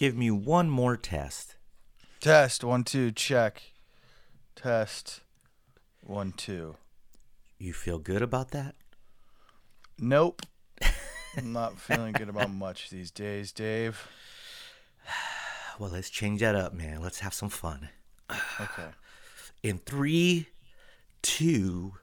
give 0.00 0.16
me 0.16 0.30
one 0.30 0.70
more 0.70 0.96
test. 0.96 1.56
Test 2.20 2.64
one 2.64 2.84
two 2.84 3.12
check. 3.12 3.60
Test 4.56 5.20
one 6.02 6.32
two. 6.32 6.76
You 7.58 7.74
feel 7.74 7.98
good 7.98 8.22
about 8.22 8.50
that? 8.52 8.76
Nope. 9.98 10.40
I'm 11.36 11.52
not 11.52 11.78
feeling 11.78 12.12
good 12.12 12.30
about 12.30 12.50
much 12.50 12.88
these 12.88 13.10
days, 13.10 13.52
Dave. 13.52 14.08
Well, 15.78 15.88
let's 15.90 16.10
change 16.10 16.40
that 16.40 16.54
up, 16.54 16.74
man. 16.74 17.00
Let's 17.00 17.20
have 17.20 17.32
some 17.32 17.48
fun. 17.48 17.88
Okay. 18.60 18.88
In 19.62 19.78
three, 19.78 20.48
two, 21.22 21.94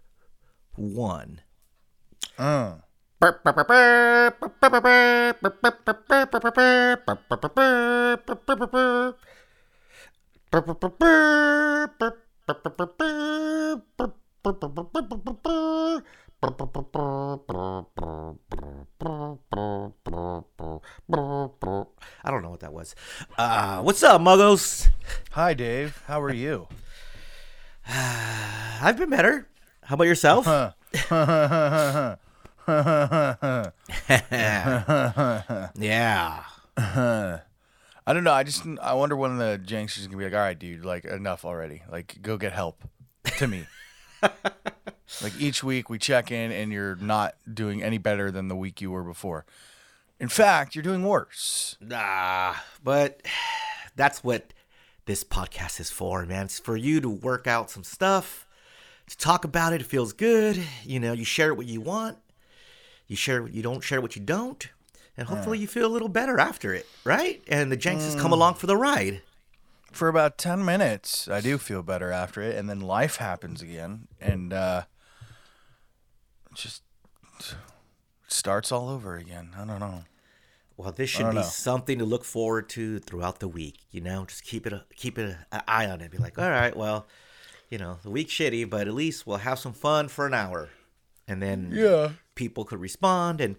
one. 0.74 1.42
Uh. 2.40 2.78
I 22.24 22.30
don't 22.30 22.44
know 22.44 22.52
what 22.52 22.60
that 22.60 22.72
was. 22.72 22.94
Uh, 23.36 23.82
what's 23.82 24.04
up, 24.04 24.22
muggos? 24.22 24.90
Hi, 25.32 25.56
Dave. 25.56 26.04
How 26.06 26.22
are 26.22 26.32
you? 26.32 26.68
I've 27.88 29.00
been 29.00 29.10
better. 29.10 29.48
How 29.82 29.96
about 29.96 30.06
yourself? 30.06 30.46
Yeah. 35.80 36.44
I 38.08 38.14
don't 38.14 38.24
know. 38.24 38.34
I 38.34 38.44
just 38.44 38.64
I 38.82 38.94
wonder 38.94 39.16
when 39.16 39.38
the 39.38 39.62
Janksters 39.64 40.06
gonna 40.06 40.18
be 40.18 40.24
like, 40.26 40.34
all 40.34 40.40
right, 40.40 40.58
dude, 40.58 40.86
like 40.86 41.06
enough 41.06 41.44
already. 41.46 41.84
Like, 41.92 42.22
go 42.22 42.38
get 42.38 42.54
help 42.54 42.84
to 43.38 43.48
me. 43.48 43.66
like 44.22 45.40
each 45.40 45.64
week 45.64 45.90
we 45.90 45.98
check 45.98 46.32
in, 46.32 46.52
and 46.52 46.72
you're 46.72 46.96
not 46.96 47.36
doing 47.52 47.84
any 47.84 47.98
better 47.98 48.32
than 48.32 48.48
the 48.48 48.56
week 48.56 48.82
you 48.82 48.92
were 48.92 49.04
before. 49.04 49.46
In 50.20 50.30
fact, 50.30 50.76
you're 50.76 50.84
doing 50.84 51.04
worse. 51.04 51.78
Nah, 51.80 52.56
but 52.84 53.22
that's 53.96 54.24
what 54.24 54.54
this 55.06 55.24
podcast 55.24 55.80
is 55.80 55.90
for, 55.90 56.26
man. 56.26 56.46
It's 56.46 56.60
for 56.60 56.76
you 56.76 57.02
to 57.02 57.10
work 57.10 57.48
out 57.48 57.70
some 57.70 57.84
stuff, 57.84 58.48
to 59.10 59.18
talk 59.18 59.46
about 59.46 59.74
it. 59.74 59.82
It 59.82 59.88
feels 59.88 60.14
good. 60.14 60.62
You 60.84 61.00
know, 61.00 61.14
you 61.14 61.26
share 61.26 61.54
what 61.54 61.66
you 61.66 61.82
want. 61.82 62.18
You 63.08 63.16
share 63.16 63.42
what 63.42 63.54
you 63.54 63.62
don't 63.62 63.82
share 63.82 64.02
what 64.02 64.16
you 64.16 64.22
don't. 64.22 64.70
And 65.20 65.28
hopefully 65.28 65.58
you 65.58 65.66
feel 65.66 65.88
a 65.88 65.90
little 65.90 66.10
better 66.10 66.40
after 66.40 66.76
it, 66.76 66.86
right? 67.04 67.42
And 67.48 67.72
the 67.72 67.78
Jenks 67.78 68.04
has 68.04 68.14
come 68.14 68.32
along 68.32 68.54
for 68.56 68.68
the 68.68 68.78
ride. 68.78 69.24
For 69.92 70.10
about 70.10 70.38
ten 70.38 70.64
minutes, 70.64 71.28
I 71.28 71.42
do 71.42 71.58
feel 71.58 71.82
better 71.82 72.12
after 72.12 72.42
it, 72.42 72.56
and 72.56 72.70
then 72.70 72.82
life 72.82 73.16
happens 73.16 73.64
again, 73.64 74.08
and 74.22 74.54
uh, 74.54 74.84
just 76.54 76.84
starts 78.28 78.72
all 78.72 78.90
over 78.90 79.16
again. 79.16 79.52
I 79.58 79.66
don't 79.66 79.80
know. 79.80 80.04
Well, 80.76 80.92
this 80.92 81.10
should 81.10 81.30
be 81.30 81.38
know. 81.38 81.42
something 81.42 81.98
to 81.98 82.06
look 82.06 82.24
forward 82.24 82.70
to 82.70 83.00
throughout 83.00 83.40
the 83.40 83.48
week. 83.48 83.80
You 83.90 84.02
know, 84.02 84.26
just 84.26 84.44
keep 84.44 84.68
it 84.68 84.74
a, 84.74 84.84
keep 84.96 85.18
it 85.18 85.36
a, 85.52 85.56
an 85.56 85.64
eye 85.68 85.88
on 85.88 86.02
it. 86.02 86.12
Be 86.12 86.20
like, 86.20 86.38
all 86.38 86.50
right, 86.50 86.76
well, 86.76 87.08
you 87.72 87.80
know, 87.80 87.98
the 88.04 88.12
week's 88.12 88.34
shitty, 88.34 88.70
but 88.70 88.88
at 88.88 88.94
least 88.94 89.26
we'll 89.26 89.38
have 89.38 89.58
some 89.58 89.74
fun 89.74 90.08
for 90.10 90.28
an 90.28 90.36
hour, 90.36 90.70
and 91.28 91.42
then 91.42 91.72
Yeah. 91.74 92.12
people 92.36 92.64
could 92.66 92.80
respond 92.80 93.42
and 93.42 93.56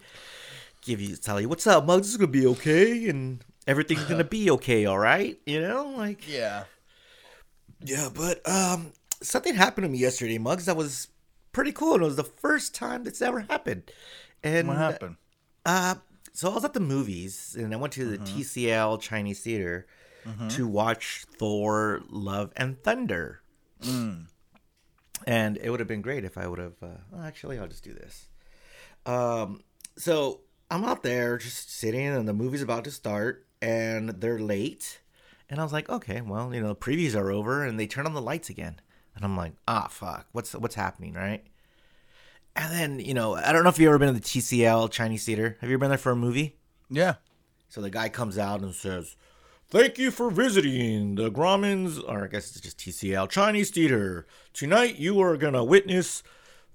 give 0.81 0.99
you 1.01 1.15
tell 1.15 1.39
you 1.41 1.49
what's 1.49 1.67
up, 1.67 1.85
Muggs. 1.85 2.07
This 2.07 2.11
is 2.11 2.17
gonna 2.17 2.27
be 2.31 2.47
okay, 2.47 3.07
and 3.09 3.43
everything's 3.67 4.03
gonna 4.05 4.23
be 4.23 4.49
okay. 4.51 4.85
All 4.85 4.99
right, 4.99 5.39
you 5.45 5.61
know, 5.61 5.93
like 5.97 6.27
Yeah. 6.27 6.63
yeah. 7.81 8.09
But 8.13 8.47
um, 8.49 8.93
something 9.21 9.55
happened 9.55 9.85
to 9.85 9.89
me 9.89 9.97
yesterday, 9.99 10.37
Mugs. 10.37 10.65
That 10.65 10.77
was 10.77 11.07
pretty 11.51 11.71
cool, 11.71 11.95
and 11.95 12.03
it 12.03 12.05
was 12.05 12.15
the 12.15 12.23
first 12.23 12.73
time 12.75 13.03
that's 13.03 13.21
ever 13.21 13.41
happened. 13.41 13.91
And 14.43 14.67
What 14.67 14.77
happened? 14.77 15.15
uh, 15.65 15.95
so 16.33 16.49
I 16.51 16.55
was 16.55 16.63
at 16.63 16.73
the 16.73 16.79
movies 16.79 17.57
and 17.59 17.73
I 17.73 17.77
went 17.77 17.91
to 17.93 18.05
the 18.05 18.17
Mm-hmm. 18.17 18.37
TCL 18.39 19.01
Chinese 19.01 19.41
Theater 19.41 19.85
to 20.49 20.67
watch 20.67 21.25
Thor: 21.39 22.01
Love 22.07 22.53
and 22.55 22.81
Thunder. 22.83 23.41
Mm. 23.81 24.27
And 25.27 25.57
it 25.57 25.69
would 25.69 25.79
have 25.79 25.87
been 25.87 26.01
great 26.01 26.23
if 26.23 26.37
I 26.37 26.47
would 26.47 26.59
have. 26.59 26.81
Uh, 26.81 27.21
actually, 27.23 27.59
I'll 27.59 27.67
just 27.67 27.83
do 27.83 27.93
this. 27.93 28.27
Um, 29.05 29.61
so 29.97 30.41
I'm 30.71 30.85
out 30.85 31.03
there 31.03 31.37
just 31.37 31.71
sitting, 31.71 32.07
and 32.07 32.27
the 32.27 32.33
movie's 32.33 32.61
about 32.61 32.83
to 32.85 32.91
start, 32.91 33.45
and 33.61 34.09
they're 34.09 34.39
late. 34.39 34.99
And 35.49 35.59
I 35.59 35.63
was 35.63 35.73
like, 35.73 35.89
okay, 35.89 36.21
well, 36.21 36.53
you 36.53 36.61
know, 36.61 36.69
the 36.69 36.75
previews 36.75 37.15
are 37.15 37.31
over, 37.31 37.63
and 37.63 37.79
they 37.79 37.87
turn 37.87 38.05
on 38.05 38.13
the 38.13 38.21
lights 38.21 38.49
again, 38.49 38.79
and 39.15 39.25
I'm 39.25 39.35
like, 39.35 39.53
ah, 39.67 39.87
fuck, 39.89 40.27
what's 40.31 40.53
what's 40.53 40.75
happening, 40.75 41.13
right? 41.13 41.43
And 42.55 42.73
then, 42.73 42.99
you 42.99 43.13
know, 43.13 43.35
I 43.35 43.51
don't 43.51 43.63
know 43.63 43.69
if 43.69 43.79
you've 43.79 43.87
ever 43.87 43.97
been 43.97 44.13
to 44.13 44.19
the 44.19 44.25
TCL 44.25 44.91
Chinese 44.91 45.25
Theater. 45.25 45.57
Have 45.61 45.69
you 45.69 45.75
ever 45.75 45.81
been 45.81 45.89
there 45.89 45.97
for 45.97 46.11
a 46.11 46.15
movie? 46.15 46.57
Yeah. 46.89 47.15
So 47.69 47.81
the 47.81 47.89
guy 47.89 48.09
comes 48.09 48.37
out 48.37 48.61
and 48.61 48.73
says, 48.73 49.15
Thank 49.71 49.99
you 49.99 50.09
for 50.09 50.31
visiting 50.31 51.13
the 51.13 51.29
Grauman's, 51.29 51.99
or 51.99 52.23
I 52.23 52.27
guess 52.27 52.49
it's 52.49 52.59
just 52.59 52.79
TCL 52.79 53.29
Chinese 53.29 53.69
Theater. 53.69 54.25
Tonight 54.51 54.97
you 54.97 55.21
are 55.21 55.37
going 55.37 55.53
to 55.53 55.63
witness 55.63 56.23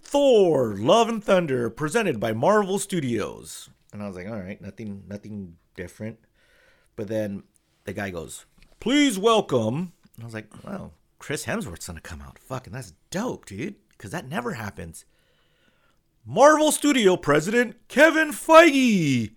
Thor 0.00 0.76
Love 0.76 1.08
and 1.08 1.22
Thunder 1.22 1.70
presented 1.70 2.20
by 2.20 2.32
Marvel 2.32 2.78
Studios. 2.78 3.68
And 3.92 4.00
I 4.00 4.06
was 4.06 4.14
like, 4.14 4.28
all 4.28 4.38
right, 4.38 4.60
nothing 4.60 5.02
nothing 5.08 5.56
different. 5.74 6.20
But 6.94 7.08
then 7.08 7.42
the 7.82 7.94
guy 7.94 8.10
goes, 8.10 8.46
Please 8.78 9.18
welcome. 9.18 9.92
And 10.14 10.22
I 10.22 10.24
was 10.24 10.34
like, 10.34 10.64
wow, 10.64 10.92
Chris 11.18 11.46
Hemsworth's 11.46 11.88
going 11.88 11.96
to 11.96 12.00
come 12.00 12.22
out. 12.22 12.38
Fucking 12.38 12.72
that's 12.72 12.92
dope, 13.10 13.46
dude. 13.46 13.74
Because 13.88 14.12
that 14.12 14.28
never 14.28 14.52
happens. 14.52 15.04
Marvel 16.24 16.70
Studio 16.70 17.16
President 17.16 17.74
Kevin 17.88 18.28
Feige. 18.28 19.32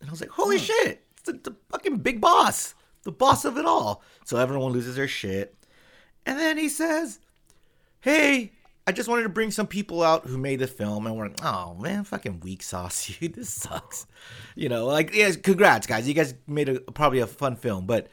And 0.00 0.08
I 0.08 0.12
was 0.12 0.20
like, 0.20 0.30
holy 0.30 0.58
hmm. 0.58 0.64
shit, 0.64 1.06
it's 1.12 1.22
the, 1.22 1.32
the 1.32 1.56
fucking 1.70 1.96
big 1.96 2.20
boss, 2.20 2.76
the 3.02 3.12
boss 3.12 3.44
of 3.44 3.56
it 3.56 3.64
all. 3.64 4.02
So 4.24 4.36
everyone 4.36 4.72
loses 4.72 4.96
their 4.96 5.08
shit. 5.08 5.56
And 6.26 6.38
then 6.38 6.58
he 6.58 6.68
says, 6.68 7.18
hey, 8.00 8.52
I 8.86 8.92
just 8.92 9.08
wanted 9.08 9.22
to 9.22 9.28
bring 9.28 9.50
some 9.50 9.66
people 9.66 10.02
out 10.02 10.26
who 10.26 10.36
made 10.38 10.58
the 10.58 10.66
film. 10.66 11.06
And 11.06 11.16
we're 11.16 11.28
like, 11.28 11.44
oh 11.44 11.74
man, 11.74 12.04
fucking 12.04 12.40
weak 12.40 12.62
sauce, 12.62 13.06
dude. 13.20 13.34
This 13.34 13.52
sucks. 13.52 14.06
You 14.54 14.68
know, 14.68 14.86
like, 14.86 15.14
yeah, 15.14 15.30
congrats, 15.32 15.86
guys. 15.86 16.08
You 16.08 16.14
guys 16.14 16.34
made 16.46 16.68
a 16.68 16.80
probably 16.80 17.20
a 17.20 17.26
fun 17.26 17.56
film, 17.56 17.86
but. 17.86 18.08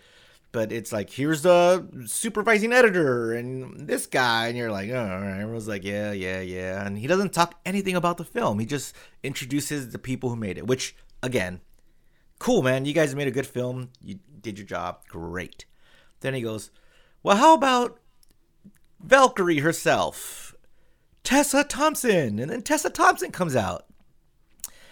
But 0.53 0.71
it's 0.71 0.93
like 0.93 1.09
here's 1.09 1.41
the 1.41 1.87
supervising 2.07 2.71
editor 2.71 3.33
and 3.33 3.85
this 3.85 4.07
guy, 4.07 4.47
and 4.47 4.57
you're 4.57 4.71
like, 4.71 4.89
oh. 4.89 5.37
Everyone's 5.39 5.67
like, 5.67 5.83
yeah, 5.83 6.13
yeah, 6.13 6.39
yeah, 6.39 6.83
and 6.85 6.97
he 6.97 7.05
doesn't 7.05 7.33
talk 7.33 7.59
anything 7.65 7.95
about 7.95 8.17
the 8.17 8.23
film. 8.23 8.57
He 8.57 8.65
just 8.65 8.95
introduces 9.23 9.89
the 9.89 9.99
people 9.99 10.29
who 10.29 10.37
made 10.37 10.57
it, 10.57 10.65
which 10.65 10.95
again, 11.21 11.59
cool, 12.39 12.61
man. 12.61 12.85
You 12.85 12.93
guys 12.93 13.13
made 13.13 13.27
a 13.27 13.31
good 13.31 13.45
film. 13.45 13.89
You 14.01 14.19
did 14.41 14.57
your 14.57 14.67
job. 14.67 15.07
Great. 15.07 15.65
Then 16.21 16.33
he 16.33 16.41
goes, 16.41 16.71
Well, 17.23 17.37
how 17.37 17.53
about 17.53 17.99
Valkyrie 18.99 19.59
herself? 19.59 20.55
Tessa 21.23 21.63
Thompson. 21.63 22.39
And 22.39 22.49
then 22.49 22.61
Tessa 22.61 22.89
Thompson 22.89 23.31
comes 23.31 23.55
out. 23.55 23.85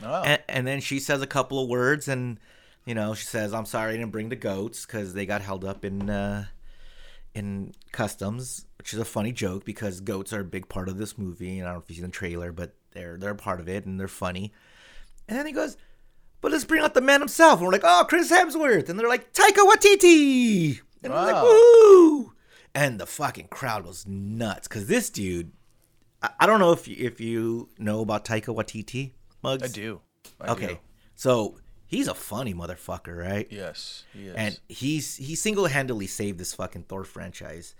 Oh. 0.03 0.23
And, 0.23 0.41
and 0.49 0.67
then 0.67 0.81
she 0.81 0.99
says 0.99 1.21
a 1.21 1.27
couple 1.27 1.63
of 1.63 1.69
words 1.69 2.07
and, 2.07 2.39
you 2.85 2.93
know, 2.93 3.13
she 3.13 3.25
says, 3.25 3.53
I'm 3.53 3.65
sorry 3.65 3.93
I 3.93 3.97
didn't 3.97 4.11
bring 4.11 4.29
the 4.29 4.35
goats 4.35 4.85
because 4.85 5.13
they 5.13 5.25
got 5.25 5.41
held 5.41 5.63
up 5.63 5.85
in, 5.85 6.09
uh, 6.09 6.45
in 7.33 7.73
customs, 7.93 8.65
which 8.77 8.93
is 8.93 8.99
a 8.99 9.05
funny 9.05 9.31
joke 9.31 9.63
because 9.63 10.01
goats 10.01 10.33
are 10.33 10.41
a 10.41 10.45
big 10.45 10.67
part 10.67 10.89
of 10.89 10.97
this 10.97 11.17
movie. 11.17 11.59
And 11.59 11.67
I 11.67 11.71
don't 11.71 11.79
know 11.79 11.83
if 11.83 11.89
you've 11.89 11.97
seen 11.97 12.05
the 12.05 12.11
trailer, 12.11 12.51
but 12.51 12.75
they're, 12.91 13.17
they're 13.17 13.31
a 13.31 13.35
part 13.35 13.61
of 13.61 13.69
it 13.69 13.85
and 13.85 13.99
they're 13.99 14.07
funny. 14.07 14.51
And 15.29 15.39
then 15.39 15.45
he 15.45 15.53
goes, 15.53 15.77
but 16.41 16.51
let's 16.51 16.65
bring 16.65 16.83
out 16.83 16.93
the 16.93 17.01
man 17.01 17.21
himself. 17.21 17.59
And 17.59 17.67
we're 17.67 17.71
like, 17.73 17.81
oh, 17.83 18.05
Chris 18.07 18.31
Hemsworth. 18.31 18.89
And 18.89 18.99
they're 18.99 19.07
like, 19.09 19.33
Taika 19.33 19.65
Waititi. 19.67 20.79
And 21.03 21.13
we're 21.13 21.19
like, 21.21 21.33
Wow. 21.35 21.43
woo. 21.43 22.33
And 22.73 22.99
the 22.99 23.05
fucking 23.05 23.47
crowd 23.47 23.85
was 23.85 24.05
nuts 24.07 24.67
because 24.67 24.87
this 24.87 25.09
dude, 25.09 25.51
I, 26.21 26.29
I 26.41 26.45
don't 26.45 26.59
know 26.59 26.71
if 26.73 26.87
you, 26.87 26.95
if 26.99 27.21
you 27.21 27.69
know 27.79 28.01
about 28.01 28.25
Taika 28.25 28.53
Waititi, 28.55 29.11
Mugs. 29.41 29.63
I 29.63 29.67
do. 29.67 30.01
I 30.41 30.51
Okay. 30.51 30.67
do. 30.67 30.77
So 31.15 31.57
he's 31.87 32.07
a 32.07 32.13
funny 32.13 32.53
motherfucker, 32.53 33.15
right? 33.17 33.47
Yes. 33.49 34.03
He 34.11 34.27
is. 34.27 34.35
and 34.35 34.59
he's 34.67 35.15
he 35.15 35.35
single-handedly 35.35 36.07
saved 36.07 36.37
this 36.39 36.53
fucking 36.53 36.83
Thor 36.83 37.03
franchise. 37.05 37.75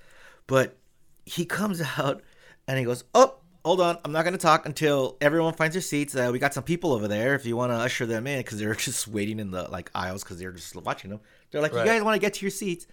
But 0.48 0.78
he 1.26 1.44
comes 1.46 1.82
out 1.98 2.22
and 2.68 2.78
he 2.80 2.86
goes, 2.86 3.04
"Oh, 3.14 3.35
hold 3.66 3.82
on, 3.82 3.98
I'm 4.06 4.12
not 4.12 4.24
gonna 4.24 4.38
talk 4.38 4.68
until 4.68 5.18
everyone 5.20 5.56
finds 5.56 5.74
their 5.74 5.82
seats. 5.82 6.16
Uh, 6.16 6.30
we 6.32 6.38
got 6.38 6.54
some 6.54 6.64
people 6.64 6.94
over 6.94 7.08
there. 7.08 7.34
If 7.34 7.48
you 7.48 7.58
want 7.58 7.72
to 7.72 7.76
usher 7.78 8.06
them 8.06 8.28
in, 8.28 8.40
because 8.40 8.60
they're 8.60 8.76
just 8.90 9.08
waiting 9.08 9.40
in 9.40 9.50
the 9.50 9.64
like 9.64 9.90
aisles 9.96 10.24
because 10.24 10.38
they're 10.38 10.52
just 10.52 10.76
watching 10.76 11.10
them. 11.10 11.20
They're 11.52 11.62
like, 11.62 11.74
Right. 11.74 11.86
you 11.86 11.92
guys 11.92 12.04
want 12.04 12.16
to 12.16 12.20
get 12.20 12.36
to 12.36 12.42
your 12.46 12.52
seats." 12.52 12.86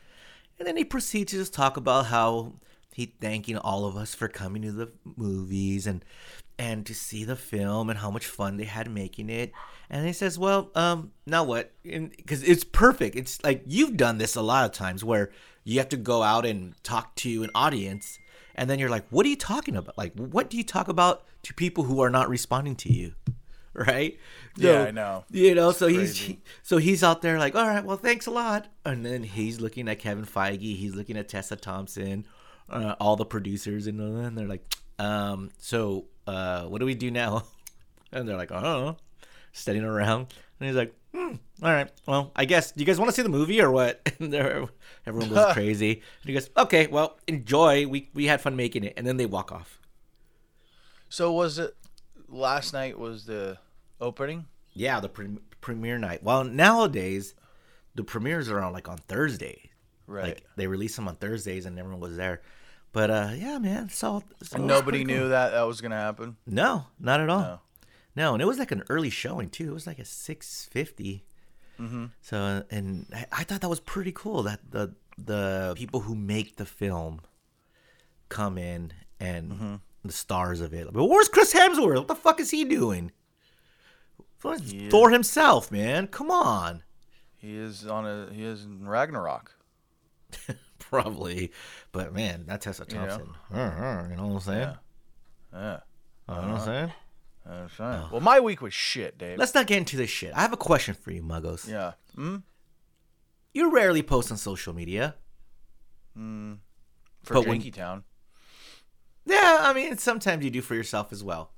And 0.59 0.67
then 0.67 0.77
he 0.77 0.85
proceeds 0.85 1.33
to 1.33 1.39
just 1.39 1.53
talk 1.53 1.77
about 1.77 2.07
how 2.07 2.55
he 2.95 3.15
thanking 3.21 3.59
all 3.59 3.85
of 3.85 3.97
us 3.97 4.15
for 4.15 4.29
coming 4.29 4.63
to 4.63 4.73
the 4.73 4.93
movies 5.17 5.87
and 5.87 6.05
and 6.59 6.87
to 6.87 6.95
see 6.95 7.25
the 7.25 7.37
film 7.37 7.91
and 7.91 7.99
how 7.99 8.11
much 8.11 8.27
fun 8.27 8.57
they 8.57 8.65
had 8.65 8.91
making 8.91 9.29
it. 9.29 9.53
And 9.91 10.07
he 10.07 10.13
says, 10.15 10.39
"Well, 10.39 10.71
um, 10.75 11.13
now 11.27 11.45
what? 11.45 11.73
Because 11.83 12.43
it's 12.43 12.65
perfect. 12.65 13.15
It's 13.17 13.43
like 13.45 13.63
you've 13.67 13.97
done 13.99 14.17
this 14.19 14.37
a 14.37 14.43
lot 14.43 14.65
of 14.65 14.73
times 14.73 15.05
where 15.05 15.33
you 15.65 15.79
have 15.81 15.91
to 15.91 15.97
go 15.99 16.23
out 16.23 16.47
and 16.47 16.75
talk 16.83 17.15
to 17.17 17.43
an 17.43 17.51
audience, 17.55 18.19
and 18.55 18.69
then 18.69 18.79
you're 18.79 18.91
like, 18.91 19.05
what 19.11 19.27
are 19.27 19.29
you 19.29 19.37
talking 19.37 19.77
about? 19.77 19.97
Like, 19.97 20.15
what 20.15 20.51
do 20.51 20.57
you 20.57 20.65
talk 20.65 20.89
about 20.89 21.25
to 21.45 21.55
people 21.55 21.85
who 21.85 22.01
are 22.01 22.11
not 22.11 22.29
responding 22.29 22.77
to 22.77 22.93
you?" 22.93 23.15
Right? 23.75 24.19
Yeah, 24.59 24.83
I 24.83 24.91
know. 24.91 25.25
You 25.31 25.55
know, 25.55 25.73
so 25.73 25.87
he's 25.87 26.15
he, 26.15 26.43
so 26.63 26.77
he's 26.77 27.03
out 27.03 27.23
there 27.23 27.39
like, 27.39 27.55
all 27.55 27.67
right, 27.67 27.83
well, 27.83 27.97
thanks 27.97 28.27
a 28.27 28.31
lot. 28.31 28.69
And 28.85 29.03
then 29.03 29.23
he's 29.23 29.63
looking 29.63 29.89
at 29.89 29.99
Kevin 29.99 30.27
Feige, 30.27 30.77
he's 30.77 30.95
looking 30.95 31.17
at 31.17 31.31
Tessa 31.31 31.57
Thompson, 31.57 32.27
uh, 32.69 32.97
all 33.01 33.17
the 33.17 33.25
producers, 33.25 33.87
and 33.87 33.99
then 33.99 34.35
they're 34.35 34.47
like, 34.47 34.63
um, 34.99 35.53
so 35.57 36.05
uh, 36.27 36.65
what 36.65 36.81
do 36.81 36.85
we 36.85 36.95
do 36.95 37.11
now? 37.11 37.45
And 38.15 38.29
they're 38.29 38.37
like, 38.37 38.53
I 38.53 38.61
don't 38.61 38.85
know, 38.85 38.97
standing 39.53 39.85
around. 39.85 40.35
And 40.61 40.67
he's 40.67 40.77
like, 40.77 40.95
hmm, 41.15 41.35
all 41.63 41.73
right, 41.73 41.91
well, 42.07 42.33
I 42.35 42.45
guess. 42.45 42.73
Do 42.73 42.81
you 42.81 42.87
guys 42.87 42.99
want 42.99 43.11
to 43.11 43.15
see 43.15 43.23
the 43.23 43.29
movie 43.29 43.61
or 43.61 43.71
what? 43.71 44.01
Everyone 44.21 45.29
goes 45.29 45.53
crazy. 45.53 45.93
And 45.93 46.27
he 46.29 46.33
goes, 46.33 46.51
okay, 46.57 46.87
well, 46.87 47.19
enjoy. 47.27 47.87
We 47.87 48.11
we 48.15 48.27
had 48.27 48.41
fun 48.41 48.57
making 48.57 48.85
it. 48.85 48.95
And 48.97 49.07
then 49.07 49.17
they 49.17 49.27
walk 49.27 49.53
off. 49.53 49.79
So 51.09 51.33
was 51.33 51.59
it 51.59 51.77
last 52.29 52.73
night? 52.73 52.99
Was 52.99 53.27
the 53.27 53.59
opening? 54.01 54.47
Yeah, 54.75 55.01
the 55.01 55.09
pre- 55.09 55.39
premiere 55.61 55.99
night. 55.99 56.23
Well, 56.23 56.45
nowadays, 56.45 57.35
the 57.95 58.05
premieres 58.05 58.51
are 58.51 58.61
on 58.61 58.73
like 58.73 58.89
on 58.89 58.99
Thursday. 58.99 59.71
Right. 60.07 60.25
Like 60.25 60.45
they 60.57 60.67
release 60.67 60.97
them 60.97 61.09
on 61.09 61.17
Thursdays, 61.17 61.67
and 61.67 61.79
everyone 61.79 62.01
was 62.01 62.17
there. 62.17 62.43
But 62.93 63.11
uh, 63.11 63.31
yeah, 63.35 63.59
man, 63.59 63.89
so, 63.89 64.23
so 64.43 64.59
nobody 64.59 65.05
knew 65.05 65.29
that 65.31 65.51
that 65.53 65.63
was 65.63 65.81
gonna 65.81 65.97
happen. 65.97 66.37
No, 66.47 66.87
not 67.01 67.21
at 67.21 67.31
all. 67.31 67.41
No. 67.41 67.61
No, 68.15 68.35
and 68.35 68.43
it 68.43 68.47
was 68.47 68.59
like 68.59 68.73
an 68.73 68.83
early 68.91 69.11
showing 69.11 69.49
too. 69.51 69.71
It 69.71 69.75
was 69.75 69.87
like 69.87 69.99
a 69.99 70.05
six 70.05 70.69
Mm-hmm. 70.75 72.05
So, 72.21 72.63
and 72.71 73.07
I, 73.15 73.27
I 73.33 73.45
thought 73.45 73.61
that 73.63 73.69
was 73.69 73.81
pretty 73.81 74.13
cool 74.13 74.43
that 74.45 74.61
the 74.71 74.95
the 75.19 75.73
people 75.77 76.01
who 76.01 76.15
make 76.15 76.57
the 76.57 76.67
film 76.67 77.21
come 78.29 78.59
in 78.59 78.93
and 79.21 79.53
Mm-hmm. 79.53 79.75
the 80.05 80.13
stars 80.13 80.61
of 80.61 80.73
it. 80.75 80.93
But 80.93 81.05
where's 81.07 81.29
Chris 81.29 81.53
Hemsworth? 81.55 81.97
What 81.97 82.09
the 82.09 82.15
fuck 82.15 82.41
is 82.41 82.51
he 82.51 82.65
doing? 82.65 83.13
Is- 84.45 84.91
Thor 84.91 85.11
himself, 85.11 85.71
man. 85.71 86.07
Come 86.09 86.31
on. 86.31 86.83
He 87.37 87.57
is 87.57 87.87
on 87.87 88.07
a. 88.07 88.33
He 88.33 88.45
is 88.45 88.65
in 88.65 88.87
Ragnarok. 88.89 89.55
Probably, 90.79 91.53
but 91.93 92.13
man, 92.13 92.45
that 92.47 92.61
Tessa? 92.61 92.85
Thompson. 92.85 93.29
You 93.51 93.57
know, 93.57 94.07
you 94.11 94.17
know 94.17 94.27
what 94.27 94.35
I'm 94.35 94.41
saying? 94.41 94.61
Yeah. 94.61 94.75
Yeah. 95.53 95.79
You 96.29 96.35
know 96.35 96.41
what 96.53 96.61
I'm 96.61 96.65
saying? 96.65 96.93
That's 97.45 97.79
right. 97.79 98.07
Well, 98.11 98.21
my 98.21 98.39
week 98.41 98.63
was 98.63 98.73
shit, 98.73 99.19
Dave. 99.19 99.39
Let's 99.39 99.55
not 99.55 99.67
get 99.67 99.79
into 99.79 99.97
this 99.97 100.11
shit. 100.11 100.33
I 100.35 100.41
have 100.43 100.53
a 100.53 100.57
question 100.57 100.95
for 100.95 101.11
you, 101.11 101.23
Muggos. 101.23 101.69
yeah. 101.69 101.93
Hmm? 102.15 102.37
You 103.55 103.71
rarely 103.75 104.03
post 104.03 104.31
on 104.31 104.37
social 104.39 104.73
media. 104.73 105.17
Hmm. 106.15 106.55
For 107.25 107.35
But 107.35 107.47
when- 107.47 107.61
Town. 107.73 108.05
Yeah, 109.25 109.59
I 109.63 109.73
mean, 109.73 109.99
sometimes 109.99 110.45
you 110.45 110.51
do 110.51 110.63
for 110.63 110.75
yourself 110.75 111.13
as 111.13 111.23
well. 111.23 111.53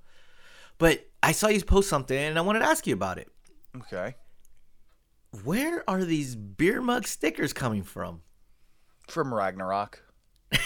But 0.78 1.08
I 1.22 1.32
saw 1.32 1.48
you 1.48 1.62
post 1.64 1.88
something 1.88 2.16
and 2.18 2.36
I 2.38 2.42
wanted 2.42 2.58
to 2.60 2.66
ask 2.66 2.86
you 2.86 2.92
about 2.94 3.18
it. 3.18 3.28
Okay. 3.76 4.16
Where 5.44 5.88
are 5.88 6.04
these 6.04 6.36
beer 6.36 6.80
mug 6.82 7.06
stickers 7.06 7.52
coming 7.52 7.82
from? 7.82 8.20
From 9.08 9.32
Ragnarok. 9.32 10.02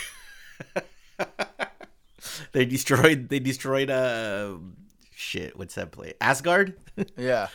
They 2.52 2.64
destroyed 2.64 3.28
they 3.28 3.38
destroyed 3.38 3.90
uh 3.90 4.56
shit, 5.18 5.58
what's 5.58 5.74
that 5.74 5.90
play? 5.90 6.14
Asgard? 6.20 6.74
Yeah. 7.16 7.46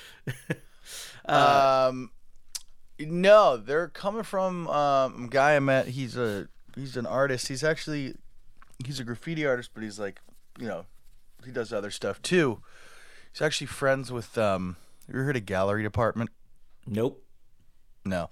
um, 1.25 2.11
no, 2.99 3.57
they're 3.57 3.89
coming 3.89 4.23
from 4.23 4.67
um 4.69 5.25
a 5.25 5.27
guy 5.29 5.55
I 5.57 5.59
met. 5.59 5.89
He's 5.89 6.15
a 6.15 6.47
he's 6.75 6.95
an 6.95 7.05
artist. 7.05 7.49
He's 7.49 7.63
actually 7.63 8.15
he's 8.85 9.01
a 9.01 9.03
graffiti 9.03 9.45
artist, 9.45 9.71
but 9.73 9.83
he's 9.83 9.99
like 9.99 10.21
you 10.57 10.67
know 10.67 10.85
he 11.43 11.51
does 11.51 11.73
other 11.73 11.91
stuff 11.91 12.21
too. 12.21 12.61
He's 13.33 13.41
actually 13.41 13.67
friends 13.67 14.11
with 14.13 14.37
um. 14.37 14.77
You 15.07 15.15
ever 15.15 15.23
heard 15.25 15.37
of 15.37 15.45
Gallery 15.45 15.83
Department? 15.83 16.29
nope. 16.87 17.21
No. 18.05 18.29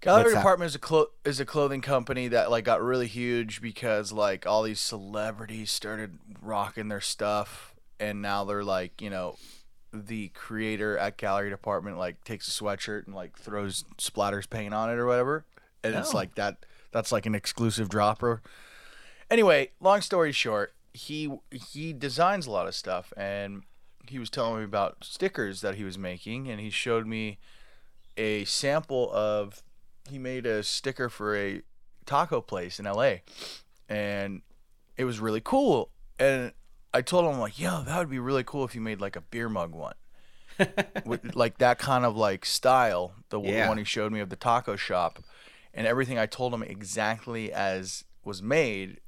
Gallery 0.00 0.24
What's? 0.24 0.36
Department 0.36 0.68
is 0.68 0.74
a 0.74 0.78
clo- 0.78 1.10
is 1.24 1.40
a 1.40 1.44
clothing 1.44 1.82
company 1.82 2.28
that 2.28 2.50
like 2.50 2.64
got 2.64 2.82
really 2.82 3.08
huge 3.08 3.60
because 3.60 4.10
like 4.12 4.46
all 4.46 4.62
these 4.62 4.80
celebrities 4.80 5.70
started 5.70 6.18
rocking 6.40 6.88
their 6.88 7.00
stuff 7.02 7.73
and 8.00 8.20
now 8.22 8.44
they're 8.44 8.64
like, 8.64 9.00
you 9.00 9.10
know, 9.10 9.36
the 9.92 10.28
creator 10.28 10.98
at 10.98 11.16
Gallery 11.16 11.50
Department 11.50 11.98
like 11.98 12.22
takes 12.24 12.48
a 12.48 12.50
sweatshirt 12.50 13.06
and 13.06 13.14
like 13.14 13.38
throws 13.38 13.84
splatters 13.98 14.48
paint 14.48 14.74
on 14.74 14.90
it 14.90 14.94
or 14.94 15.06
whatever. 15.06 15.44
And 15.82 15.94
it's 15.94 16.12
Oh. 16.12 16.16
like 16.16 16.34
that 16.34 16.64
that's 16.92 17.12
like 17.12 17.26
an 17.26 17.34
exclusive 17.34 17.88
dropper. 17.88 18.42
Anyway, 19.30 19.70
long 19.80 20.00
story 20.00 20.32
short, 20.32 20.74
he 20.92 21.30
he 21.50 21.92
designs 21.92 22.46
a 22.46 22.50
lot 22.50 22.66
of 22.66 22.74
stuff 22.74 23.12
and 23.16 23.62
he 24.08 24.18
was 24.18 24.30
telling 24.30 24.58
me 24.58 24.64
about 24.64 24.96
stickers 25.02 25.60
that 25.62 25.76
he 25.76 25.84
was 25.84 25.96
making 25.96 26.48
and 26.48 26.60
he 26.60 26.70
showed 26.70 27.06
me 27.06 27.38
a 28.16 28.44
sample 28.44 29.10
of 29.12 29.62
he 30.08 30.18
made 30.18 30.44
a 30.46 30.62
sticker 30.62 31.08
for 31.08 31.36
a 31.36 31.62
taco 32.06 32.40
place 32.40 32.78
in 32.78 32.84
LA 32.84 33.14
and 33.88 34.42
it 34.96 35.04
was 35.04 35.18
really 35.20 35.40
cool 35.40 35.90
and 36.18 36.52
I 36.94 37.02
told 37.02 37.30
him 37.32 37.38
like 37.40 37.58
yo 37.58 37.82
that 37.82 37.98
would 37.98 38.08
be 38.08 38.18
really 38.18 38.44
cool 38.44 38.64
if 38.64 38.74
you 38.74 38.80
made 38.80 39.00
like 39.00 39.16
a 39.16 39.20
beer 39.20 39.48
mug 39.50 39.72
one 39.72 39.94
with 41.04 41.34
like 41.34 41.58
that 41.58 41.78
kind 41.78 42.04
of 42.04 42.16
like 42.16 42.44
style 42.46 43.14
the 43.30 43.38
one- 43.40 43.52
Yeah. 43.52 43.68
one 43.68 43.76
he 43.78 43.84
showed 43.84 44.12
me 44.12 44.20
of 44.20 44.30
the 44.30 44.36
taco 44.36 44.76
shop 44.76 45.18
and 45.74 45.86
everything 45.86 46.18
I 46.18 46.26
told 46.26 46.54
him 46.54 46.62
exactly 46.62 47.52
as 47.52 48.04
was 48.24 48.40
made 48.42 49.00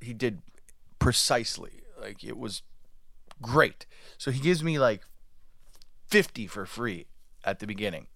he 0.00 0.12
did 0.12 0.42
precisely 0.98 1.82
like 2.00 2.22
it 2.24 2.36
was 2.36 2.62
great 3.40 3.86
so 4.18 4.30
he 4.30 4.40
gives 4.40 4.62
me 4.62 4.78
like 4.78 5.02
50 6.08 6.46
for 6.46 6.66
free 6.66 7.06
at 7.44 7.58
the 7.60 7.66
beginning 7.66 8.06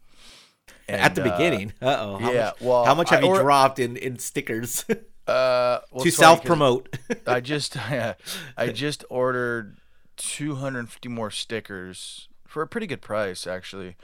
At 0.88 1.14
the 1.14 1.22
uh, 1.24 1.32
beginning. 1.36 1.72
Uh 1.80 1.96
oh. 1.98 2.18
yeah, 2.32 2.52
well, 2.60 2.84
how 2.84 2.94
much 2.94 3.10
have 3.10 3.20
I 3.22 3.26
you 3.26 3.32
or- 3.32 3.40
dropped 3.42 3.78
in, 3.78 3.96
in 3.96 4.18
stickers 4.18 4.84
uh 5.28 5.80
well, 5.92 6.02
to 6.02 6.08
it's 6.08 6.16
funny 6.16 6.26
'cause 6.26 6.38
self 6.38 6.44
promote? 6.44 6.96
I 7.26 7.40
just 7.52 7.76
I 8.56 8.68
just 8.72 9.04
ordered 9.10 9.76
250 10.16 11.08
more 11.08 11.30
stickers 11.30 12.28
for 12.46 12.62
a 12.62 12.66
pretty 12.66 12.86
good 12.86 13.00
price 13.02 13.46
actually. 13.46 13.96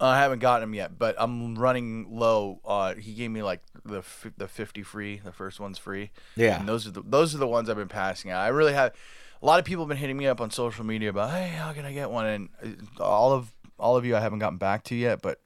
I 0.00 0.18
haven't 0.20 0.38
gotten 0.38 0.60
them 0.60 0.74
yet, 0.74 0.96
but 0.96 1.16
I'm 1.18 1.56
running 1.58 2.06
low. 2.08 2.60
Uh, 2.64 2.94
he 2.94 3.14
gave 3.14 3.32
me 3.32 3.42
like 3.42 3.62
the 3.84 3.98
f- 3.98 4.28
the 4.36 4.46
50 4.46 4.84
free. 4.84 5.20
The 5.24 5.32
first 5.32 5.58
one's 5.58 5.76
free. 5.78 6.12
Yeah. 6.36 6.60
And 6.60 6.68
those 6.68 6.86
are 6.86 6.92
the 6.92 7.02
those 7.02 7.34
are 7.34 7.38
the 7.38 7.48
ones 7.48 7.68
I've 7.68 7.76
been 7.76 7.88
passing 7.88 8.30
out. 8.30 8.40
I 8.40 8.48
really 8.48 8.74
have. 8.74 8.94
A 9.42 9.46
lot 9.46 9.58
of 9.58 9.64
people 9.64 9.84
have 9.84 9.88
been 9.88 9.98
hitting 9.98 10.16
me 10.16 10.26
up 10.26 10.40
on 10.40 10.50
social 10.50 10.84
media 10.84 11.10
about, 11.10 11.30
hey, 11.30 11.48
how 11.48 11.72
can 11.72 11.84
I 11.84 11.92
get 11.92 12.10
one? 12.10 12.26
And 12.26 12.48
uh, 12.98 13.04
all 13.04 13.32
of 13.32 13.52
all 13.78 13.96
of 13.96 14.04
you, 14.04 14.14
I 14.16 14.20
haven't 14.20 14.38
gotten 14.40 14.58
back 14.58 14.84
to 14.84 14.94
yet. 14.94 15.20
But 15.22 15.40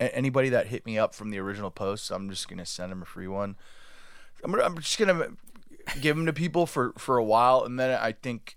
anybody 0.00 0.48
that 0.50 0.68
hit 0.68 0.84
me 0.86 0.98
up 0.98 1.14
from 1.14 1.30
the 1.30 1.38
original 1.38 1.70
post, 1.70 2.10
I'm 2.10 2.28
just 2.30 2.48
gonna 2.48 2.66
send 2.66 2.90
them 2.90 3.02
a 3.02 3.04
free 3.06 3.28
one. 3.28 3.56
I'm, 4.44 4.54
I'm 4.54 4.78
just 4.78 4.98
gonna 4.98 5.28
give 6.00 6.16
them 6.16 6.26
to 6.26 6.32
people 6.32 6.66
for 6.66 6.92
for 6.98 7.16
a 7.16 7.24
while, 7.24 7.64
and 7.64 7.78
then 7.78 7.98
I 7.98 8.12
think 8.12 8.56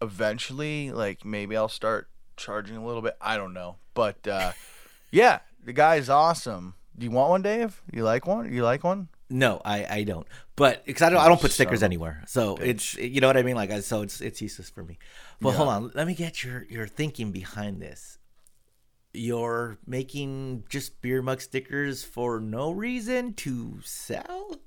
eventually, 0.00 0.90
like 0.90 1.24
maybe 1.24 1.56
I'll 1.56 1.68
start 1.68 2.08
charging 2.36 2.76
a 2.76 2.84
little 2.84 3.02
bit. 3.02 3.16
I 3.20 3.36
don't 3.36 3.52
know, 3.52 3.76
but 3.94 4.26
uh, 4.26 4.52
yeah, 5.10 5.40
the 5.64 5.72
guy 5.72 5.96
is 5.96 6.10
awesome. 6.10 6.74
Do 6.96 7.04
you 7.04 7.10
want 7.10 7.30
one, 7.30 7.42
Dave? 7.42 7.80
You 7.90 8.04
like 8.04 8.26
one? 8.26 8.52
You 8.52 8.62
like 8.62 8.84
one? 8.84 9.08
No, 9.30 9.62
I, 9.64 9.86
I 9.86 10.02
don't. 10.04 10.26
But 10.56 10.84
because 10.84 11.00
I 11.00 11.08
don't 11.08 11.20
I 11.20 11.28
don't 11.28 11.40
put 11.40 11.52
stickers 11.52 11.82
a 11.82 11.86
anywhere, 11.86 12.22
so 12.26 12.56
it's 12.56 12.94
you 12.94 13.20
know 13.20 13.26
what 13.28 13.38
I 13.38 13.42
mean. 13.42 13.56
Like 13.56 13.70
I, 13.70 13.80
so 13.80 14.02
it's 14.02 14.20
it's 14.20 14.42
useless 14.42 14.68
for 14.68 14.84
me. 14.84 14.98
But 15.40 15.52
hold 15.52 15.68
on, 15.68 15.90
let 15.94 16.06
me 16.06 16.14
get 16.14 16.44
your 16.44 16.66
your 16.68 16.86
thinking 16.86 17.32
behind 17.32 17.80
this. 17.80 18.18
You're 19.14 19.78
making 19.86 20.64
just 20.68 21.00
beer 21.02 21.22
mug 21.22 21.40
stickers 21.40 22.04
for 22.04 22.40
no 22.40 22.70
reason 22.70 23.34
to 23.34 23.78
sell. 23.84 24.60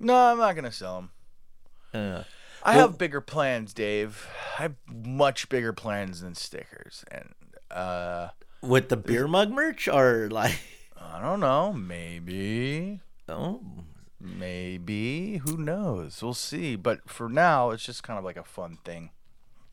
No, 0.00 0.14
I'm 0.14 0.38
not 0.38 0.54
gonna 0.54 0.72
sell 0.72 0.96
them. 0.96 1.10
Uh, 1.92 2.22
I 2.62 2.76
Well- 2.76 2.88
have 2.88 2.98
bigger 2.98 3.20
plans, 3.20 3.72
Dave. 3.74 4.26
I 4.58 4.62
have 4.62 4.74
much 4.86 5.48
bigger 5.48 5.72
plans 5.72 6.20
than 6.20 6.34
stickers, 6.34 7.04
and 7.10 7.34
uh, 7.70 8.28
with 8.62 8.88
the 8.88 8.96
beer 8.96 9.26
mug 9.28 9.50
merch 9.50 9.88
or 9.88 10.28
like 10.30 10.58
I 11.00 11.20
don't 11.20 11.40
know. 11.40 11.72
Maybe, 11.72 13.00
oh 13.28 13.60
maybe. 14.20 15.38
Who 15.38 15.56
knows? 15.56 16.22
We'll 16.22 16.34
see. 16.34 16.76
But 16.76 17.08
for 17.08 17.28
now, 17.28 17.70
it's 17.70 17.84
just 17.84 18.02
kind 18.02 18.18
of 18.18 18.24
like 18.24 18.36
a 18.36 18.44
fun 18.44 18.78
thing. 18.84 19.10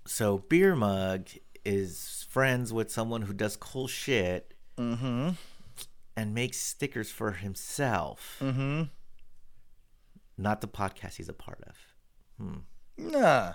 so 0.05 0.37
beer 0.37 0.75
mug 0.75 1.27
is 1.63 2.27
friends 2.29 2.71
with 2.71 2.91
someone 2.91 3.23
who 3.23 3.33
does 3.33 3.55
cool 3.57 3.87
shit 3.87 4.53
Mm-hmm. 4.77 5.29
and 6.15 6.33
makes 6.35 6.57
stickers 6.57 7.09
for 7.09 7.31
himself. 7.31 8.37
Mm-hmm. 8.39 8.83
Not 10.37 10.61
the 10.61 10.67
podcast 10.67 11.15
he's 11.15 11.29
a 11.29 11.33
part 11.33 11.63
of. 11.67 11.75
Hmm. 12.37 12.57
Nah. 12.97 13.53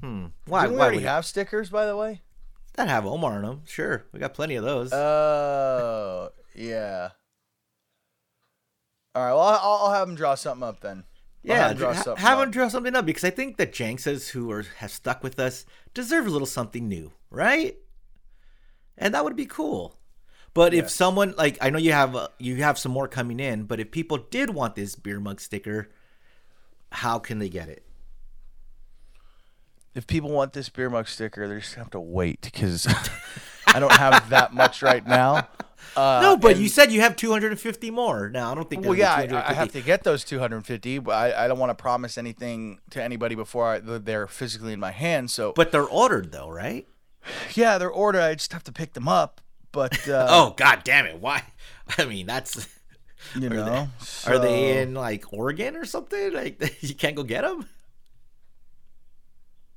Hmm. 0.00 0.26
Why? 0.46 0.66
Do 0.66 0.72
we 0.72 0.78
why 0.78 0.84
already 0.84 1.00
have 1.02 1.26
stickers, 1.26 1.70
by 1.70 1.86
the 1.86 1.96
way? 1.96 2.22
that 2.78 2.88
have 2.88 3.06
Omar 3.06 3.34
on 3.34 3.42
them? 3.42 3.62
Sure, 3.66 4.06
we 4.12 4.20
got 4.20 4.34
plenty 4.34 4.54
of 4.54 4.64
those. 4.64 4.92
Oh, 4.92 6.30
yeah. 6.54 7.10
All 9.14 9.24
right. 9.24 9.32
Well, 9.32 9.40
I'll, 9.40 9.86
I'll 9.86 9.92
have 9.92 10.08
him 10.08 10.14
draw 10.14 10.36
something 10.36 10.66
up 10.66 10.80
then. 10.80 10.98
I'll 10.98 11.04
yeah, 11.42 11.62
have 11.62 11.70
him 11.72 11.78
draw 11.78 11.92
ha- 11.92 12.02
something 12.02 12.24
have 12.24 12.38
up. 12.38 12.44
him 12.44 12.50
draw 12.52 12.68
something 12.68 12.94
up 12.94 13.04
because 13.04 13.24
I 13.24 13.30
think 13.30 13.56
the 13.56 13.66
Jankses 13.66 14.30
who 14.30 14.50
are 14.52 14.64
have 14.78 14.92
stuck 14.92 15.22
with 15.24 15.40
us 15.40 15.66
deserve 15.92 16.26
a 16.26 16.30
little 16.30 16.46
something 16.46 16.88
new, 16.88 17.12
right? 17.30 17.76
And 18.96 19.12
that 19.12 19.24
would 19.24 19.36
be 19.36 19.46
cool. 19.46 19.98
But 20.54 20.72
if 20.72 20.88
someone 20.88 21.34
like 21.36 21.58
I 21.60 21.70
know 21.70 21.78
you 21.78 21.92
have 21.92 22.14
uh, 22.14 22.28
you 22.38 22.56
have 22.56 22.78
some 22.78 22.92
more 22.92 23.08
coming 23.08 23.40
in, 23.40 23.64
but 23.64 23.80
if 23.80 23.90
people 23.90 24.18
did 24.18 24.50
want 24.50 24.76
this 24.76 24.94
beer 24.94 25.20
mug 25.20 25.40
sticker, 25.40 25.88
how 26.92 27.18
can 27.18 27.38
they 27.38 27.48
get 27.48 27.68
it? 27.68 27.84
If 29.94 30.06
people 30.06 30.30
want 30.30 30.52
this 30.52 30.68
beer 30.68 30.90
mug 30.90 31.08
sticker, 31.08 31.48
they 31.48 31.58
just 31.58 31.74
have 31.74 31.90
to 31.90 32.00
wait 32.00 32.42
because 32.42 32.86
I 33.66 33.80
don't 33.80 33.92
have 33.92 34.30
that 34.30 34.54
much 34.54 34.82
right 34.82 35.04
now. 35.06 35.48
Uh, 35.96 36.20
no, 36.22 36.36
but 36.36 36.52
and- 36.52 36.60
you 36.60 36.68
said 36.68 36.92
you 36.92 37.00
have 37.00 37.16
250 37.16 37.90
more. 37.90 38.28
Now 38.28 38.52
I 38.52 38.54
don't 38.54 38.68
think. 38.68 38.84
Well, 38.84 38.94
yeah, 38.94 39.14
I, 39.14 39.50
I 39.50 39.52
have 39.54 39.72
to 39.72 39.80
get 39.80 40.04
those 40.04 40.22
250, 40.24 40.98
but 41.00 41.12
I, 41.12 41.44
I 41.44 41.48
don't 41.48 41.58
want 41.58 41.70
to 41.70 41.74
promise 41.74 42.18
anything 42.18 42.78
to 42.90 43.02
anybody 43.02 43.34
before 43.34 43.66
I, 43.66 43.78
they're 43.80 44.26
physically 44.26 44.72
in 44.72 44.80
my 44.80 44.92
hand. 44.92 45.30
So, 45.30 45.52
But 45.54 45.72
they're 45.72 45.84
ordered 45.84 46.30
though, 46.30 46.48
right? 46.48 46.86
yeah, 47.54 47.78
they're 47.78 47.90
ordered. 47.90 48.20
I 48.20 48.34
just 48.34 48.52
have 48.52 48.64
to 48.64 48.72
pick 48.72 48.92
them 48.92 49.08
up. 49.08 49.40
But 49.72 50.08
uh, 50.08 50.26
oh 50.28 50.54
God 50.56 50.82
damn 50.84 51.06
it! 51.06 51.20
Why? 51.20 51.42
I 51.98 52.04
mean, 52.04 52.26
that's. 52.26 52.68
You 53.38 53.46
are 53.48 53.54
know, 53.54 53.88
they, 54.24 54.32
are 54.32 54.38
they 54.38 54.80
in 54.82 54.94
like 54.94 55.32
Oregon 55.32 55.76
or 55.76 55.84
something? 55.84 56.32
Like 56.32 56.82
you 56.82 56.94
can't 56.94 57.16
go 57.16 57.22
get 57.22 57.42
them. 57.42 57.66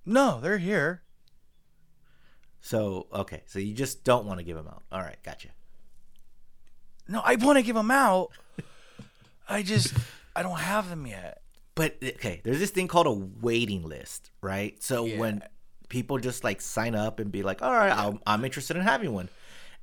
No, 0.05 0.39
they're 0.41 0.57
here. 0.57 1.01
So 2.61 3.07
okay, 3.13 3.43
so 3.45 3.59
you 3.59 3.73
just 3.73 4.03
don't 4.03 4.25
want 4.25 4.39
to 4.39 4.43
give 4.43 4.55
them 4.57 4.67
out. 4.67 4.83
All 4.91 5.01
right, 5.01 5.17
gotcha. 5.23 5.49
No, 7.07 7.21
I 7.23 7.35
want 7.35 7.57
to 7.57 7.63
give 7.63 7.75
them 7.75 7.91
out. 7.91 8.31
I 9.49 9.63
just 9.63 9.93
I 10.35 10.43
don't 10.43 10.59
have 10.59 10.89
them 10.89 11.05
yet. 11.07 11.41
But 11.75 11.97
okay, 12.03 12.41
there's 12.43 12.59
this 12.59 12.69
thing 12.69 12.87
called 12.87 13.07
a 13.07 13.11
waiting 13.41 13.83
list, 13.83 14.29
right? 14.41 14.81
So 14.83 15.05
Yeah. 15.05 15.17
when 15.17 15.43
people 15.89 16.19
just 16.19 16.43
like 16.43 16.61
sign 16.61 16.95
up 16.95 17.19
and 17.19 17.31
be 17.31 17.43
like, 17.43 17.61
"All 17.61 17.71
right, 17.73 17.91
I'm, 17.91 18.19
I'm 18.27 18.45
interested 18.45 18.77
in 18.77 18.83
having 18.83 19.13
one," 19.13 19.29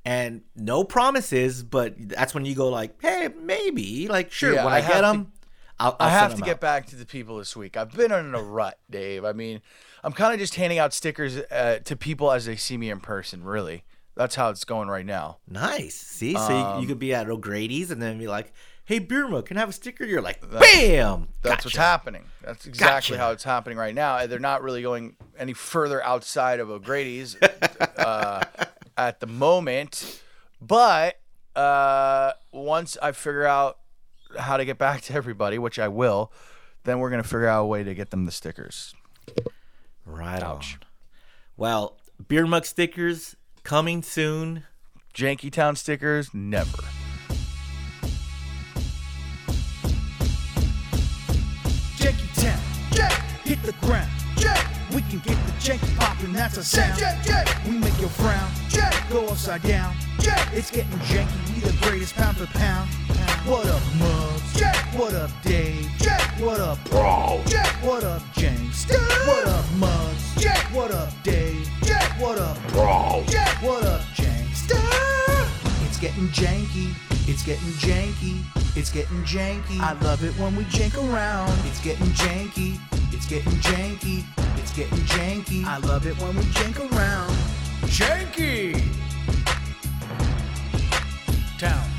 and 0.05 0.41
no 0.55 0.83
promises, 0.83 1.63
but 1.63 1.95
that's 1.97 2.33
when 2.33 2.45
you 2.45 2.55
go 2.55 2.69
like, 2.69 3.01
"Hey, 3.01 3.29
maybe." 3.41 4.07
Like, 4.07 4.31
sure, 4.31 4.53
Yeah, 4.53 4.63
when 4.65 4.73
I 4.73 4.81
get 4.81 4.95
to- 4.95 5.01
them, 5.01 5.31
I'll, 5.79 5.95
I'll 5.99 6.07
I 6.07 6.11
have 6.11 6.35
to 6.35 6.41
get 6.41 6.55
out. 6.55 6.61
back 6.61 6.85
to 6.87 6.95
the 6.95 7.05
people 7.05 7.37
this 7.37 7.55
week. 7.55 7.77
I've 7.77 7.91
been 7.91 8.11
in 8.11 8.35
a 8.35 8.41
rut, 8.41 8.77
Dave. 8.89 9.23
I 9.23 9.31
mean, 9.33 9.61
I'm 10.03 10.11
kind 10.13 10.33
of 10.33 10.39
just 10.39 10.55
handing 10.55 10.77
out 10.79 10.93
stickers 10.93 11.37
uh, 11.37 11.79
to 11.85 11.95
people 11.95 12.31
as 12.31 12.45
they 12.45 12.55
see 12.55 12.77
me 12.77 12.89
in 12.89 12.99
person. 12.99 13.43
Really, 13.43 13.83
that's 14.15 14.35
how 14.35 14.49
it's 14.49 14.65
going 14.65 14.89
right 14.89 15.05
now. 15.05 15.37
Nice. 15.47 15.95
See, 15.95 16.33
so 16.33 16.49
you, 16.49 16.55
Um, 16.55 16.81
you 16.81 16.87
could 16.87 16.99
be 16.99 17.13
at 17.13 17.29
O'Grady's 17.29 17.91
and 17.91 18.01
then 18.01 18.17
be 18.17 18.27
like, 18.27 18.51
"Hey, 18.83 18.99
mug, 19.09 19.45
can 19.45 19.55
I 19.57 19.61
have 19.61 19.69
a 19.69 19.73
sticker?" 19.73 20.03
You're 20.05 20.21
like, 20.21 20.41
"Bam!" 20.49 21.29
That's 21.43 21.63
what's 21.65 21.77
happening. 21.77 22.25
That's 22.43 22.65
exactly 22.65 23.15
Gotcha. 23.15 23.25
how 23.25 23.31
it's 23.31 23.43
happening 23.43 23.77
right 23.77 23.95
now. 23.95 24.25
They're 24.27 24.39
not 24.39 24.63
really 24.63 24.81
going 24.81 25.15
any 25.37 25.53
further 25.53 26.03
outside 26.03 26.59
of 26.59 26.69
O'Grady's 26.69 27.37
uh, 27.97 28.43
at 29.07 29.19
the 29.19 29.27
moment. 29.27 30.21
But 30.61 31.19
uh, 31.55 32.33
once 32.51 32.97
I 33.01 33.13
figure 33.13 33.45
out 33.45 33.79
how 34.37 34.57
to 34.57 34.65
get 34.65 34.77
back 34.77 35.01
to 35.03 35.13
everybody, 35.13 35.57
which 35.57 35.79
I 35.79 35.87
will, 35.87 36.31
then 36.83 36.99
we're 36.99 37.09
gonna 37.09 37.23
figure 37.23 37.47
out 37.47 37.63
a 37.63 37.65
way 37.65 37.83
to 37.83 37.95
get 37.95 38.11
them 38.11 38.25
the 38.25 38.31
stickers. 38.31 38.93
Right 40.05 40.43
Ouch. 40.43 40.73
on. 40.73 40.79
Well, 41.57 41.97
beer 42.27 42.45
mug 42.45 42.65
stickers 42.65 43.35
coming 43.63 44.03
soon. 44.03 44.63
Janky 45.13 45.51
Town 45.51 45.75
stickers, 45.75 46.33
never. 46.33 46.83
Janky 51.97 52.41
Town. 52.41 52.59
Hit 53.43 53.61
the 53.63 53.73
ground. 53.81 54.09
We 54.93 55.01
can 55.03 55.19
get 55.19 55.37
the 55.45 55.51
janky 55.61 55.95
poppin', 55.97 56.33
that's 56.33 56.57
a 56.57 56.63
sound. 56.63 56.99
We 57.67 57.77
make 57.77 57.99
your 57.99 58.09
frown 58.09 58.49
go 59.11 59.27
upside 59.27 59.61
down. 59.63 59.95
It's 60.51 60.71
getting 60.71 60.91
janky, 60.99 61.55
we 61.55 61.61
the 61.61 61.77
greatest 61.81 62.15
pound 62.15 62.37
for 62.37 62.47
pound. 62.47 62.89
What 63.45 63.67
up, 63.67 63.81
Muggs? 63.99 64.61
What 64.95 65.13
up, 65.13 65.29
Dave? 65.43 65.87
What 66.39 66.59
up, 66.59 66.83
Bro? 66.89 67.41
What 67.81 68.03
up, 68.03 68.23
James? 68.33 68.85
What 69.25 69.47
up, 69.47 69.65
Muggs? 69.77 70.45
What 70.73 70.91
up, 70.91 71.13
Dave? 71.23 71.67
What 72.17 72.39
up, 72.39 72.57
Bro? 72.69 73.23
What 73.61 73.83
up, 73.85 74.01
James? 74.15 74.67
It's 75.87 75.99
getting 75.99 76.29
janky. 76.29 76.95
It's 77.27 77.43
getting 77.43 77.73
janky. 77.73 78.43
It's 78.75 78.91
getting 78.91 79.23
janky. 79.23 79.79
I 79.79 79.93
love 80.01 80.23
it 80.23 80.31
when 80.39 80.55
we 80.55 80.63
jank 80.65 80.97
around. 80.97 81.53
It's 81.67 81.79
getting 81.83 82.07
janky. 82.07 82.79
It's 83.19 83.27
getting 83.27 83.51
janky. 83.59 84.23
It's 84.59 84.71
getting 84.73 84.97
janky. 84.99 85.65
I 85.65 85.77
love 85.79 86.07
it 86.07 86.17
when 86.21 86.33
we 86.37 86.43
jank 86.55 86.79
around. 86.89 87.29
Janky. 87.91 88.81
Town. 91.59 91.89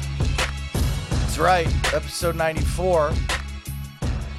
That's 1.11 1.37
right. 1.39 1.67
Episode 1.93 2.37
94. 2.37 3.13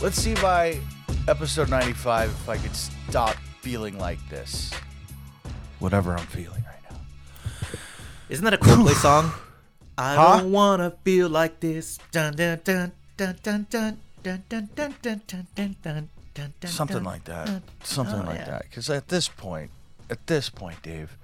Let's 0.02 0.20
see 0.20 0.34
by 0.34 0.80
episode 1.28 1.70
95 1.70 2.30
if 2.32 2.50
I 2.50 2.58
could 2.58 2.76
stop 2.76 3.36
feeling 3.62 4.00
like 4.00 4.18
this. 4.30 4.72
Whatever 5.78 6.14
I'm 6.18 6.26
feeling 6.26 6.64
right 6.66 6.82
now. 6.90 6.98
Isn't 8.28 8.44
that 8.44 8.56
a 8.56 8.58
Coldplay 8.58 8.96
song? 8.96 9.32
I 10.00 10.16
Huh? 10.16 10.40
don't 10.40 10.52
wanna 10.52 10.96
feel 11.04 11.30
like 11.30 11.60
this. 11.60 12.00
Dun 12.12 12.34
dun 12.34 12.60
dun 12.64 12.92
dun 13.18 13.36
dun 13.44 13.68
dun 13.70 13.98
dun 14.24 14.40
dun 14.50 14.70
dun 14.76 14.96
dun 15.04 15.22
dun 15.56 15.76
dun 15.84 16.10
dun 16.34 16.54
dun. 16.60 16.72
Something 16.72 17.04
like 17.04 17.24
that. 17.26 17.46
dun. 17.48 17.64
Something 17.84 18.22
Oh, 18.22 18.26
like 18.26 18.40
yeah. 18.40 18.46
that. 18.46 18.62
Because 18.64 18.90
at 18.90 19.08
this 19.10 19.28
point, 19.28 19.72
at 20.10 20.28
this 20.28 20.50
point, 20.50 20.82
Dave, 20.82 21.18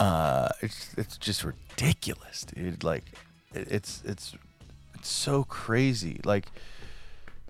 uh, 0.00 0.48
it's 0.62 0.94
it's 0.96 1.16
just 1.18 1.44
ridiculous, 1.44 2.44
dude. 2.44 2.84
Like, 2.84 3.04
it, 3.54 3.68
it's 3.70 4.02
it's 4.04 4.34
it's 4.94 5.08
so 5.08 5.44
crazy. 5.44 6.20
Like, 6.24 6.46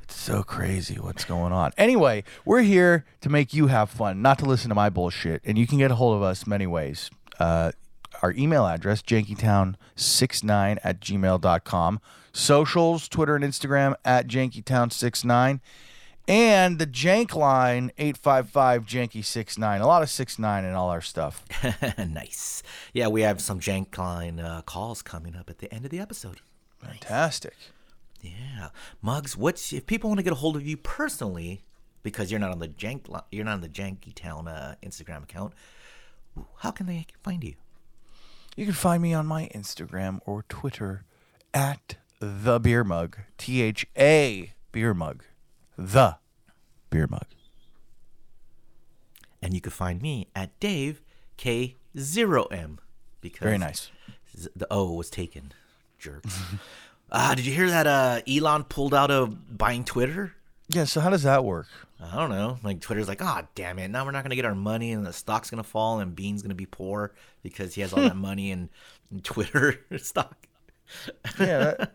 it's 0.02 0.16
so 0.16 0.42
crazy 0.42 0.94
what's 0.96 1.24
going 1.24 1.52
on. 1.52 1.72
Anyway, 1.78 2.24
we're 2.44 2.62
here 2.62 3.04
to 3.20 3.28
make 3.28 3.52
you 3.54 3.66
have 3.68 3.90
fun, 3.90 4.20
not 4.22 4.38
to 4.40 4.44
listen 4.46 4.68
to 4.70 4.74
my 4.74 4.88
bullshit. 4.90 5.42
And 5.44 5.56
you 5.58 5.66
can 5.66 5.78
get 5.78 5.90
a 5.90 5.94
hold 5.94 6.16
of 6.16 6.22
us 6.22 6.46
many 6.46 6.66
ways. 6.66 7.10
Uh, 7.38 7.72
our 8.22 8.32
email 8.32 8.66
address, 8.66 9.00
jankytown69 9.02 10.78
at 10.82 11.00
gmail.com. 11.00 12.00
Socials, 12.32 13.08
Twitter 13.08 13.34
and 13.36 13.44
Instagram 13.44 13.94
at 14.04 14.26
jankytown69. 14.28 15.60
And 16.28 16.78
the 16.78 16.86
jank 16.86 17.34
line, 17.34 17.90
855 17.96 18.84
janky69. 18.84 19.80
A 19.80 19.86
lot 19.86 20.02
of 20.02 20.10
69 20.10 20.64
in 20.66 20.74
all 20.74 20.90
our 20.90 21.00
stuff. 21.00 21.42
nice. 21.98 22.62
Yeah, 22.92 23.08
we 23.08 23.22
have 23.22 23.40
some 23.40 23.60
jank 23.60 23.96
line 23.96 24.38
uh, 24.38 24.60
calls 24.60 25.00
coming 25.00 25.34
up 25.34 25.48
at 25.48 25.58
the 25.58 25.72
end 25.72 25.86
of 25.86 25.90
the 25.90 25.98
episode. 25.98 26.42
Fantastic. 26.82 27.54
Yeah, 28.20 28.68
Mugs, 29.00 29.36
What's 29.36 29.72
if 29.72 29.86
people 29.86 30.10
want 30.10 30.18
to 30.18 30.24
get 30.24 30.32
a 30.32 30.36
hold 30.36 30.56
of 30.56 30.66
you 30.66 30.76
personally 30.76 31.62
because 32.02 32.30
you're 32.30 32.40
not 32.40 32.50
on 32.50 32.58
the 32.58 32.68
jank 32.68 33.08
li- 33.08 33.20
you're 33.30 33.44
not 33.44 33.54
on 33.54 33.60
the 33.60 33.68
Janky 33.68 34.14
Town 34.14 34.48
uh, 34.48 34.74
Instagram 34.82 35.22
account? 35.22 35.54
How 36.58 36.72
can 36.72 36.86
they 36.86 37.06
find 37.22 37.42
you? 37.42 37.54
You 38.56 38.64
can 38.64 38.74
find 38.74 39.02
me 39.02 39.14
on 39.14 39.26
my 39.26 39.48
Instagram 39.54 40.20
or 40.26 40.44
Twitter 40.48 41.04
at 41.54 41.96
the 42.20 42.58
beer 42.58 42.84
mug. 42.84 43.16
T 43.38 43.62
H 43.62 43.86
A 43.96 44.52
beer 44.72 44.94
mug. 44.94 45.22
The 45.78 46.16
beer 46.90 47.06
mug. 47.08 47.24
And 49.40 49.54
you 49.54 49.60
can 49.60 49.70
find 49.70 50.02
me 50.02 50.26
at 50.34 50.58
Dave 50.58 51.00
K 51.36 51.76
zero 51.96 52.46
M 52.46 52.80
because 53.20 53.44
Very 53.44 53.58
nice. 53.58 53.90
the 54.34 54.66
O 54.70 54.92
was 54.92 55.08
taken. 55.10 55.52
Jerks. 55.98 56.38
Ah, 57.10 57.32
did 57.34 57.46
you 57.46 57.54
hear 57.54 57.70
that? 57.70 57.86
Uh, 57.86 58.20
Elon 58.30 58.64
pulled 58.64 58.92
out 58.92 59.10
of 59.10 59.56
buying 59.56 59.82
Twitter. 59.82 60.34
Yeah, 60.68 60.84
so 60.84 61.00
how 61.00 61.08
does 61.08 61.22
that 61.22 61.42
work? 61.42 61.66
I 61.98 62.14
don't 62.16 62.28
know. 62.28 62.58
Like 62.62 62.82
Twitter's 62.82 63.08
like, 63.08 63.22
oh 63.22 63.40
damn 63.54 63.78
it! 63.78 63.88
Now 63.88 64.04
we're 64.04 64.10
not 64.10 64.24
gonna 64.24 64.36
get 64.36 64.44
our 64.44 64.54
money, 64.54 64.92
and 64.92 65.06
the 65.06 65.12
stock's 65.14 65.48
gonna 65.48 65.62
fall, 65.62 66.00
and 66.00 66.14
Bean's 66.14 66.42
gonna 66.42 66.54
be 66.54 66.66
poor 66.66 67.14
because 67.42 67.74
he 67.74 67.80
has 67.80 67.94
all 67.94 68.02
that 68.02 68.14
money 68.14 68.50
in, 68.50 68.68
in 69.10 69.20
Twitter 69.20 69.80
stock. 69.96 70.36
Yeah, 71.40 71.72
that, 71.78 71.94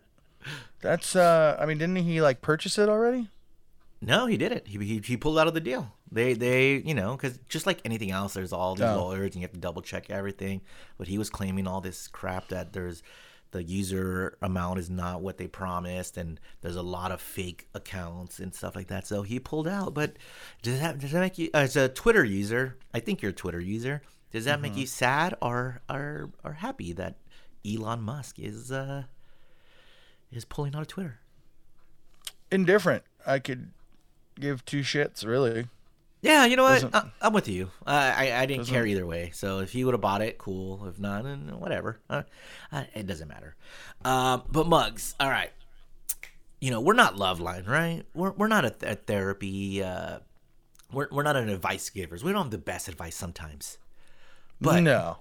that's, 0.82 1.16
uh, 1.16 1.58
I 1.60 1.68
mean, 1.68 1.78
didn't 1.78 1.98
he 1.98 2.20
like 2.20 2.42
purchase 2.42 2.80
it 2.80 2.90
already? 2.90 3.28
No, 4.06 4.26
he 4.26 4.38
did 4.38 4.52
it. 4.52 4.68
He, 4.68 4.78
he, 4.80 5.02
he 5.04 5.18
pulled 5.18 5.40
out 5.40 5.48
of 5.48 5.54
the 5.54 5.60
deal. 5.62 5.92
They 6.12 6.34
they 6.34 6.76
you 6.76 6.94
know 6.94 7.16
because 7.16 7.40
just 7.50 7.66
like 7.66 7.82
anything 7.86 8.12
else, 8.12 8.34
there's 8.34 8.54
all 8.54 8.76
these 8.76 8.84
Oh. 8.86 9.06
lawyers 9.08 9.28
and 9.34 9.36
you 9.36 9.42
have 9.42 9.54
to 9.54 9.60
double 9.60 9.82
check 9.82 10.10
everything. 10.10 10.62
But 10.98 11.08
he 11.08 11.18
was 11.18 11.30
claiming 11.30 11.68
all 11.68 11.82
this 11.82 12.08
crap 12.08 12.50
that 12.50 12.74
there's 12.74 13.02
the 13.52 13.64
user 13.64 14.36
amount 14.42 14.80
is 14.80 14.90
not 14.90 15.22
what 15.22 15.38
they 15.38 15.48
promised, 15.48 16.18
and 16.18 16.40
there's 16.62 16.76
a 16.76 16.82
lot 16.82 17.12
of 17.12 17.22
fake 17.22 17.68
accounts 17.76 18.40
and 18.40 18.54
stuff 18.54 18.76
like 18.76 18.88
that. 18.88 19.06
So 19.08 19.22
he 19.22 19.40
pulled 19.40 19.68
out. 19.68 19.94
But 19.94 20.18
does 20.62 20.80
that 20.80 21.00
does 21.00 21.12
that 21.12 21.20
make 21.20 21.38
you 21.38 21.50
as 21.54 21.76
a 21.76 21.88
Twitter 21.90 22.24
user? 22.24 22.78
I 22.94 23.00
think 23.00 23.22
you're 23.22 23.32
a 23.32 23.34
Twitter 23.34 23.60
user. 23.60 24.02
Does 24.32 24.46
that 24.46 24.60
make 24.62 24.76
you 24.76 24.86
sad 24.88 25.36
or 25.42 25.82
or 25.90 26.30
or 26.44 26.54
happy 26.54 26.94
that 26.94 27.18
Elon 27.66 28.02
Musk 28.02 28.40
is 28.40 28.72
uh 28.72 29.04
is 30.32 30.46
pulling 30.46 30.76
out 30.76 30.82
of 30.82 30.88
Twitter? 30.88 31.20
Indifferent. 32.52 33.04
I 33.26 33.40
could 33.40 33.72
give 34.40 34.66
two 34.66 34.82
shits, 34.82 35.26
really. 35.26 35.68
Yeah, 36.22 36.46
you 36.46 36.56
know 36.56 36.64
what? 36.64 36.74
Doesn't- 36.82 36.96
I, 36.96 37.12
I'm 37.22 37.34
with 37.34 37.48
you. 37.50 37.70
I 37.86 38.30
I, 38.30 38.42
I 38.42 38.46
didn't 38.46 38.68
care 38.68 38.86
either 38.86 39.06
way. 39.06 39.32
So 39.34 39.60
if 39.60 39.72
he 39.74 39.84
would 39.84 39.94
have 39.94 40.02
bought 40.02 40.22
it, 40.22 40.38
cool. 40.38 40.86
If 40.88 40.98
not, 41.00 41.24
then 41.26 41.60
whatever. 41.60 42.00
Uh, 42.10 42.24
uh, 42.72 42.84
it 42.96 43.06
doesn't 43.08 43.28
matter. 43.28 43.56
Um, 44.06 44.44
but 44.50 44.66
mugs, 44.68 45.16
all 45.20 45.30
right. 45.30 45.52
You 46.62 46.72
know, 46.72 46.80
we're 46.80 46.94
not 46.94 47.18
love 47.18 47.42
line, 47.42 47.66
right? 47.66 48.04
We're 48.14 48.32
we're 48.32 48.48
not 48.48 48.64
a, 48.64 48.74
a 48.84 48.96
therapy. 48.96 49.84
Uh, 49.84 50.20
we're 50.94 51.08
we're 51.12 51.24
not 51.24 51.36
an 51.36 51.50
advice 51.50 51.90
givers. 51.90 52.24
We 52.24 52.32
don't 52.32 52.44
have 52.44 52.52
the 52.52 52.58
best 52.58 52.88
advice 52.88 53.16
sometimes. 53.18 53.78
But 54.62 54.80
no. 54.80 55.18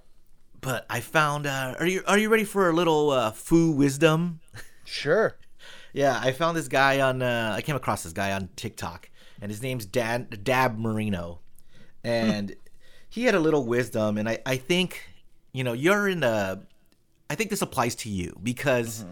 but 0.61 0.87
I 0.88 1.00
found. 1.00 1.47
Uh, 1.49 1.75
are 1.81 1.87
you 1.87 2.04
are 2.07 2.16
you 2.19 2.28
ready 2.28 2.45
for 2.45 2.69
a 2.69 2.73
little 2.73 3.11
uh, 3.11 3.33
foo 3.33 3.73
wisdom? 3.73 4.38
Sure. 4.85 5.37
Yeah, 5.93 6.19
I 6.23 6.33
found 6.33 6.57
this 6.57 6.69
guy 6.69 7.01
on. 7.01 7.23
Uh, 7.23 7.55
I 7.57 7.63
came 7.63 7.77
across 7.77 8.03
this 8.03 8.13
guy 8.13 8.33
on 8.33 8.49
TikTok, 8.57 9.11
and 9.41 9.51
his 9.51 9.63
name's 9.63 9.85
Dan 9.85 10.29
Dab 10.43 10.79
Marino, 10.79 11.41
and 12.03 12.55
he 13.09 13.25
had 13.25 13.35
a 13.35 13.41
little 13.41 13.65
wisdom, 13.65 14.17
and 14.17 14.29
I 14.29 14.39
I 14.47 14.57
think 14.57 15.09
you 15.53 15.65
know 15.65 15.73
you're 15.73 16.09
in 16.09 16.21
the. 16.21 16.63
I 17.29 17.35
think 17.35 17.51
this 17.51 17.63
applies 17.63 17.95
to 17.97 18.09
you 18.11 18.39
because 18.43 19.05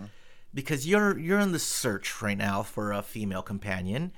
because 0.54 0.86
you're 0.86 1.18
you're 1.18 1.38
in 1.38 1.52
the 1.52 1.58
search 1.58 2.20
right 2.22 2.36
now 2.36 2.62
for 2.62 2.92
a 2.92 3.02
female 3.02 3.42
companion, 3.42 4.12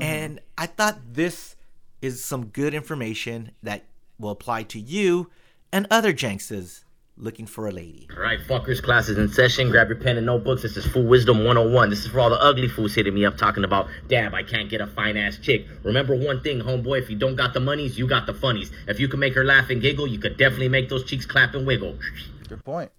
and 0.00 0.40
I 0.56 0.66
thought 0.66 0.98
this 1.14 1.56
is 2.02 2.24
some 2.24 2.46
good 2.46 2.74
information 2.74 3.52
that 3.62 3.84
will 4.18 4.30
apply 4.30 4.64
to 4.64 4.78
you 4.78 5.30
and 5.72 5.86
other 5.90 6.12
Jankses 6.12 6.84
looking 7.18 7.46
for 7.46 7.66
a 7.66 7.70
lady. 7.70 8.08
All 8.16 8.22
right, 8.22 8.38
fuckers, 8.40 8.82
class 8.82 9.08
is 9.08 9.18
in 9.18 9.28
session. 9.28 9.70
Grab 9.70 9.88
your 9.88 9.98
pen 9.98 10.16
and 10.16 10.26
notebooks. 10.26 10.62
This 10.62 10.76
is 10.76 10.86
Fool 10.86 11.04
Wisdom 11.04 11.38
101. 11.38 11.90
This 11.90 12.00
is 12.00 12.06
for 12.06 12.20
all 12.20 12.30
the 12.30 12.40
ugly 12.40 12.68
fools 12.68 12.94
hitting 12.94 13.14
me 13.14 13.24
up 13.24 13.36
talking 13.36 13.64
about, 13.64 13.88
Dab, 14.08 14.34
I 14.34 14.42
can't 14.42 14.70
get 14.70 14.80
a 14.80 14.86
fine 14.86 15.16
ass 15.16 15.36
chick. 15.38 15.66
Remember 15.82 16.14
one 16.16 16.40
thing, 16.42 16.60
homeboy, 16.60 17.00
if 17.02 17.10
you 17.10 17.16
don't 17.16 17.36
got 17.36 17.54
the 17.54 17.60
monies, 17.60 17.98
you 17.98 18.06
got 18.06 18.26
the 18.26 18.34
funnies. 18.34 18.70
If 18.86 19.00
you 19.00 19.08
can 19.08 19.18
make 19.20 19.34
her 19.34 19.44
laugh 19.44 19.70
and 19.70 19.82
giggle, 19.82 20.06
you 20.06 20.18
could 20.18 20.36
definitely 20.36 20.68
make 20.68 20.88
those 20.88 21.04
cheeks 21.04 21.26
clap 21.26 21.54
and 21.54 21.66
wiggle. 21.66 21.98
Good 22.48 22.64
point. 22.64 22.92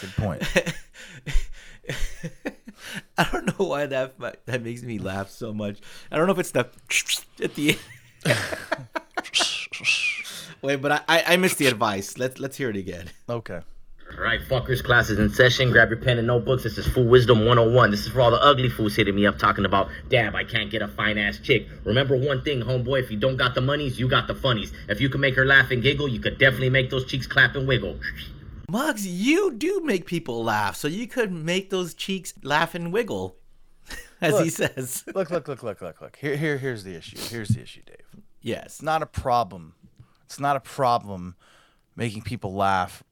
Good 0.00 0.14
point. 0.16 0.42
I 3.18 3.28
don't 3.32 3.46
know 3.46 3.66
why 3.66 3.86
that 3.86 4.14
that 4.46 4.62
makes 4.62 4.82
me 4.82 4.98
laugh 4.98 5.28
so 5.28 5.52
much. 5.52 5.78
I 6.10 6.16
don't 6.16 6.26
know 6.26 6.32
if 6.32 6.38
it's 6.38 6.52
the 6.52 6.68
at 7.42 7.54
the 7.54 7.78
end. 8.24 8.36
Wait, 10.62 10.76
but 10.76 10.92
I, 10.92 11.00
I 11.08 11.24
I 11.28 11.36
missed 11.36 11.58
the 11.58 11.66
advice. 11.66 12.18
Let's 12.18 12.38
let's 12.38 12.56
hear 12.56 12.70
it 12.70 12.76
again. 12.76 13.10
okay. 13.28 13.60
All 14.18 14.24
right, 14.24 14.40
fuckers, 14.40 14.82
class 14.82 15.08
is 15.08 15.20
in 15.20 15.30
session. 15.30 15.70
Grab 15.70 15.88
your 15.88 15.98
pen 15.98 16.18
and 16.18 16.26
notebooks. 16.26 16.64
This 16.64 16.76
is 16.78 16.86
Fool 16.88 17.06
Wisdom 17.06 17.46
101. 17.46 17.92
This 17.92 18.00
is 18.00 18.08
for 18.08 18.20
all 18.20 18.32
the 18.32 18.42
ugly 18.42 18.68
fools 18.68 18.96
hitting 18.96 19.14
me 19.14 19.24
up 19.24 19.38
talking 19.38 19.64
about, 19.64 19.88
Dab, 20.08 20.34
I 20.34 20.42
can't 20.42 20.68
get 20.68 20.82
a 20.82 20.88
fine 20.88 21.16
ass 21.16 21.38
chick. 21.38 21.68
Remember 21.84 22.16
one 22.16 22.42
thing, 22.42 22.60
homeboy, 22.60 23.04
if 23.04 23.10
you 23.12 23.16
don't 23.16 23.36
got 23.36 23.54
the 23.54 23.60
monies, 23.60 24.00
you 24.00 24.08
got 24.08 24.26
the 24.26 24.34
funnies. 24.34 24.72
If 24.88 25.00
you 25.00 25.08
can 25.08 25.20
make 25.20 25.36
her 25.36 25.46
laugh 25.46 25.70
and 25.70 25.80
giggle, 25.80 26.08
you 26.08 26.18
could 26.18 26.38
definitely 26.38 26.70
make 26.70 26.90
those 26.90 27.04
cheeks 27.04 27.28
clap 27.28 27.54
and 27.54 27.68
wiggle. 27.68 28.00
Mugs, 28.68 29.06
you 29.06 29.52
do 29.52 29.80
make 29.84 30.06
people 30.06 30.42
laugh, 30.42 30.74
so 30.74 30.88
you 30.88 31.06
could 31.06 31.30
make 31.30 31.70
those 31.70 31.94
cheeks 31.94 32.34
laugh 32.42 32.74
and 32.74 32.92
wiggle, 32.92 33.36
as 34.20 34.40
he 34.40 34.50
says. 34.50 35.04
Look, 35.14 35.30
look, 35.30 35.46
look, 35.46 35.62
look, 35.62 35.80
look, 35.80 36.00
look. 36.00 36.16
Here, 36.16 36.36
here, 36.36 36.58
here's 36.58 36.82
the 36.82 36.96
issue. 36.96 37.16
Here's 37.16 37.50
the 37.50 37.62
issue, 37.62 37.82
Dave. 37.86 38.22
Yes. 38.42 38.64
It's 38.66 38.82
not 38.82 39.02
a 39.02 39.06
problem. 39.06 39.74
It's 40.30 40.38
not 40.38 40.54
a 40.54 40.60
problem 40.60 41.34
making 41.96 42.22
people 42.22 42.54
laugh, 42.54 43.02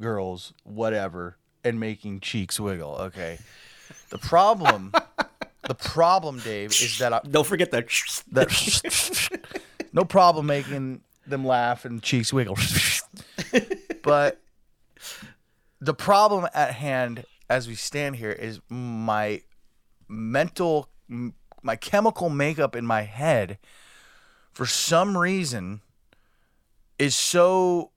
girls, 0.00 0.54
whatever, 0.64 1.36
and 1.62 1.78
making 1.78 2.20
cheeks 2.20 2.58
wiggle. 2.58 2.96
Okay. 2.98 3.38
The 4.08 4.16
problem, 4.16 4.94
the 5.68 5.74
problem, 5.74 6.38
Dave, 6.38 6.70
is 6.70 6.96
that 6.96 7.12
I, 7.12 7.20
Don't 7.30 7.46
forget 7.46 7.72
that. 7.72 7.88
that 8.32 9.60
no 9.92 10.06
problem 10.06 10.46
making 10.46 11.02
them 11.26 11.44
laugh 11.44 11.84
and 11.84 12.02
cheeks 12.02 12.32
wiggle. 12.32 12.56
but 14.02 14.40
the 15.78 15.92
problem 15.92 16.48
at 16.54 16.72
hand 16.72 17.26
as 17.50 17.68
we 17.68 17.74
stand 17.74 18.16
here 18.16 18.32
is 18.32 18.62
my 18.70 19.42
mental 20.08 20.88
my 21.62 21.76
chemical 21.76 22.30
makeup 22.30 22.74
in 22.74 22.86
my 22.86 23.02
head 23.02 23.58
for 24.54 24.64
some 24.64 25.18
reason 25.18 25.82
is 26.98 27.16
so 27.16 27.90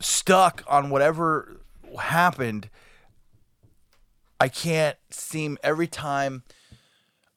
stuck 0.00 0.62
on 0.66 0.90
whatever 0.90 1.60
happened 1.98 2.68
I 4.40 4.48
can't 4.48 4.98
seem 5.10 5.56
every 5.62 5.86
time 5.86 6.42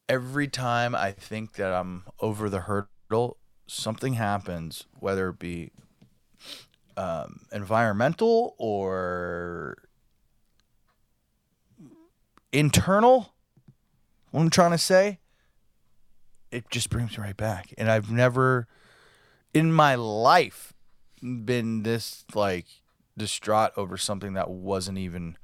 every 0.08 0.48
time 0.48 0.94
I 0.94 1.12
think 1.12 1.54
that 1.54 1.72
I'm 1.72 2.04
over 2.20 2.48
the 2.48 2.60
hurdle, 2.60 3.36
something 3.66 4.14
happens, 4.14 4.86
whether 4.98 5.28
it 5.28 5.38
be 5.38 5.70
um, 6.96 7.40
environmental 7.52 8.54
or 8.58 9.88
internal. 12.52 13.34
What 14.30 14.40
I'm 14.40 14.50
trying 14.50 14.72
to 14.72 14.78
say, 14.78 15.20
it 16.50 16.70
just 16.70 16.90
brings 16.90 17.16
me 17.16 17.24
right 17.24 17.36
back. 17.36 17.72
And 17.78 17.90
I've 17.90 18.10
never 18.10 18.66
in 19.54 19.72
my 19.72 19.94
life 19.94 20.72
been 21.22 21.82
this 21.82 22.24
like 22.34 22.66
distraught 23.16 23.72
over 23.76 23.96
something 23.96 24.34
that 24.34 24.48
wasn't 24.50 24.98
even 24.98 25.36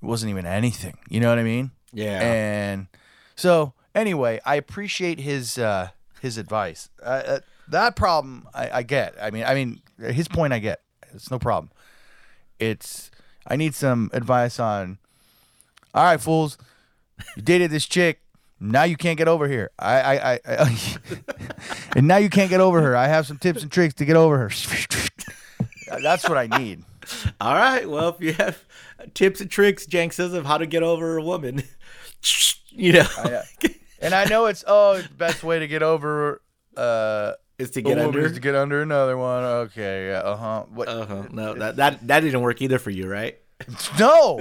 wasn't 0.00 0.30
even 0.30 0.46
anything. 0.46 0.96
You 1.08 1.20
know 1.20 1.28
what 1.28 1.38
I 1.38 1.42
mean? 1.42 1.70
Yeah. 1.92 2.20
And 2.20 2.86
so 3.36 3.74
anyway, 3.94 4.40
I 4.44 4.56
appreciate 4.56 5.20
his 5.20 5.58
uh, 5.58 5.90
his 6.20 6.38
advice. 6.38 6.88
Uh, 7.02 7.22
uh, 7.26 7.38
that 7.68 7.96
problem 7.96 8.48
I, 8.54 8.70
I 8.78 8.82
get. 8.82 9.14
I 9.20 9.30
mean, 9.30 9.44
I 9.44 9.54
mean 9.54 9.80
his 9.98 10.28
point 10.28 10.52
I 10.52 10.58
get. 10.58 10.80
It's 11.14 11.30
no 11.30 11.38
problem. 11.38 11.70
It's 12.58 13.10
I 13.46 13.56
need 13.56 13.74
some 13.74 14.10
advice 14.12 14.58
on. 14.58 14.98
All 15.94 16.02
right, 16.02 16.20
fools, 16.20 16.58
you 17.36 17.42
dated 17.42 17.70
this 17.70 17.86
chick. 17.86 18.20
Now 18.64 18.84
you 18.84 18.96
can't 18.96 19.18
get 19.18 19.28
over 19.28 19.46
here. 19.46 19.70
I, 19.78 20.00
I, 20.00 20.32
I, 20.32 20.40
I 20.46 20.78
and 21.96 22.08
now 22.08 22.16
you 22.16 22.30
can't 22.30 22.48
get 22.48 22.60
over 22.60 22.80
her. 22.80 22.96
I 22.96 23.08
have 23.08 23.26
some 23.26 23.36
tips 23.36 23.62
and 23.62 23.70
tricks 23.70 23.94
to 23.94 24.06
get 24.06 24.16
over 24.16 24.38
her. 24.38 24.48
That's 26.02 26.26
what 26.26 26.38
I 26.38 26.46
need. 26.58 26.82
All 27.40 27.54
right. 27.54 27.88
Well, 27.88 28.08
if 28.08 28.20
you 28.20 28.32
have 28.32 28.64
tips 29.12 29.42
and 29.42 29.50
tricks, 29.50 29.86
Jankses, 29.86 30.32
of 30.32 30.46
how 30.46 30.56
to 30.56 30.66
get 30.66 30.82
over 30.82 31.18
a 31.18 31.22
woman, 31.22 31.62
you 32.70 32.94
know, 32.94 33.06
I, 33.18 33.32
uh, 33.34 33.42
and 34.00 34.14
I 34.14 34.24
know 34.24 34.46
it's 34.46 34.64
oh, 34.66 34.98
the 34.98 35.08
best 35.10 35.44
way 35.44 35.58
to 35.58 35.68
get 35.68 35.82
over 35.82 36.40
uh, 36.74 37.32
is 37.58 37.70
to 37.72 37.80
a 37.80 37.82
get 37.82 37.98
woman 37.98 38.06
under. 38.06 38.20
is 38.26 38.32
to 38.32 38.40
get 38.40 38.54
under 38.54 38.80
another 38.80 39.18
one. 39.18 39.44
Okay, 39.44 40.08
yeah, 40.08 40.20
uh 40.20 40.36
huh. 40.36 40.64
Uh-huh. 40.80 41.24
No, 41.30 41.54
that, 41.54 41.76
that 41.76 42.06
that 42.06 42.20
didn't 42.20 42.40
work 42.40 42.62
either 42.62 42.78
for 42.78 42.90
you, 42.90 43.08
right? 43.08 43.38
no, 43.98 44.38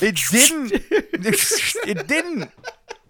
it 0.00 0.20
didn't. 0.30 0.72
It 0.82 2.06
didn't. 2.08 2.50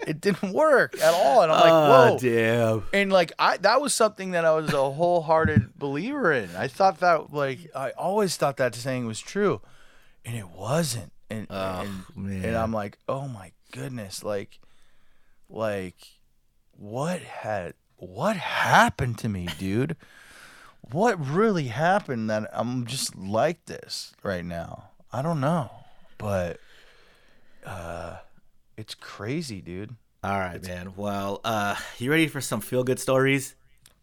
It 0.07 0.21
didn't 0.21 0.53
work 0.53 1.01
at 1.01 1.15
all. 1.15 1.43
And 1.43 1.53
I'm 1.53 1.61
like, 1.61 1.73
oh, 1.73 2.11
whoa. 2.13 2.19
damn. 2.19 2.83
And 2.93 3.13
like 3.13 3.33
I, 3.39 3.57
that 3.59 3.81
was 3.81 3.95
something 3.95 4.33
that 4.33 4.45
I 4.45 4.53
was 4.53 4.73
a 4.73 4.91
wholehearted 4.91 5.75
believer 5.79 6.33
in. 6.33 6.51
I 6.57 6.69
thought 6.69 7.01
that, 7.01 7.33
like, 7.33 7.71
I 7.75 7.91
always 7.91 8.37
thought 8.37 8.57
that 8.59 8.75
saying 8.75 9.07
was 9.07 9.21
true, 9.21 9.61
and 10.25 10.37
it 10.37 10.49
wasn't. 10.49 11.13
And 11.29 11.47
Oh, 11.51 11.87
and, 12.17 12.45
and 12.45 12.57
I'm 12.57 12.73
like, 12.73 12.99
oh 13.09 13.29
my 13.29 13.53
goodness, 13.73 14.25
like, 14.25 14.59
like, 15.49 15.97
what 16.73 17.21
had 17.21 17.75
what 17.97 18.37
happened 18.37 19.19
to 19.19 19.29
me, 19.29 19.49
dude? 19.59 19.97
what 20.93 21.25
really 21.25 21.65
happened 21.65 22.31
that 22.31 22.51
I'm 22.53 22.87
just 22.87 23.17
like 23.17 23.65
this 23.67 24.13
right 24.23 24.45
now? 24.45 24.91
I 25.13 25.23
don't 25.23 25.41
know, 25.41 25.71
but 26.19 26.59
uh, 27.65 28.17
it's 28.81 28.95
crazy, 28.95 29.61
dude. 29.61 29.95
All 30.25 30.39
right, 30.39 30.63
man. 30.67 30.95
Well, 30.97 31.41
uh, 31.45 31.77
you 31.99 32.11
ready 32.11 32.27
for 32.27 32.41
some 32.41 32.61
feel 32.61 32.83
good 32.83 32.99
stories? 32.99 33.55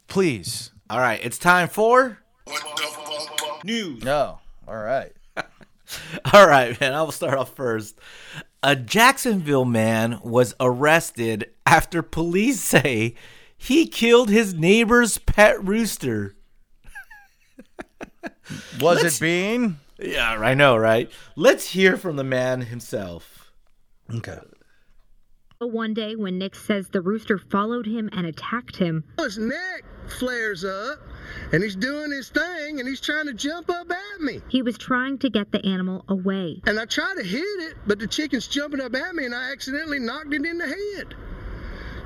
Please, 0.07 0.71
All 0.89 0.99
right, 0.99 1.19
it's 1.21 1.37
time 1.37 1.67
for 1.67 2.19
news. 3.63 4.03
no. 4.03 4.39
All 4.67 4.75
right. 4.77 5.11
All 6.33 6.47
right, 6.47 6.79
man. 6.79 6.93
I 6.93 7.01
will 7.01 7.11
start 7.11 7.33
off 7.37 7.55
first. 7.55 7.99
A 8.63 8.75
Jacksonville 8.75 9.65
man 9.65 10.19
was 10.23 10.53
arrested 10.59 11.51
after 11.65 12.01
police 12.01 12.59
say 12.61 13.15
he 13.57 13.87
killed 13.87 14.29
his 14.29 14.53
neighbor's 14.53 15.17
pet 15.17 15.63
rooster. 15.63 16.35
Was 18.79 19.03
Let's- 19.03 19.17
it 19.17 19.21
Bean? 19.21 19.77
Yeah, 19.99 20.29
I 20.39 20.53
know, 20.53 20.77
right? 20.77 21.11
Let's 21.35 21.71
hear 21.71 21.97
from 21.97 22.17
the 22.17 22.23
man 22.23 22.61
himself. 22.61 23.51
Okay. 24.13 24.37
But 25.59 25.71
one 25.71 25.95
day, 25.95 26.15
when 26.15 26.37
Nick 26.37 26.53
says 26.53 26.89
the 26.89 27.01
rooster 27.01 27.39
followed 27.39 27.87
him 27.87 28.09
and 28.13 28.27
attacked 28.27 28.75
him, 28.75 29.03
His 29.17 29.39
neck 29.39 29.83
flares 30.07 30.63
up, 30.63 30.99
and 31.51 31.63
he's 31.63 31.75
doing 31.75 32.11
his 32.11 32.29
thing, 32.29 32.79
and 32.79 32.87
he's 32.87 33.01
trying 33.01 33.25
to 33.25 33.33
jump 33.33 33.69
up 33.69 33.89
at 33.89 34.21
me. 34.21 34.41
he 34.49 34.61
was 34.61 34.77
trying 34.77 35.17
to 35.19 35.29
get 35.29 35.51
the 35.51 35.65
animal 35.65 36.05
away. 36.09 36.61
And 36.67 36.79
I 36.79 36.85
try 36.85 37.13
to 37.17 37.23
hit 37.23 37.41
it, 37.41 37.75
but 37.87 37.97
the 37.97 38.05
chicken's 38.05 38.47
jumping 38.47 38.81
up 38.81 38.93
at 38.95 39.15
me, 39.15 39.25
and 39.25 39.33
I 39.33 39.51
accidentally 39.51 39.99
knocked 39.99 40.33
it 40.33 40.45
in 40.45 40.59
the 40.59 40.67
head. 40.67 41.15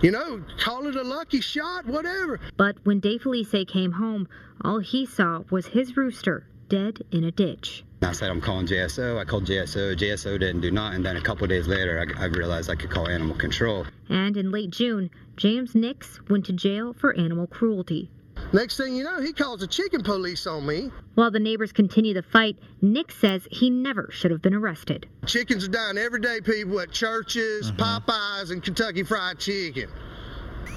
You 0.02 0.12
know, 0.12 0.42
call 0.58 0.88
it 0.88 0.96
a 0.96 1.04
lucky 1.04 1.42
shot, 1.42 1.86
whatever. 1.86 2.40
But 2.58 2.78
when 2.86 3.00
Dave 3.02 3.22
Felice 3.24 3.66
came 3.68 3.92
home, 3.92 4.28
all 4.64 4.80
he 4.80 5.06
saw 5.06 5.44
was 5.52 5.68
his 5.68 5.98
rooster 5.98 6.48
dead 6.70 7.04
in 7.12 7.26
a 7.26 7.32
ditch. 7.32 7.84
I 8.04 8.14
said 8.14 8.30
I'm 8.32 8.42
calling 8.42 8.66
JSO. 8.66 9.20
I 9.20 9.26
called 9.26 9.46
JSO. 9.46 9.96
JSO 9.96 10.40
didn't 10.40 10.62
do 10.62 10.72
nothing. 10.72 10.98
And 10.98 11.06
then 11.06 11.18
a 11.18 11.22
couple 11.22 11.46
days 11.48 11.68
later, 11.68 12.04
I, 12.18 12.24
I 12.24 12.26
realized 12.26 12.70
I 12.70 12.76
could 12.76 12.90
call 12.90 13.08
animal 13.08 13.36
control. 13.36 13.86
And 14.10 14.36
in 14.36 14.50
late 14.50 14.72
June, 14.72 15.12
James 15.38 15.76
Nix 15.76 16.20
went 16.30 16.46
to 16.46 16.54
jail 16.54 16.94
for 16.94 17.16
animal 17.16 17.46
cruelty. 17.48 18.10
Next 18.54 18.78
thing 18.78 18.96
you 18.96 19.04
know, 19.04 19.22
he 19.22 19.34
calls 19.34 19.60
the 19.60 19.68
chicken 19.68 20.04
police 20.04 20.48
on 20.48 20.66
me. 20.66 20.92
While 21.16 21.32
the 21.32 21.40
neighbors 21.40 21.72
continue 21.72 22.14
the 22.14 22.24
fight, 22.24 22.58
Nick 22.82 23.12
says 23.12 23.48
he 23.52 23.70
never 23.70 24.10
should 24.12 24.32
have 24.32 24.42
been 24.42 24.56
arrested. 24.56 25.08
Chickens 25.26 25.66
are 25.66 25.70
dying 25.70 25.98
every 25.98 26.20
day, 26.20 26.42
people, 26.42 26.80
at 26.80 26.92
churches, 26.92 27.72
mm-hmm. 27.72 27.82
Popeyes, 27.82 28.52
and 28.52 28.64
Kentucky 28.64 29.04
Fried 29.04 29.40
Chicken. 29.40 29.90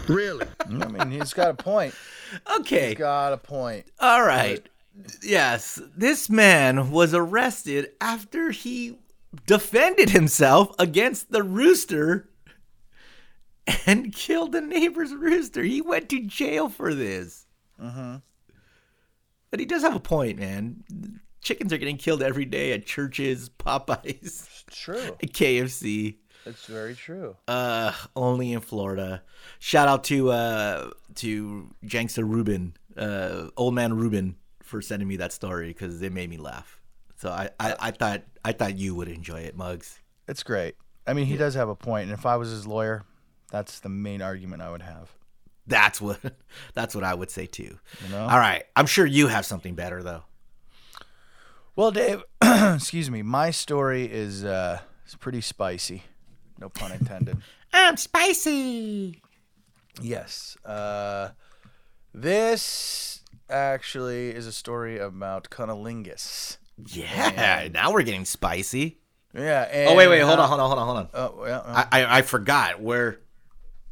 Really? 0.08 0.46
I 0.60 0.88
mean, 0.88 1.10
he's 1.10 1.32
got 1.32 1.50
a 1.50 1.54
point. 1.54 1.94
Okay. 2.58 2.88
He's 2.88 2.98
got 2.98 3.32
a 3.32 3.36
point. 3.36 3.86
All 4.00 4.24
right. 4.24 4.66
Yes, 5.22 5.80
this 5.96 6.30
man 6.30 6.90
was 6.90 7.14
arrested 7.14 7.90
after 8.00 8.50
he 8.50 8.98
defended 9.46 10.10
himself 10.10 10.74
against 10.78 11.30
the 11.30 11.42
rooster 11.42 12.28
and 13.86 14.12
killed 14.14 14.52
the 14.52 14.60
neighbor's 14.60 15.12
rooster. 15.12 15.62
He 15.62 15.80
went 15.80 16.08
to 16.10 16.24
jail 16.24 16.68
for 16.68 16.94
this. 16.94 17.46
Mm-hmm. 17.82 18.16
But 19.50 19.60
he 19.60 19.66
does 19.66 19.82
have 19.82 19.96
a 19.96 20.00
point, 20.00 20.38
man. 20.38 20.84
Chickens 21.40 21.72
are 21.72 21.78
getting 21.78 21.96
killed 21.96 22.22
every 22.22 22.44
day 22.44 22.72
at 22.72 22.86
churches, 22.86 23.48
Popeyes, 23.58 24.64
True. 24.70 25.16
KFC. 25.22 26.16
It's 26.46 26.66
very 26.66 26.94
true. 26.94 27.36
Uh, 27.48 27.92
only 28.14 28.52
in 28.52 28.60
Florida. 28.60 29.22
Shout 29.60 29.88
out 29.88 30.04
to 30.04 30.30
uh 30.30 30.90
to 31.14 31.74
Jankster 31.86 32.28
Ruben, 32.28 32.76
uh, 32.98 33.48
old 33.56 33.74
man 33.74 33.94
Ruben, 33.94 34.36
for 34.64 34.80
sending 34.82 35.06
me 35.06 35.16
that 35.16 35.32
story 35.32 35.68
because 35.68 36.00
it 36.02 36.12
made 36.12 36.30
me 36.30 36.38
laugh. 36.38 36.80
So 37.16 37.30
I, 37.30 37.50
I, 37.60 37.76
I 37.78 37.90
thought 37.90 38.22
I 38.44 38.52
thought 38.52 38.76
you 38.76 38.94
would 38.94 39.08
enjoy 39.08 39.40
it, 39.40 39.56
Mugs. 39.56 40.00
It's 40.26 40.42
great. 40.42 40.74
I 41.06 41.12
mean, 41.12 41.26
he 41.26 41.36
does 41.36 41.54
have 41.54 41.68
a 41.68 41.76
point, 41.76 42.04
and 42.04 42.12
if 42.12 42.24
I 42.24 42.36
was 42.36 42.50
his 42.50 42.66
lawyer, 42.66 43.04
that's 43.50 43.80
the 43.80 43.90
main 43.90 44.22
argument 44.22 44.62
I 44.62 44.70
would 44.70 44.82
have. 44.82 45.10
That's 45.66 46.00
what 46.00 46.18
that's 46.74 46.94
what 46.94 47.04
I 47.04 47.14
would 47.14 47.30
say 47.30 47.46
too. 47.46 47.78
You 48.04 48.08
know? 48.10 48.22
All 48.22 48.38
right, 48.38 48.64
I'm 48.74 48.86
sure 48.86 49.06
you 49.06 49.28
have 49.28 49.46
something 49.46 49.74
better 49.74 50.02
though. 50.02 50.24
Well, 51.76 51.90
Dave, 51.90 52.22
excuse 52.42 53.10
me. 53.10 53.22
My 53.22 53.50
story 53.50 54.10
is 54.10 54.44
uh, 54.44 54.80
is 55.06 55.14
pretty 55.14 55.40
spicy. 55.40 56.04
No 56.58 56.68
pun 56.68 56.92
intended. 56.92 57.38
I'm 57.72 57.96
spicy. 57.96 59.20
yes. 60.00 60.56
Uh, 60.64 61.30
this 62.14 63.22
actually 63.50 64.30
is 64.30 64.46
a 64.46 64.52
story 64.52 64.98
about 64.98 65.50
cunnilingus. 65.50 66.56
Yeah, 66.86 67.68
now 67.72 67.92
we're 67.92 68.02
getting 68.02 68.24
spicy. 68.24 68.98
Yeah. 69.34 69.86
Oh 69.88 69.96
wait, 69.96 70.08
wait, 70.08 70.20
hold 70.20 70.38
how- 70.38 70.44
on, 70.44 70.48
hold 70.48 70.60
on, 70.60 70.68
hold 70.68 70.78
on, 70.78 70.86
hold 70.86 70.98
on. 70.98 71.08
Oh, 71.14 71.46
yeah, 71.46 71.58
uh, 71.58 71.84
I, 71.92 72.02
I 72.02 72.18
I 72.18 72.22
forgot 72.22 72.80
where. 72.80 73.18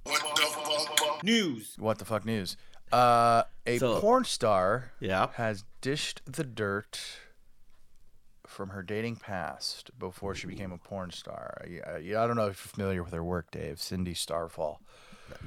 What 0.04 0.20
the 0.36 1.18
News. 1.24 1.74
what 1.78 1.98
the 1.98 2.04
fuck 2.04 2.24
news? 2.24 2.56
Uh, 2.92 3.44
a 3.66 3.78
So- 3.78 4.00
porn 4.00 4.24
star 4.24 4.90
Yeah. 5.00 5.28
has 5.34 5.64
dished 5.80 6.20
the 6.26 6.42
dirt 6.44 7.00
from 8.46 8.70
her 8.70 8.82
dating 8.82 9.16
past 9.16 9.90
before 9.98 10.34
she 10.34 10.46
became 10.48 10.72
a 10.72 10.78
porn 10.78 11.10
star. 11.12 11.64
Yeah, 11.68 11.96
yeah, 11.98 12.22
I 12.22 12.26
don't 12.26 12.34
know 12.36 12.48
if 12.48 12.64
you're 12.64 12.72
familiar 12.72 13.02
with 13.04 13.12
her 13.12 13.22
work, 13.24 13.50
Dave. 13.52 13.80
Cindy 13.80 14.14
Starfall. 14.14 14.80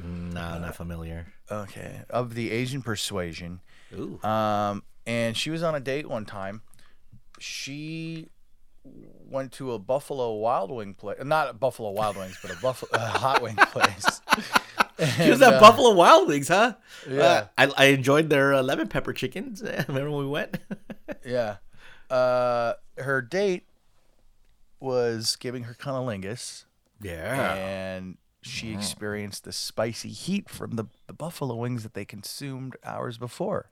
No, 0.02 0.60
not 0.60 0.76
familiar. 0.76 1.28
Okay, 1.52 2.02
of 2.10 2.34
the 2.34 2.52
Asian 2.52 2.82
persuasion. 2.82 3.62
Ooh. 3.94 4.20
Um, 4.24 4.84
and 5.06 5.38
she 5.38 5.50
was 5.50 5.64
on 5.64 5.76
a 5.76 5.80
date 5.80 6.08
one 6.10 6.26
time. 6.26 6.62
She 7.40 8.30
went 9.30 9.52
to 9.54 9.74
a 9.74 9.80
Buffalo 9.80 10.34
Wild 10.36 10.72
Wing 10.72 10.94
place, 10.94 11.18
not 11.24 11.50
a 11.50 11.54
Buffalo 11.54 11.92
Wild 11.92 12.18
Wings, 12.18 12.38
but 12.42 12.52
a 12.52 12.56
Buffalo 12.62 12.90
a 12.94 13.00
hot 13.00 13.42
wing 13.42 13.56
place. 13.56 14.22
She 15.18 15.30
was 15.30 15.42
at 15.42 15.56
uh, 15.56 15.60
Buffalo 15.60 15.94
Wild 15.94 16.30
Wings, 16.30 16.48
huh? 16.48 16.76
Yeah. 17.10 17.22
Uh, 17.22 17.48
I, 17.58 17.72
I 17.76 17.86
enjoyed 17.88 18.30
their 18.30 18.54
uh, 18.54 18.62
lemon 18.62 18.88
pepper 18.88 19.12
chickens. 19.12 19.62
Remember 19.88 20.10
when 20.10 20.24
we 20.24 20.30
went? 20.30 20.58
Yeah. 21.26 21.58
Uh, 22.10 22.74
her 22.98 23.20
date 23.22 23.66
was 24.80 25.36
giving 25.38 25.64
her 25.64 25.74
cunnilingus, 25.74 26.66
yeah. 27.02 27.56
and 27.56 28.18
she 28.46 28.68
mm-hmm. 28.68 28.78
experienced 28.78 29.44
the 29.44 29.52
spicy 29.52 30.10
heat 30.10 30.50
from 30.50 30.76
the, 30.76 30.86
the 31.08 31.14
buffalo 31.14 31.56
wings 31.56 31.82
that 31.82 31.96
they 31.96 32.06
consumed 32.06 32.76
hours 32.84 33.18
before. 33.18 33.72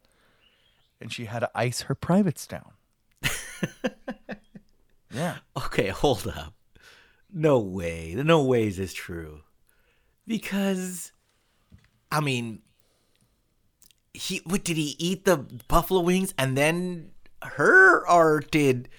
And 1.00 1.12
she 1.12 1.26
had 1.26 1.40
to 1.40 1.52
ice 1.54 1.82
her 1.82 1.96
privates 1.96 2.48
down. 2.48 2.72
yeah. 5.14 5.38
Okay, 5.56 5.90
hold 5.90 6.28
up. 6.28 6.54
No 7.32 7.60
way. 7.60 8.16
No 8.18 8.42
way 8.44 8.68
is 8.68 8.78
this 8.78 8.94
true. 8.94 9.42
Because, 10.26 11.12
I 12.12 12.20
mean, 12.20 12.64
he 14.14 14.42
what 14.46 14.64
did 14.64 14.78
he 14.78 14.96
eat 14.98 15.26
the 15.26 15.38
buffalo 15.68 16.00
wings 16.00 16.34
and 16.38 16.58
then 16.58 17.12
her 17.44 18.08
or 18.10 18.40
did? 18.40 18.90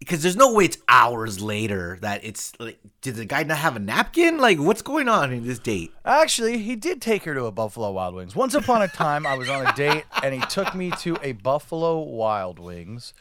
Because 0.00 0.22
there's 0.22 0.34
no 0.34 0.52
way 0.54 0.64
it's 0.64 0.78
hours 0.88 1.40
later 1.40 1.98
that 2.00 2.24
it's 2.24 2.52
like. 2.58 2.80
Did 3.02 3.16
the 3.16 3.24
guy 3.26 3.42
not 3.44 3.58
have 3.58 3.76
a 3.76 3.78
napkin? 3.78 4.38
Like, 4.38 4.58
what's 4.58 4.82
going 4.82 5.08
on 5.08 5.32
in 5.32 5.46
this 5.46 5.58
date? 5.58 5.92
Actually, 6.04 6.58
he 6.58 6.74
did 6.74 7.00
take 7.00 7.24
her 7.24 7.34
to 7.34 7.44
a 7.44 7.52
Buffalo 7.52 7.92
Wild 7.92 8.14
Wings. 8.14 8.34
Once 8.34 8.54
upon 8.54 8.82
a 8.82 8.88
time, 8.88 9.26
I 9.26 9.36
was 9.36 9.48
on 9.48 9.66
a 9.66 9.72
date, 9.74 10.04
and 10.22 10.34
he 10.34 10.40
took 10.48 10.74
me 10.74 10.90
to 11.00 11.16
a 11.22 11.32
Buffalo 11.32 11.98
Wild 12.00 12.58
Wings. 12.58 13.14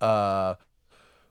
Uh, 0.00 0.54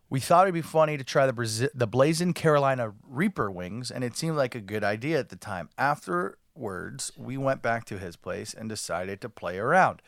we 0.09 0.19
thought 0.19 0.45
it'd 0.45 0.53
be 0.53 0.61
funny 0.61 0.97
to 0.97 1.03
try 1.03 1.25
the 1.25 1.33
Brazi- 1.33 1.69
the 1.73 1.87
Blazing 1.87 2.33
Carolina 2.33 2.93
Reaper 3.07 3.51
wings, 3.51 3.91
and 3.91 4.03
it 4.03 4.15
seemed 4.15 4.37
like 4.37 4.55
a 4.55 4.61
good 4.61 4.83
idea 4.83 5.19
at 5.19 5.29
the 5.29 5.35
time. 5.35 5.69
Afterwards, 5.77 7.11
we 7.17 7.37
went 7.37 7.61
back 7.61 7.85
to 7.85 7.97
his 7.97 8.15
place 8.15 8.53
and 8.53 8.69
decided 8.69 9.21
to 9.21 9.29
play 9.29 9.57
around. 9.57 10.01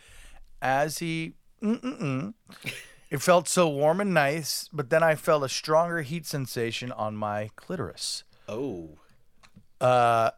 As 0.61 0.99
he, 0.99 1.35
mm-mm-mm, 1.61 2.33
it 3.09 3.21
felt 3.21 3.47
so 3.47 3.67
warm 3.67 3.99
and 4.01 4.13
nice, 4.13 4.69
but 4.71 4.89
then 4.89 5.03
I 5.03 5.15
felt 5.15 5.43
a 5.43 5.49
stronger 5.49 6.01
heat 6.01 6.25
sensation 6.25 6.91
on 6.91 7.15
my 7.15 7.49
clitoris. 7.55 8.23
Oh, 8.47 8.97
Uh, 9.81 10.31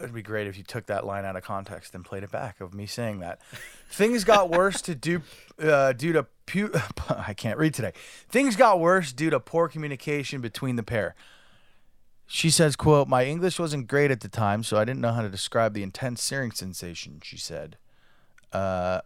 it'd 0.00 0.12
be 0.14 0.22
great 0.22 0.48
if 0.48 0.56
you 0.58 0.64
took 0.64 0.86
that 0.86 1.06
line 1.06 1.24
out 1.24 1.36
of 1.36 1.44
context 1.44 1.94
and 1.94 2.04
played 2.04 2.24
it 2.24 2.30
back 2.32 2.60
of 2.60 2.74
me 2.74 2.86
saying 2.86 3.20
that. 3.20 3.40
Things 3.88 4.24
got 4.24 4.50
worse 4.50 4.82
to 4.82 4.94
do 4.96 5.22
uh, 5.62 5.92
due 5.92 6.12
to 6.12 6.26
pu- 6.46 6.72
I 7.08 7.34
can't 7.34 7.56
read 7.58 7.72
today. 7.74 7.92
Things 8.28 8.56
got 8.56 8.80
worse 8.80 9.12
due 9.12 9.30
to 9.30 9.38
poor 9.38 9.68
communication 9.68 10.40
between 10.40 10.74
the 10.76 10.82
pair. 10.82 11.14
She 12.26 12.50
says, 12.50 12.74
"quote 12.76 13.08
My 13.08 13.24
English 13.26 13.58
wasn't 13.58 13.86
great 13.86 14.10
at 14.10 14.20
the 14.20 14.28
time, 14.28 14.64
so 14.64 14.76
I 14.78 14.84
didn't 14.84 15.00
know 15.02 15.12
how 15.12 15.22
to 15.22 15.28
describe 15.28 15.74
the 15.74 15.82
intense 15.82 16.22
searing 16.22 16.50
sensation." 16.50 17.20
She 17.22 17.36
said. 17.36 17.76
Uh, 18.52 19.02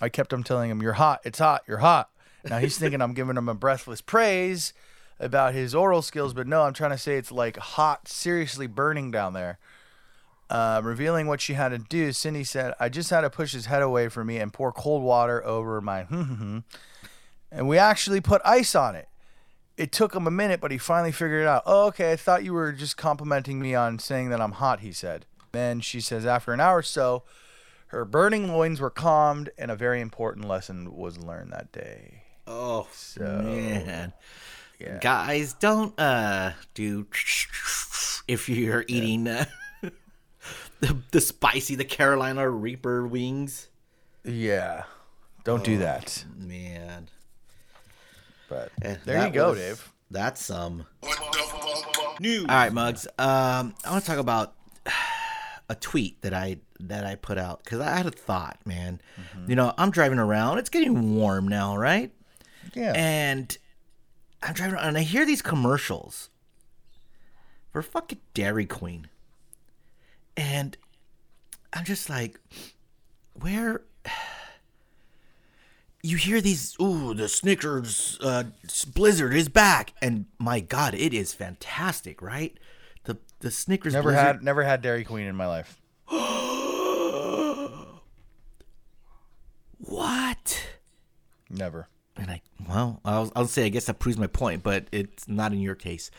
I 0.00 0.08
kept 0.08 0.32
on 0.32 0.42
telling 0.42 0.70
him, 0.70 0.82
"You're 0.82 0.94
hot. 0.94 1.20
It's 1.24 1.38
hot. 1.38 1.62
You're 1.66 1.78
hot." 1.78 2.10
Now 2.48 2.58
he's 2.58 2.78
thinking 2.78 3.02
I'm 3.02 3.14
giving 3.14 3.36
him 3.36 3.48
a 3.48 3.54
breathless 3.54 4.00
praise 4.00 4.72
about 5.18 5.52
his 5.52 5.74
oral 5.74 6.02
skills, 6.02 6.32
but 6.32 6.46
no, 6.46 6.62
I'm 6.62 6.72
trying 6.72 6.92
to 6.92 6.98
say 6.98 7.16
it's 7.16 7.30
like 7.30 7.58
hot, 7.58 8.08
seriously 8.08 8.66
burning 8.66 9.10
down 9.10 9.34
there. 9.34 9.58
Uh, 10.48 10.80
revealing 10.82 11.26
what 11.26 11.40
she 11.40 11.54
had 11.54 11.68
to 11.68 11.78
do, 11.78 12.12
Cindy 12.12 12.44
said, 12.44 12.74
"I 12.80 12.88
just 12.88 13.10
had 13.10 13.20
to 13.20 13.30
push 13.30 13.52
his 13.52 13.66
head 13.66 13.82
away 13.82 14.08
from 14.08 14.26
me 14.26 14.38
and 14.38 14.52
pour 14.52 14.72
cold 14.72 15.02
water 15.02 15.44
over 15.44 15.80
my 15.80 16.06
and 16.10 16.64
we 17.68 17.78
actually 17.78 18.20
put 18.20 18.40
ice 18.44 18.74
on 18.74 18.96
it. 18.96 19.08
It 19.76 19.92
took 19.92 20.14
him 20.14 20.26
a 20.26 20.30
minute, 20.30 20.60
but 20.60 20.70
he 20.70 20.78
finally 20.78 21.12
figured 21.12 21.42
it 21.42 21.48
out. 21.48 21.62
Oh, 21.66 21.86
okay. 21.86 22.12
I 22.12 22.16
thought 22.16 22.44
you 22.44 22.52
were 22.52 22.72
just 22.72 22.96
complimenting 22.96 23.60
me 23.60 23.74
on 23.74 23.98
saying 23.98 24.30
that 24.30 24.40
I'm 24.40 24.52
hot. 24.52 24.80
He 24.80 24.92
said. 24.92 25.24
Then 25.52 25.80
she 25.80 26.00
says, 26.00 26.26
after 26.26 26.52
an 26.52 26.60
hour 26.60 26.78
or 26.78 26.82
so, 26.82 27.24
her 27.90 28.04
burning 28.04 28.48
loins 28.48 28.80
were 28.80 28.90
calmed, 28.90 29.50
and 29.58 29.70
a 29.70 29.76
very 29.76 30.00
important 30.00 30.46
lesson 30.48 30.94
was 30.96 31.18
learned 31.18 31.52
that 31.52 31.70
day. 31.72 32.22
oh, 32.46 32.86
So, 32.92 33.24
man. 33.24 34.12
yeah. 34.78 34.98
Guys, 35.00 35.52
don't 35.54 35.98
uh 35.98 36.52
do 36.74 37.06
if 38.28 38.48
you're 38.48 38.84
eating 38.88 39.26
uh, 39.28 39.44
the 40.80 40.96
the 41.10 41.20
spicy 41.20 41.74
the 41.74 41.84
Carolina 41.84 42.48
Reaper 42.48 43.06
wings. 43.06 43.68
Yeah. 44.24 44.84
Don't 45.44 45.64
do 45.64 45.78
that. 45.78 46.24
Man. 46.36 47.08
But 48.48 48.70
Eh, 48.82 48.96
there 49.04 49.26
you 49.26 49.32
go, 49.32 49.50
was- 49.50 49.58
Dave. 49.58 49.92
That's 50.12 50.44
some 50.44 50.86
news. 52.20 52.40
All 52.48 52.54
right, 52.54 52.72
Mugs. 52.72 53.06
Um, 53.18 53.74
I 53.84 53.90
want 53.92 54.04
to 54.04 54.10
talk 54.10 54.18
about 54.18 54.54
a 55.70 55.74
tweet 55.76 56.20
that 56.22 56.34
I 56.34 56.56
that 56.80 57.06
I 57.06 57.14
put 57.14 57.38
out 57.38 57.62
because 57.62 57.78
I 57.78 57.96
had 57.96 58.06
a 58.06 58.10
thought, 58.10 58.58
man. 58.66 59.00
Mm-hmm. 59.16 59.50
You 59.50 59.56
know, 59.56 59.72
I'm 59.78 59.92
driving 59.92 60.18
around. 60.18 60.58
It's 60.58 60.68
getting 60.68 61.14
warm 61.14 61.46
now, 61.46 61.76
right? 61.76 62.10
Yeah. 62.74 62.92
And 62.94 63.56
I'm 64.42 64.52
driving 64.52 64.74
around 64.74 64.88
and 64.88 64.98
I 64.98 65.02
hear 65.02 65.24
these 65.24 65.42
commercials 65.42 66.28
for 67.72 67.82
fucking 67.82 68.18
Dairy 68.34 68.66
Queen. 68.66 69.06
And 70.36 70.76
I'm 71.72 71.84
just 71.84 72.10
like, 72.10 72.40
where 73.34 73.82
you 76.02 76.16
hear 76.16 76.40
these 76.40 76.74
ooh, 76.82 77.14
the 77.14 77.28
Snickers 77.28 78.18
uh 78.20 78.44
Blizzard 78.92 79.36
is 79.36 79.48
back 79.48 79.92
and 80.02 80.26
my 80.36 80.58
god, 80.58 80.94
it 80.94 81.14
is 81.14 81.32
fantastic, 81.32 82.20
right? 82.20 82.58
The 83.40 83.50
Snickers 83.50 83.94
never 83.94 84.10
Blizzard 84.10 84.26
had 84.26 84.42
never 84.42 84.62
had 84.62 84.82
Dairy 84.82 85.04
Queen 85.04 85.26
in 85.26 85.34
my 85.34 85.46
life. 85.46 85.80
what? 89.78 90.66
Never. 91.48 91.88
And 92.16 92.30
I, 92.30 92.42
well, 92.68 93.00
I'll, 93.04 93.32
I'll 93.34 93.46
say, 93.46 93.64
I 93.64 93.70
guess 93.70 93.86
that 93.86 93.98
proves 93.98 94.18
my 94.18 94.26
point, 94.26 94.62
but 94.62 94.88
it's 94.92 95.26
not 95.26 95.52
in 95.52 95.60
your 95.60 95.74
case. 95.74 96.10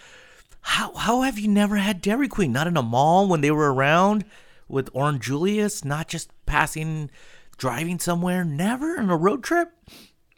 How 0.62 0.94
how 0.94 1.22
have 1.22 1.38
you 1.40 1.48
never 1.48 1.78
had 1.78 2.02
Dairy 2.02 2.28
Queen? 2.28 2.52
Not 2.52 2.68
in 2.68 2.78
a 2.78 2.84
mall 2.84 3.28
when 3.28 3.42
they 3.42 3.52
were 3.52 3.74
around 3.74 4.26
with 4.68 4.90
Orange 4.94 5.24
Julius? 5.24 5.86
Not 5.86 6.08
just 6.08 6.32
passing, 6.46 7.12
driving 7.58 8.00
somewhere? 8.00 8.44
Never 8.44 9.00
on 9.00 9.10
a 9.10 9.18
road 9.18 9.44
trip? 9.44 9.72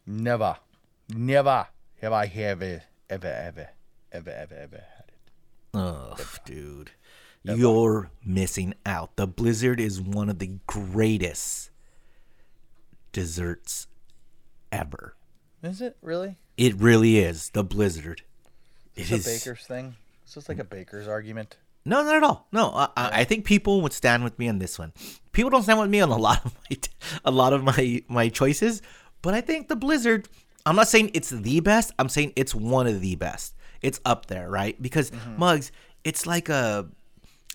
Never. 0.05 0.57
Never 1.09 1.67
have 2.01 2.13
I 2.13 2.25
ever 2.25 2.83
ever 3.09 3.27
ever 3.27 3.69
ever 4.11 4.31
ever 4.31 4.55
ever. 4.55 4.83
Ugh, 5.73 6.21
dude. 6.45 6.91
You're 7.43 8.09
missing 8.23 8.73
out. 8.85 9.15
The 9.17 9.27
Blizzard 9.27 9.79
is 9.79 9.99
one 9.99 10.29
of 10.29 10.39
the 10.39 10.51
greatest 10.65 11.71
desserts 13.11 13.87
ever. 14.71 15.15
Is 15.61 15.81
it 15.81 15.97
really? 16.01 16.37
It 16.57 16.75
really 16.75 17.17
is. 17.19 17.49
The 17.49 17.63
Blizzard. 17.63 18.21
It 18.95 19.01
It's 19.01 19.11
a 19.11 19.15
is. 19.15 19.25
baker's 19.25 19.65
thing. 19.65 19.95
So 20.25 20.25
It's 20.25 20.33
just 20.35 20.49
like 20.49 20.59
a 20.59 20.63
baker's 20.63 21.07
argument. 21.07 21.57
No, 21.85 22.01
not 22.03 22.15
at 22.15 22.23
all. 22.23 22.47
No, 22.53 22.69
I, 22.73 22.87
I 22.95 23.09
I 23.21 23.23
think 23.25 23.43
people 23.43 23.81
would 23.81 23.91
stand 23.91 24.23
with 24.23 24.39
me 24.39 24.47
on 24.47 24.59
this 24.59 24.79
one. 24.79 24.93
People 25.33 25.49
don't 25.49 25.63
stand 25.63 25.79
with 25.79 25.89
me 25.89 25.99
on 25.99 26.09
a 26.09 26.17
lot 26.17 26.45
of 26.45 26.53
my 26.69 26.77
a 27.25 27.31
lot 27.31 27.51
of 27.51 27.63
my 27.63 28.03
my 28.07 28.29
choices, 28.29 28.81
but 29.21 29.33
I 29.33 29.41
think 29.41 29.67
the 29.67 29.75
Blizzard. 29.75 30.29
I'm 30.65 30.77
not 30.77 30.87
saying 30.87 31.11
it's 31.13 31.29
the 31.29 31.59
best. 31.59 31.91
I'm 31.99 32.07
saying 32.07 32.31
it's 32.37 32.55
one 32.55 32.87
of 32.87 33.01
the 33.01 33.15
best. 33.17 33.53
It's 33.83 33.99
up 34.05 34.25
there, 34.27 34.49
right? 34.49 34.81
Because 34.81 35.11
mugs, 35.37 35.71
it's 36.03 36.25
like 36.25 36.49
a. 36.49 36.87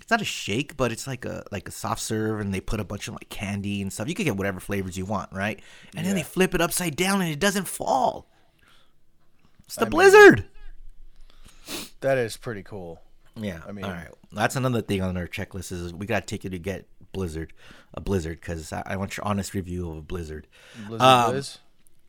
It's 0.00 0.10
not 0.10 0.20
a 0.22 0.24
shake, 0.24 0.76
but 0.76 0.92
it's 0.92 1.06
like 1.06 1.24
a 1.24 1.44
like 1.50 1.68
a 1.68 1.70
soft 1.72 2.00
serve, 2.00 2.40
and 2.40 2.54
they 2.54 2.60
put 2.60 2.78
a 2.80 2.84
bunch 2.84 3.08
of 3.08 3.14
like 3.14 3.28
candy 3.28 3.82
and 3.82 3.92
stuff. 3.92 4.08
You 4.08 4.14
can 4.14 4.24
get 4.24 4.36
whatever 4.36 4.60
flavors 4.60 4.96
you 4.96 5.04
want, 5.04 5.32
right? 5.32 5.60
And 5.96 6.06
then 6.06 6.14
they 6.14 6.22
flip 6.22 6.54
it 6.54 6.60
upside 6.60 6.94
down, 6.96 7.20
and 7.20 7.30
it 7.30 7.40
doesn't 7.40 7.66
fall. 7.66 8.30
It's 9.66 9.74
the 9.76 9.86
Blizzard. 9.86 10.46
That 12.00 12.16
is 12.18 12.36
pretty 12.36 12.62
cool. 12.62 13.00
Yeah, 13.36 13.60
I 13.68 13.72
mean- 13.72 13.84
all 13.84 13.90
right. 13.90 14.08
That's 14.32 14.56
another 14.56 14.82
thing 14.82 15.02
on 15.02 15.16
our 15.16 15.26
checklist 15.26 15.72
is 15.72 15.92
we 15.94 16.06
gotta 16.06 16.26
take 16.26 16.44
you 16.44 16.50
to 16.50 16.58
get 16.58 16.86
Blizzard, 17.12 17.52
a 17.94 18.00
Blizzard, 18.00 18.40
because 18.40 18.72
I, 18.72 18.82
I 18.86 18.96
want 18.96 19.16
your 19.16 19.26
honest 19.26 19.54
review 19.54 19.90
of 19.90 19.96
a 19.98 20.02
Blizzard. 20.02 20.46
Blizzard 20.86 21.02
Um, 21.02 21.32
Blizz. 21.34 21.58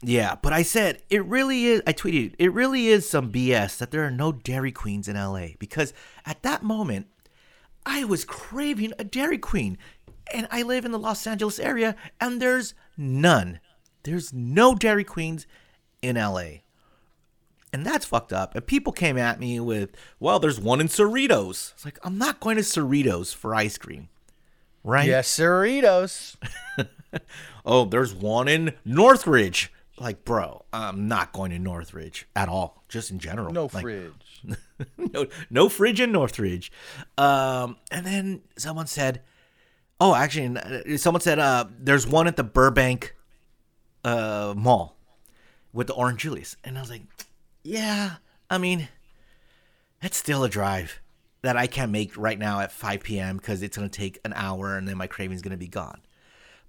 Yeah, 0.01 0.35
but 0.41 0.53
I 0.53 0.63
said 0.63 1.01
it 1.09 1.25
really 1.25 1.65
is. 1.65 1.81
I 1.85 1.93
tweeted 1.93 2.35
it 2.39 2.53
really 2.53 2.87
is 2.87 3.09
some 3.09 3.31
BS 3.31 3.77
that 3.79 3.91
there 3.91 4.05
are 4.05 4.11
no 4.11 4.31
Dairy 4.31 4.71
Queens 4.71 5.07
in 5.07 5.15
LA 5.15 5.49
because 5.59 5.93
at 6.25 6.41
that 6.43 6.63
moment 6.63 7.07
I 7.85 8.05
was 8.05 8.23
craving 8.23 8.93
a 8.97 9.03
Dairy 9.03 9.37
Queen, 9.37 9.77
and 10.33 10.47
I 10.51 10.61
live 10.61 10.85
in 10.85 10.91
the 10.91 10.99
Los 10.99 11.25
Angeles 11.27 11.59
area, 11.59 11.95
and 12.21 12.41
there's 12.41 12.73
none. 12.97 13.59
There's 14.03 14.31
no 14.31 14.75
Dairy 14.75 15.03
Queens 15.03 15.47
in 16.01 16.15
LA. 16.15 16.61
And 17.71 17.85
that's 17.85 18.05
fucked 18.05 18.33
up. 18.33 18.55
And 18.55 18.65
people 18.65 18.91
came 18.93 19.17
at 19.17 19.39
me 19.39 19.59
with, 19.59 19.91
well, 20.19 20.39
there's 20.39 20.59
one 20.59 20.81
in 20.81 20.87
Cerritos. 20.87 21.73
It's 21.73 21.85
like, 21.85 21.99
I'm 22.03 22.17
not 22.17 22.39
going 22.39 22.55
to 22.55 22.63
Cerritos 22.63 23.35
for 23.35 23.53
ice 23.53 23.77
cream. 23.77 24.09
Right? 24.83 25.07
Yes, 25.07 25.29
Cerritos. 25.37 26.37
Oh, 27.65 27.85
there's 27.85 28.13
one 28.13 28.47
in 28.47 28.73
Northridge. 28.83 29.71
Like, 29.99 30.23
bro, 30.23 30.63
I'm 30.71 31.07
not 31.07 31.33
going 31.33 31.51
to 31.51 31.59
Northridge 31.59 32.27
at 32.35 32.47
all, 32.47 32.83
just 32.87 33.11
in 33.11 33.19
general. 33.19 33.51
No 33.51 33.69
Like, 33.73 33.81
fridge. 33.81 34.43
no, 34.97 35.27
no 35.49 35.67
fridge 35.69 35.99
in 35.99 36.11
Northridge. 36.11 36.71
Um, 37.17 37.77
and 37.91 38.05
then 38.05 38.41
someone 38.57 38.87
said, 38.87 39.21
oh, 39.99 40.15
actually, 40.15 40.57
uh, 40.57 40.97
someone 40.97 41.21
said, 41.21 41.37
uh, 41.39 41.65
there's 41.77 42.07
one 42.07 42.27
at 42.27 42.37
the 42.37 42.43
Burbank 42.43 43.15
uh, 44.05 44.53
Mall 44.55 44.95
with 45.73 45.87
the 45.87 45.93
Orange 45.93 46.21
Julius. 46.21 46.55
And 46.63 46.77
I 46.77 46.81
was 46.81 46.89
like, 46.89 47.03
yeah, 47.63 48.15
I 48.49 48.57
mean, 48.57 48.87
it's 50.01 50.17
still 50.17 50.43
a 50.43 50.49
drive 50.49 51.01
that 51.41 51.57
I 51.57 51.67
can't 51.67 51.91
make 51.91 52.17
right 52.17 52.39
now 52.39 52.61
at 52.61 52.71
5 52.71 53.03
p.m. 53.03 53.37
because 53.37 53.61
it's 53.61 53.77
going 53.77 53.89
to 53.89 53.97
take 53.97 54.19
an 54.23 54.33
hour 54.33 54.77
and 54.77 54.87
then 54.87 54.97
my 54.97 55.07
craving's 55.07 55.41
going 55.41 55.51
to 55.51 55.57
be 55.57 55.67
gone. 55.67 56.01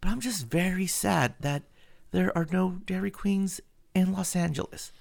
But 0.00 0.10
I'm 0.10 0.20
just 0.20 0.46
very 0.46 0.86
sad 0.86 1.34
that 1.40 1.62
there 2.10 2.36
are 2.36 2.46
no 2.50 2.80
Dairy 2.86 3.10
Queens 3.10 3.60
in 3.94 4.12
Los 4.12 4.34
Angeles. 4.36 4.92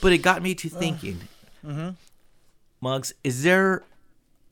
But 0.00 0.12
it 0.12 0.18
got 0.18 0.42
me 0.42 0.54
to 0.54 0.68
thinking, 0.68 1.20
mm-hmm. 1.64 1.90
Mugs, 2.80 3.12
is 3.22 3.42
there 3.42 3.82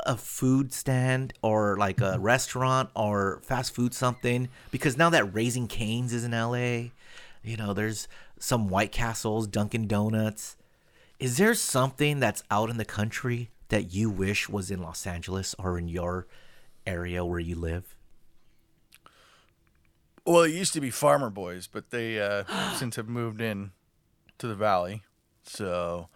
a 0.06 0.16
food 0.16 0.72
stand 0.72 1.32
or 1.42 1.76
like 1.76 2.00
a 2.00 2.18
restaurant 2.18 2.90
or 2.94 3.40
fast 3.42 3.74
food 3.74 3.94
something? 3.94 4.48
Because 4.70 4.96
now 4.96 5.10
that 5.10 5.34
Raising 5.34 5.66
Canes 5.66 6.12
is 6.12 6.24
in 6.24 6.32
LA, 6.32 6.90
you 7.42 7.56
know, 7.56 7.72
there's 7.72 8.08
some 8.38 8.68
White 8.68 8.92
Castles, 8.92 9.46
Dunkin' 9.46 9.86
Donuts. 9.86 10.56
Is 11.18 11.38
there 11.38 11.54
something 11.54 12.20
that's 12.20 12.44
out 12.50 12.70
in 12.70 12.76
the 12.76 12.84
country 12.84 13.50
that 13.68 13.92
you 13.92 14.10
wish 14.10 14.48
was 14.48 14.70
in 14.70 14.82
Los 14.82 15.06
Angeles 15.06 15.54
or 15.58 15.78
in 15.78 15.88
your 15.88 16.26
area 16.86 17.24
where 17.24 17.40
you 17.40 17.56
live? 17.56 17.96
Well, 20.28 20.42
it 20.42 20.52
used 20.52 20.74
to 20.74 20.80
be 20.80 20.90
Farmer 20.90 21.30
Boys, 21.30 21.66
but 21.66 21.90
they 21.90 22.20
uh, 22.20 22.44
since 22.76 22.96
have 22.96 23.08
moved 23.08 23.40
in 23.40 23.70
to 24.38 24.46
the 24.46 24.54
valley. 24.54 25.02
So 25.44 26.08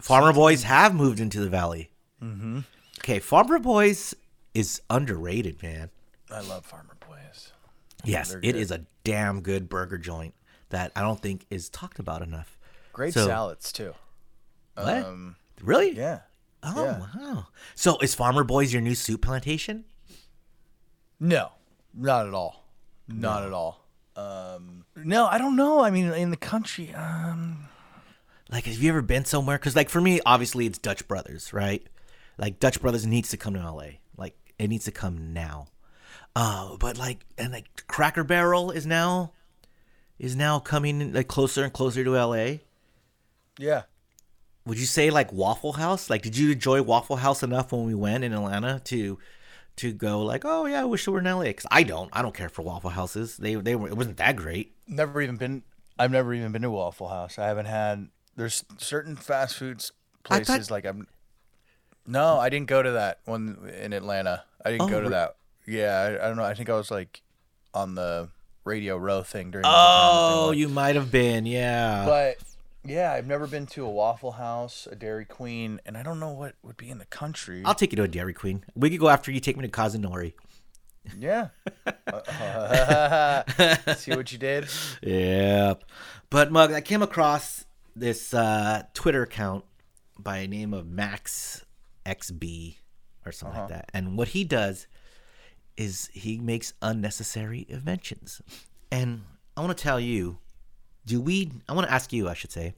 Farmer 0.00 0.32
Boys 0.32 0.62
have 0.62 0.94
moved 0.94 1.20
into 1.20 1.40
the 1.40 1.50
valley. 1.50 1.90
Mm-hmm. 2.22 2.60
Okay, 3.00 3.18
Farmer 3.18 3.58
Boys 3.58 4.14
is 4.54 4.80
underrated, 4.88 5.62
man. 5.62 5.90
I 6.30 6.40
love 6.40 6.64
Farmer 6.64 6.96
Boys. 7.06 7.52
Yes, 8.04 8.30
they're 8.30 8.38
it 8.38 8.42
good. 8.52 8.56
is 8.56 8.70
a 8.70 8.86
damn 9.04 9.42
good 9.42 9.68
burger 9.68 9.98
joint 9.98 10.34
that 10.70 10.90
I 10.96 11.02
don't 11.02 11.20
think 11.20 11.44
is 11.50 11.68
talked 11.68 11.98
about 11.98 12.22
enough. 12.22 12.56
Great 12.94 13.12
So- 13.14 13.26
salads 13.26 13.72
too. 13.72 13.92
What? 14.74 14.88
Um, 15.04 15.36
Really? 15.62 15.92
yeah. 15.96 16.20
Oh, 16.62 16.82
yeah. 16.84 16.98
wow. 17.16 17.46
So 17.74 17.98
is 17.98 18.14
Farmer 18.14 18.42
Boys 18.42 18.72
your 18.72 18.80
new 18.82 18.92
Souplantation? 18.92 19.84
No, 21.20 21.52
not 21.94 22.26
at 22.26 22.32
all. 22.34 22.63
Not 23.08 23.44
at 23.44 23.52
all. 23.52 23.84
Um, 24.16 24.84
no, 24.96 25.26
I 25.26 25.38
don't 25.38 25.56
know. 25.56 25.80
I 25.82 25.90
mean, 25.90 26.06
in 26.12 26.30
the 26.30 26.36
country, 26.36 26.94
um, 26.94 27.68
Like, 28.50 28.64
have 28.66 28.76
you 28.76 28.88
ever 28.90 29.02
been 29.02 29.24
somewhere? 29.24 29.58
Because, 29.58 29.74
like, 29.74 29.88
for 29.88 30.00
me, 30.00 30.20
obviously, 30.24 30.66
it's 30.66 30.78
Dutch 30.78 31.06
Brothers, 31.08 31.52
right? 31.52 31.82
Like, 32.38 32.60
Dutch 32.60 32.80
Brothers 32.80 33.06
needs 33.06 33.30
to 33.30 33.36
come 33.36 33.54
to 33.54 33.60
LA. 33.60 33.86
Like, 34.16 34.36
it 34.58 34.68
needs 34.68 34.84
to 34.84 34.92
come 34.92 35.32
now. 35.32 35.66
Uh, 36.36 36.76
but 36.78 36.98
like, 36.98 37.24
and 37.38 37.52
like, 37.52 37.86
Cracker 37.86 38.24
Barrel 38.24 38.70
is 38.70 38.86
now 38.86 39.32
is 40.18 40.34
now 40.36 40.58
coming 40.58 41.12
like 41.12 41.28
closer 41.28 41.64
and 41.64 41.72
closer 41.72 42.04
to 42.04 42.10
LA. 42.12 42.58
yeah. 43.58 43.82
Would 44.66 44.78
you 44.78 44.86
say 44.86 45.10
like 45.10 45.30
Waffle 45.32 45.74
House? 45.74 46.08
Like, 46.08 46.22
did 46.22 46.36
you 46.38 46.52
enjoy 46.52 46.80
Waffle 46.82 47.16
House 47.16 47.42
enough 47.42 47.70
when 47.72 47.84
we 47.84 47.94
went 47.94 48.24
in 48.24 48.32
Atlanta 48.32 48.80
to 48.84 49.18
to 49.76 49.92
go 49.92 50.20
like, 50.22 50.44
oh 50.44 50.66
yeah, 50.66 50.82
I 50.82 50.84
wish 50.84 51.06
we 51.06 51.12
were 51.12 51.18
in 51.20 51.24
LA? 51.24 51.42
Because 51.44 51.66
I 51.70 51.82
don't. 51.82 52.10
I 52.12 52.22
don't 52.22 52.34
care 52.34 52.48
for 52.48 52.62
Waffle 52.62 52.90
Houses. 52.90 53.36
They 53.36 53.54
they 53.56 53.74
were. 53.74 53.88
It 53.88 53.96
wasn't 53.96 54.16
that 54.18 54.36
great. 54.36 54.72
Never 54.86 55.20
even 55.20 55.36
been. 55.36 55.62
I've 55.98 56.10
never 56.10 56.32
even 56.34 56.52
been 56.52 56.62
to 56.62 56.70
Waffle 56.70 57.08
House. 57.08 57.38
I 57.38 57.46
haven't 57.46 57.66
had. 57.66 58.08
There's 58.36 58.64
certain 58.78 59.16
fast 59.16 59.56
foods 59.56 59.92
I 60.28 60.38
thought- 60.38 60.46
places 60.46 60.70
like 60.70 60.84
I'm. 60.84 61.06
No, 62.06 62.38
I 62.38 62.48
didn't 62.50 62.68
go 62.68 62.82
to 62.82 62.92
that 62.92 63.20
one 63.24 63.70
in 63.80 63.92
Atlanta. 63.92 64.44
I 64.64 64.70
didn't 64.70 64.82
Oh, 64.82 64.88
go 64.88 65.00
to 65.00 65.08
that. 65.10 65.36
Yeah, 65.66 66.18
I, 66.20 66.24
I 66.24 66.28
don't 66.28 66.36
know. 66.36 66.44
I 66.44 66.52
think 66.54 66.68
I 66.68 66.74
was 66.74 66.90
like 66.90 67.22
on 67.72 67.94
the 67.94 68.28
Radio 68.64 68.96
Row 68.98 69.22
thing 69.22 69.50
during. 69.50 69.62
the 69.62 69.68
time 69.68 69.72
that 69.72 70.36
Oh, 70.46 70.50
you 70.50 70.68
might 70.68 70.96
have 70.96 71.10
been. 71.10 71.46
Yeah. 71.46 72.04
But 72.04 72.36
yeah, 72.84 73.12
I've 73.12 73.26
never 73.26 73.46
been 73.46 73.66
to 73.68 73.84
a 73.84 73.90
Waffle 73.90 74.32
House, 74.32 74.86
a 74.90 74.94
Dairy 74.94 75.24
Queen, 75.24 75.80
and 75.86 75.96
I 75.96 76.02
don't 76.02 76.20
know 76.20 76.30
what 76.30 76.54
would 76.62 76.76
be 76.76 76.90
in 76.90 76.98
the 76.98 77.06
country. 77.06 77.62
I'll 77.64 77.74
take 77.74 77.92
you 77.92 77.96
to 77.96 78.02
a 78.02 78.08
Dairy 78.08 78.34
Queen. 78.34 78.64
We 78.74 78.90
could 78.90 79.00
go 79.00 79.08
after 79.08 79.30
you 79.30 79.40
take 79.40 79.56
me 79.56 79.66
to 79.66 79.70
Kazunori. 79.70 80.34
Yeah. 81.18 81.48
Uh, 82.06 83.42
see 83.94 84.12
what 84.12 84.32
you 84.32 84.38
did? 84.38 84.68
Yeah. 85.02 85.74
But 86.30 86.50
Mug, 86.50 86.72
I 86.72 86.80
came 86.80 87.02
across 87.02 87.64
this 87.94 88.32
uh, 88.34 88.82
Twitter 88.94 89.22
account 89.22 89.64
by 90.18 90.38
a 90.38 90.48
name 90.48 90.72
of 90.72 90.86
Max 90.86 91.64
XB 92.06 92.76
or 93.26 93.32
something 93.32 93.58
like 93.58 93.68
that. 93.68 93.90
And 93.92 94.16
what 94.16 94.28
he 94.28 94.44
does 94.44 94.86
is 95.76 96.08
he 96.12 96.38
makes 96.38 96.72
unnecessary 96.82 97.66
inventions. 97.68 98.40
And 98.90 99.22
I 99.56 99.60
want 99.60 99.76
to 99.76 99.82
tell 99.82 100.00
you, 100.00 100.38
do 101.06 101.20
we 101.20 101.52
I 101.68 101.72
want 101.72 101.86
to 101.86 101.92
ask 101.92 102.12
you, 102.12 102.28
I 102.28 102.34
should 102.34 102.52
say, 102.52 102.74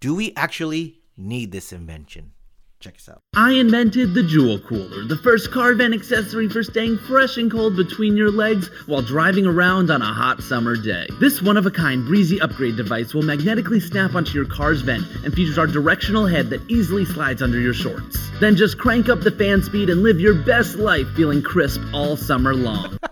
do 0.00 0.14
we 0.14 0.32
actually 0.34 1.00
need 1.16 1.52
this 1.52 1.72
invention? 1.72 2.32
Check 2.80 2.96
us 2.96 3.08
out. 3.08 3.22
I 3.36 3.52
invented 3.52 4.12
the 4.12 4.24
Jewel 4.24 4.58
Cooler, 4.58 5.04
the 5.04 5.16
first 5.18 5.52
car 5.52 5.72
vent 5.74 5.94
accessory 5.94 6.48
for 6.48 6.64
staying 6.64 6.98
fresh 6.98 7.36
and 7.36 7.48
cold 7.48 7.76
between 7.76 8.16
your 8.16 8.32
legs 8.32 8.68
while 8.86 9.02
driving 9.02 9.46
around 9.46 9.88
on 9.88 10.02
a 10.02 10.12
hot 10.12 10.42
summer 10.42 10.74
day. 10.74 11.06
This 11.20 11.40
one 11.40 11.56
of 11.56 11.64
a 11.64 11.70
kind 11.70 12.04
breezy 12.04 12.40
upgrade 12.40 12.76
device 12.76 13.14
will 13.14 13.22
magnetically 13.22 13.78
snap 13.78 14.16
onto 14.16 14.32
your 14.32 14.46
car's 14.46 14.80
vent 14.80 15.04
and 15.24 15.32
features 15.32 15.58
our 15.58 15.68
directional 15.68 16.26
head 16.26 16.50
that 16.50 16.68
easily 16.68 17.04
slides 17.04 17.40
under 17.40 17.60
your 17.60 17.72
shorts. 17.72 18.18
Then 18.40 18.56
just 18.56 18.78
crank 18.78 19.08
up 19.08 19.20
the 19.20 19.30
fan 19.30 19.62
speed 19.62 19.88
and 19.88 20.02
live 20.02 20.18
your 20.18 20.42
best 20.42 20.74
life 20.74 21.06
feeling 21.14 21.40
crisp 21.40 21.80
all 21.94 22.16
summer 22.16 22.52
long. 22.52 22.98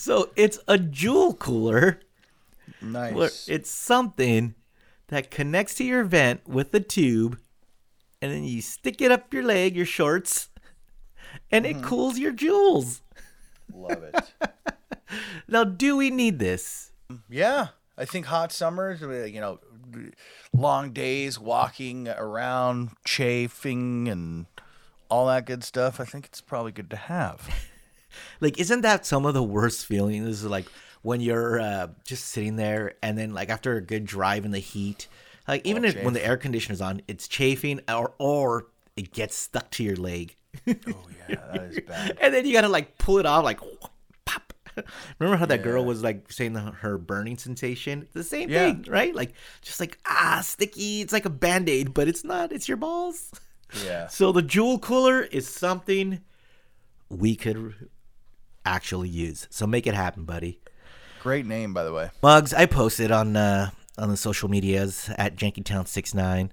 So 0.00 0.30
it's 0.36 0.58
a 0.68 0.78
jewel 0.78 1.34
cooler 1.34 2.00
Nice. 2.80 3.14
where 3.14 3.30
it's 3.48 3.70
something 3.70 4.54
that 5.08 5.30
connects 5.30 5.74
to 5.76 5.84
your 5.84 6.04
vent 6.04 6.46
with 6.48 6.70
the 6.70 6.80
tube, 6.80 7.38
and 8.20 8.32
then 8.32 8.44
you 8.44 8.60
stick 8.62 9.00
it 9.00 9.10
up 9.10 9.32
your 9.32 9.42
leg, 9.42 9.74
your 9.76 9.86
shorts, 9.86 10.48
and 11.50 11.66
it 11.66 11.82
cools 11.82 12.18
your 12.18 12.32
jewels. 12.32 13.02
Love 13.72 14.02
it. 14.02 14.32
Now, 15.50 15.64
do 15.64 15.96
we 15.96 16.10
need 16.10 16.38
this? 16.38 16.92
Yeah, 17.30 17.68
I 17.96 18.04
think 18.04 18.26
hot 18.26 18.52
summers, 18.52 19.02
uh, 19.02 19.24
you 19.24 19.40
know, 19.40 19.60
long 20.52 20.92
days 20.92 21.38
walking 21.38 22.08
around, 22.08 22.90
chafing, 23.06 24.08
and 24.08 24.46
all 25.08 25.26
that 25.28 25.46
good 25.46 25.64
stuff. 25.64 26.00
I 26.00 26.04
think 26.04 26.26
it's 26.26 26.42
probably 26.42 26.72
good 26.72 26.90
to 26.90 26.96
have. 26.96 27.48
Like, 28.40 28.58
isn't 28.58 28.80
that 28.80 29.06
some 29.06 29.26
of 29.26 29.34
the 29.34 29.42
worst 29.42 29.86
feelings? 29.86 30.26
Is 30.26 30.44
like 30.44 30.66
when 31.02 31.20
you're 31.20 31.60
uh, 31.60 31.88
just 32.04 32.26
sitting 32.26 32.56
there, 32.56 32.94
and 33.02 33.16
then 33.16 33.32
like 33.32 33.48
after 33.50 33.76
a 33.76 33.80
good 33.80 34.04
drive 34.04 34.44
in 34.44 34.50
the 34.50 34.58
heat, 34.58 35.08
like 35.46 35.64
even 35.66 35.84
if, 35.84 36.02
when 36.02 36.14
the 36.14 36.24
air 36.24 36.36
conditioner's 36.36 36.80
on, 36.80 37.02
it's 37.08 37.28
chafing, 37.28 37.80
or 37.88 38.14
or 38.18 38.66
it 38.96 39.12
gets 39.12 39.36
stuck 39.36 39.70
to 39.72 39.84
your 39.84 39.96
leg. 39.96 40.36
Oh 40.66 40.72
yeah, 41.28 41.36
that 41.52 41.62
is 41.64 41.80
bad. 41.86 42.18
and 42.20 42.34
then 42.34 42.46
you 42.46 42.52
gotta 42.52 42.68
like 42.68 42.98
pull 42.98 43.18
it 43.18 43.26
off, 43.26 43.44
like 43.44 43.60
pop. 44.24 44.52
Remember 45.18 45.36
how 45.36 45.46
that 45.46 45.62
girl 45.62 45.84
was 45.84 46.02
like 46.02 46.30
saying 46.30 46.52
the, 46.52 46.60
her 46.60 46.98
burning 46.98 47.36
sensation? 47.38 48.02
It's 48.02 48.12
the 48.14 48.24
same 48.24 48.48
Yeah. 48.48 48.66
thing, 48.72 48.84
right? 48.88 49.14
Like 49.14 49.32
just 49.62 49.80
like 49.80 49.98
ah, 50.06 50.40
sticky. 50.42 51.00
It's 51.00 51.12
like 51.12 51.24
a 51.24 51.30
band 51.30 51.68
aid, 51.68 51.94
but 51.94 52.08
it's 52.08 52.24
not. 52.24 52.52
It's 52.52 52.68
your 52.68 52.76
balls. 52.76 53.30
Yeah. 53.84 54.06
So 54.10 54.32
the 54.32 54.40
jewel 54.42 54.78
cooler 54.78 55.22
is 55.22 55.46
something 55.48 56.20
we 57.10 57.36
could 57.36 57.74
actually 58.64 59.08
use. 59.08 59.46
So 59.50 59.66
make 59.66 59.86
it 59.86 59.94
happen, 59.94 60.24
buddy. 60.24 60.60
Great 61.22 61.46
name, 61.46 61.74
by 61.74 61.84
the 61.84 61.92
way. 61.92 62.10
Mugs, 62.22 62.54
I 62.54 62.66
posted 62.66 63.10
on 63.10 63.36
uh, 63.36 63.70
on 63.96 64.08
the 64.08 64.16
social 64.16 64.48
medias 64.48 65.10
at 65.18 65.36
JankyTown69, 65.36 66.50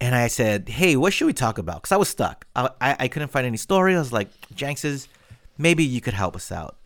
and 0.00 0.14
I 0.14 0.28
said, 0.28 0.68
"Hey, 0.68 0.96
what 0.96 1.12
should 1.12 1.26
we 1.26 1.32
talk 1.32 1.58
about?" 1.58 1.82
Because 1.82 1.92
I 1.92 1.96
was 1.96 2.08
stuck. 2.08 2.46
I, 2.54 2.70
I 2.80 2.96
I 3.00 3.08
couldn't 3.08 3.30
find 3.30 3.46
any 3.46 3.56
story. 3.56 3.94
I 3.94 3.98
was 3.98 4.12
like, 4.12 4.28
"Jankses, 4.54 5.08
maybe 5.58 5.84
you 5.84 6.00
could 6.00 6.14
help 6.14 6.36
us 6.36 6.52
out." 6.52 6.76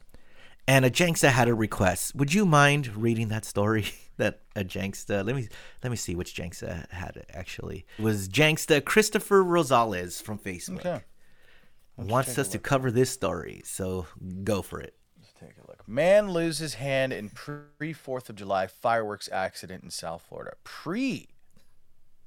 And 0.68 0.84
a 0.84 0.90
Janksta 0.90 1.30
had 1.30 1.48
a 1.48 1.54
request. 1.54 2.14
Would 2.14 2.32
you 2.32 2.46
mind 2.46 2.94
reading 2.96 3.28
that 3.28 3.44
story 3.44 3.86
that 4.18 4.40
a 4.54 4.62
Janksta? 4.62 5.20
Uh, 5.20 5.24
let 5.24 5.34
me 5.34 5.48
let 5.82 5.90
me 5.90 5.96
see 5.96 6.14
which 6.14 6.34
Janksta 6.34 6.84
uh, 6.84 6.86
had 6.94 7.16
it 7.16 7.28
actually. 7.34 7.86
It 7.98 8.02
was 8.02 8.28
Janksta 8.28 8.76
uh, 8.76 8.80
Christopher 8.80 9.42
Rosales 9.42 10.22
from 10.22 10.38
Facebook. 10.38 10.80
Okay. 10.80 11.00
Wants 11.96 12.38
us 12.38 12.48
to 12.48 12.58
cover 12.58 12.90
this 12.90 13.10
story, 13.10 13.60
so 13.64 14.06
go 14.42 14.62
for 14.62 14.80
it. 14.80 14.94
Man 15.90 16.30
loses 16.30 16.74
hand 16.74 17.12
in 17.12 17.30
pre 17.30 17.92
Fourth 17.92 18.30
of 18.30 18.36
July 18.36 18.68
fireworks 18.68 19.28
accident 19.32 19.82
in 19.82 19.90
South 19.90 20.22
Florida. 20.28 20.52
Pre 20.62 21.26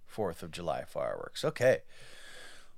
Fourth 0.06 0.43
of 0.43 0.52
July 0.52 0.84
fireworks. 0.84 1.45
Okay. 1.45 1.80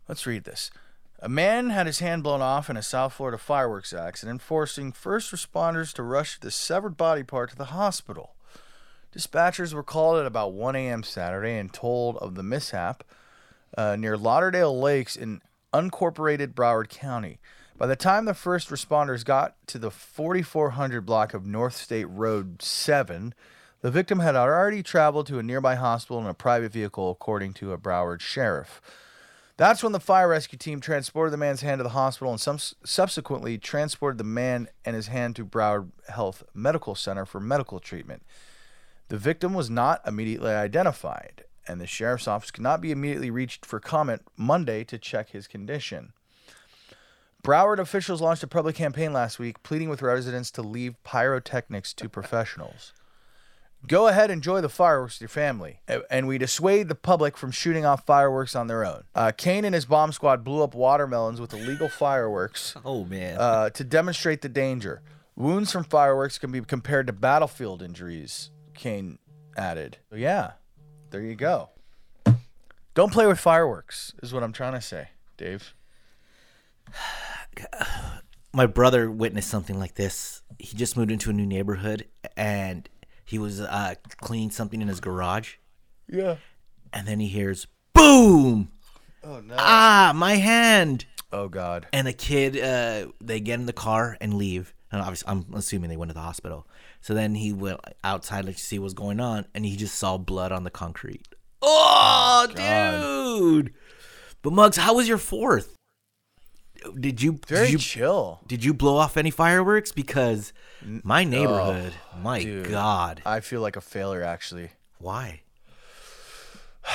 Let's 0.07 0.27
read 0.27 0.43
this. 0.43 0.69
A 1.17 1.27
man 1.27 1.71
had 1.71 1.87
his 1.87 2.01
hand 2.01 2.21
blown 2.21 2.43
off 2.43 2.69
in 2.69 2.77
a 2.77 2.83
South 2.83 3.13
Florida 3.13 3.39
fireworks 3.39 3.93
accident, 3.93 4.43
forcing 4.43 4.91
first 4.91 5.31
responders 5.33 5.91
to 5.93 6.03
rush 6.03 6.39
the 6.39 6.51
severed 6.51 6.95
body 6.97 7.23
part 7.23 7.49
to 7.49 7.55
the 7.55 7.65
hospital. 7.65 8.35
Dispatchers 9.11 9.73
were 9.73 9.81
called 9.81 10.19
at 10.19 10.27
about 10.27 10.53
1 10.53 10.75
a.m. 10.75 11.01
Saturday 11.01 11.57
and 11.57 11.73
told 11.73 12.15
of 12.17 12.35
the 12.35 12.43
mishap 12.43 13.03
uh, 13.75 13.95
near 13.95 14.17
Lauderdale 14.17 14.79
Lakes 14.79 15.15
in 15.15 15.41
unincorporated 15.73 16.53
Broward 16.53 16.89
County. 16.89 17.39
By 17.77 17.87
the 17.87 17.97
time 17.97 18.23
the 18.23 18.33
first 18.33 18.69
responders 18.69 19.25
got 19.25 19.55
to 19.67 19.77
the 19.77 19.91
4400 19.91 21.05
block 21.05 21.33
of 21.33 21.45
North 21.45 21.75
State 21.75 22.05
Road 22.05 22.61
7, 22.61 23.33
the 23.81 23.91
victim 23.91 24.19
had 24.19 24.33
already 24.33 24.81
traveled 24.81 25.27
to 25.27 25.39
a 25.39 25.43
nearby 25.43 25.75
hospital 25.75 26.21
in 26.21 26.25
a 26.25 26.33
private 26.33 26.71
vehicle, 26.71 27.11
according 27.11 27.53
to 27.55 27.73
a 27.73 27.77
Broward 27.77 28.21
sheriff. 28.21 28.79
That's 29.57 29.83
when 29.83 29.91
the 29.91 29.99
fire 29.99 30.29
rescue 30.29 30.57
team 30.57 30.79
transported 30.79 31.33
the 31.33 31.37
man's 31.37 31.61
hand 31.61 31.79
to 31.79 31.83
the 31.83 31.89
hospital 31.89 32.31
and 32.31 32.39
some 32.39 32.59
subsequently 32.85 33.57
transported 33.57 34.17
the 34.19 34.23
man 34.23 34.69
and 34.85 34.95
his 34.95 35.07
hand 35.07 35.35
to 35.35 35.45
Broward 35.45 35.91
Health 36.07 36.43
Medical 36.53 36.95
Center 36.95 37.25
for 37.25 37.41
medical 37.41 37.81
treatment. 37.81 38.23
The 39.09 39.17
victim 39.17 39.53
was 39.53 39.69
not 39.69 40.01
immediately 40.07 40.51
identified, 40.51 41.43
and 41.67 41.81
the 41.81 41.87
sheriff's 41.87 42.27
office 42.27 42.51
could 42.51 42.63
not 42.63 42.79
be 42.79 42.91
immediately 42.91 43.31
reached 43.31 43.65
for 43.65 43.81
comment 43.81 44.21
Monday 44.37 44.85
to 44.85 44.97
check 44.97 45.31
his 45.31 45.45
condition. 45.45 46.13
Broward 47.45 47.77
officials 47.77 48.21
launched 48.21 48.41
a 48.41 48.47
public 48.47 48.75
campaign 48.75 49.13
last 49.13 49.37
week 49.37 49.61
pleading 49.61 49.87
with 49.87 50.01
residents 50.01 50.49
to 50.49 50.63
leave 50.63 50.95
pyrotechnics 51.03 51.93
to 51.93 52.09
professionals. 52.09 52.91
Go 53.87 54.07
ahead, 54.07 54.31
and 54.31 54.39
enjoy 54.39 54.61
the 54.61 54.69
fireworks 54.69 55.17
with 55.17 55.21
your 55.21 55.29
family. 55.29 55.79
And 56.09 56.27
we 56.27 56.39
dissuade 56.39 56.87
the 56.87 56.95
public 56.95 57.37
from 57.37 57.51
shooting 57.51 57.85
off 57.85 58.03
fireworks 58.03 58.55
on 58.55 58.65
their 58.65 58.83
own. 58.83 59.03
Uh, 59.13 59.31
Kane 59.37 59.63
and 59.63 59.75
his 59.75 59.85
bomb 59.85 60.11
squad 60.11 60.43
blew 60.43 60.63
up 60.63 60.73
watermelons 60.73 61.39
with 61.39 61.53
illegal 61.53 61.87
fireworks 61.87 62.75
Oh 62.83 63.05
man. 63.05 63.37
uh, 63.37 63.69
to 63.69 63.83
demonstrate 63.83 64.41
the 64.41 64.49
danger. 64.49 65.03
Wounds 65.35 65.71
from 65.71 65.83
fireworks 65.83 66.39
can 66.39 66.51
be 66.51 66.61
compared 66.61 67.05
to 67.05 67.13
battlefield 67.13 67.83
injuries, 67.83 68.49
Kane 68.73 69.19
added. 69.55 69.99
So, 70.09 70.15
yeah, 70.15 70.53
there 71.11 71.21
you 71.21 71.35
go. 71.35 71.69
Don't 72.95 73.13
play 73.13 73.27
with 73.27 73.37
fireworks, 73.37 74.15
is 74.23 74.33
what 74.33 74.41
I'm 74.41 74.53
trying 74.53 74.73
to 74.73 74.81
say, 74.81 75.09
Dave. 75.37 75.75
my 78.53 78.65
brother 78.65 79.09
witnessed 79.11 79.49
something 79.49 79.77
like 79.79 79.95
this. 79.95 80.41
He 80.59 80.75
just 80.77 80.95
moved 80.97 81.11
into 81.11 81.29
a 81.29 81.33
new 81.33 81.45
neighborhood 81.45 82.07
and 82.37 82.87
he 83.25 83.37
was 83.39 83.59
uh, 83.59 83.95
cleaning 84.21 84.51
something 84.51 84.81
in 84.81 84.87
his 84.87 84.99
garage, 84.99 85.55
Yeah. 86.07 86.35
and 86.93 87.07
then 87.07 87.19
he 87.19 87.27
hears 87.27 87.65
boom! 87.93 88.71
Oh, 89.23 89.39
no. 89.41 89.55
Ah, 89.57 90.11
my 90.15 90.35
hand! 90.35 91.05
Oh, 91.33 91.47
God. 91.47 91.87
And 91.91 92.05
the 92.05 92.13
kid, 92.13 92.55
uh, 92.57 93.07
they 93.19 93.39
get 93.39 93.59
in 93.59 93.65
the 93.65 93.73
car 93.73 94.15
and 94.21 94.35
leave. 94.35 94.73
And 94.91 95.01
obviously, 95.01 95.27
I'm 95.29 95.45
assuming 95.55 95.89
they 95.89 95.97
went 95.97 96.09
to 96.09 96.13
the 96.13 96.19
hospital. 96.21 96.67
So 97.01 97.13
then 97.15 97.33
he 97.35 97.51
went 97.51 97.79
outside 98.03 98.45
like, 98.45 98.55
to 98.57 98.61
see 98.61 98.77
what's 98.77 98.93
going 98.93 99.19
on, 99.19 99.47
and 99.55 99.65
he 99.65 99.75
just 99.75 99.95
saw 99.95 100.17
blood 100.19 100.51
on 100.51 100.63
the 100.63 100.69
concrete. 100.69 101.27
Oh, 101.63 102.47
dude! 102.55 103.73
But 104.43 104.53
Mugs, 104.53 104.77
how 104.77 104.93
was 104.93 105.07
your 105.07 105.17
fourth? 105.17 105.75
Did 106.99 107.21
you 107.21 107.39
Very 107.47 107.65
did 107.67 107.73
you 107.73 107.77
chill. 107.79 108.39
did 108.47 108.63
you 108.63 108.73
blow 108.73 108.97
off 108.97 109.17
any 109.17 109.31
fireworks? 109.31 109.91
Because 109.91 110.53
my 110.81 111.23
neighborhood, 111.23 111.93
my 112.21 112.39
oh, 112.39 112.43
dude. 112.43 112.69
God, 112.69 113.21
I 113.25 113.39
feel 113.39 113.61
like 113.61 113.75
a 113.75 113.81
failure, 113.81 114.23
actually. 114.23 114.69
why? 114.99 115.41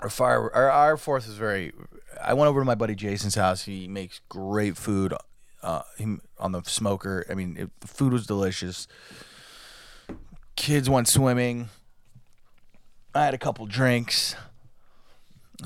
Our 0.00 0.10
fire, 0.10 0.54
our, 0.54 0.70
our 0.70 0.96
fourth 0.98 1.26
is 1.26 1.36
very. 1.36 1.72
I 2.22 2.34
went 2.34 2.50
over 2.50 2.60
to 2.60 2.64
my 2.66 2.74
buddy 2.74 2.94
Jason's 2.94 3.36
house. 3.36 3.62
He 3.62 3.88
makes 3.88 4.20
great 4.28 4.76
food, 4.76 5.14
uh, 5.62 5.80
he, 5.96 6.16
on 6.38 6.52
the 6.52 6.60
smoker. 6.64 7.24
I 7.30 7.34
mean, 7.34 7.56
it, 7.56 7.70
the 7.80 7.88
food 7.88 8.12
was 8.12 8.26
delicious. 8.26 8.86
Kids 10.56 10.90
went 10.90 11.08
swimming. 11.08 11.70
I 13.14 13.24
had 13.24 13.32
a 13.32 13.38
couple 13.38 13.64
drinks. 13.64 14.36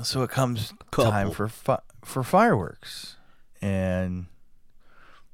So 0.03 0.23
it 0.23 0.29
comes 0.29 0.73
time 0.91 1.31
for 1.31 1.49
fi- 1.49 1.81
for 2.03 2.23
fireworks, 2.23 3.15
and 3.61 4.25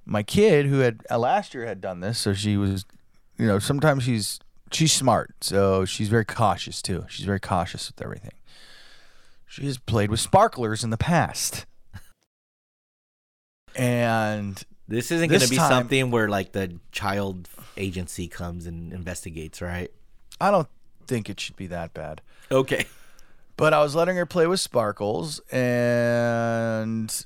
my 0.05 0.23
kid 0.23 0.65
who 0.67 0.79
had 0.79 1.01
uh, 1.09 1.17
last 1.17 1.53
year 1.53 1.65
had 1.65 1.81
done 1.81 1.99
this, 1.99 2.17
so 2.19 2.33
she 2.33 2.57
was, 2.57 2.85
you 3.37 3.47
know, 3.47 3.59
sometimes 3.59 4.03
she's 4.03 4.39
she's 4.71 4.91
smart, 4.93 5.33
so 5.41 5.85
she's 5.85 6.09
very 6.09 6.25
cautious 6.25 6.81
too. 6.81 7.05
She's 7.09 7.25
very 7.25 7.39
cautious 7.39 7.87
with 7.89 8.01
everything. 8.01 8.33
She 9.47 9.65
has 9.65 9.77
played 9.77 10.09
with 10.11 10.19
sparklers 10.19 10.83
in 10.83 10.89
the 10.89 10.97
past. 10.97 11.65
And 13.75 14.61
This 14.87 15.11
isn't 15.11 15.29
going 15.29 15.41
to 15.41 15.49
be 15.49 15.57
time- 15.57 15.69
something 15.69 16.11
where 16.11 16.29
like 16.29 16.51
the 16.53 16.77
child 16.91 17.49
agency 17.77 18.27
comes 18.27 18.65
and 18.65 18.93
investigates, 18.93 19.61
right? 19.61 19.91
I 20.39 20.51
don't 20.51 20.67
think 21.07 21.29
it 21.29 21.39
should 21.39 21.55
be 21.55 21.67
that 21.67 21.93
bad. 21.93 22.21
Okay. 22.51 22.85
But 23.57 23.73
I 23.73 23.81
was 23.81 23.95
letting 23.95 24.17
her 24.17 24.25
play 24.25 24.47
with 24.47 24.59
sparkles, 24.59 25.39
and 25.49 27.25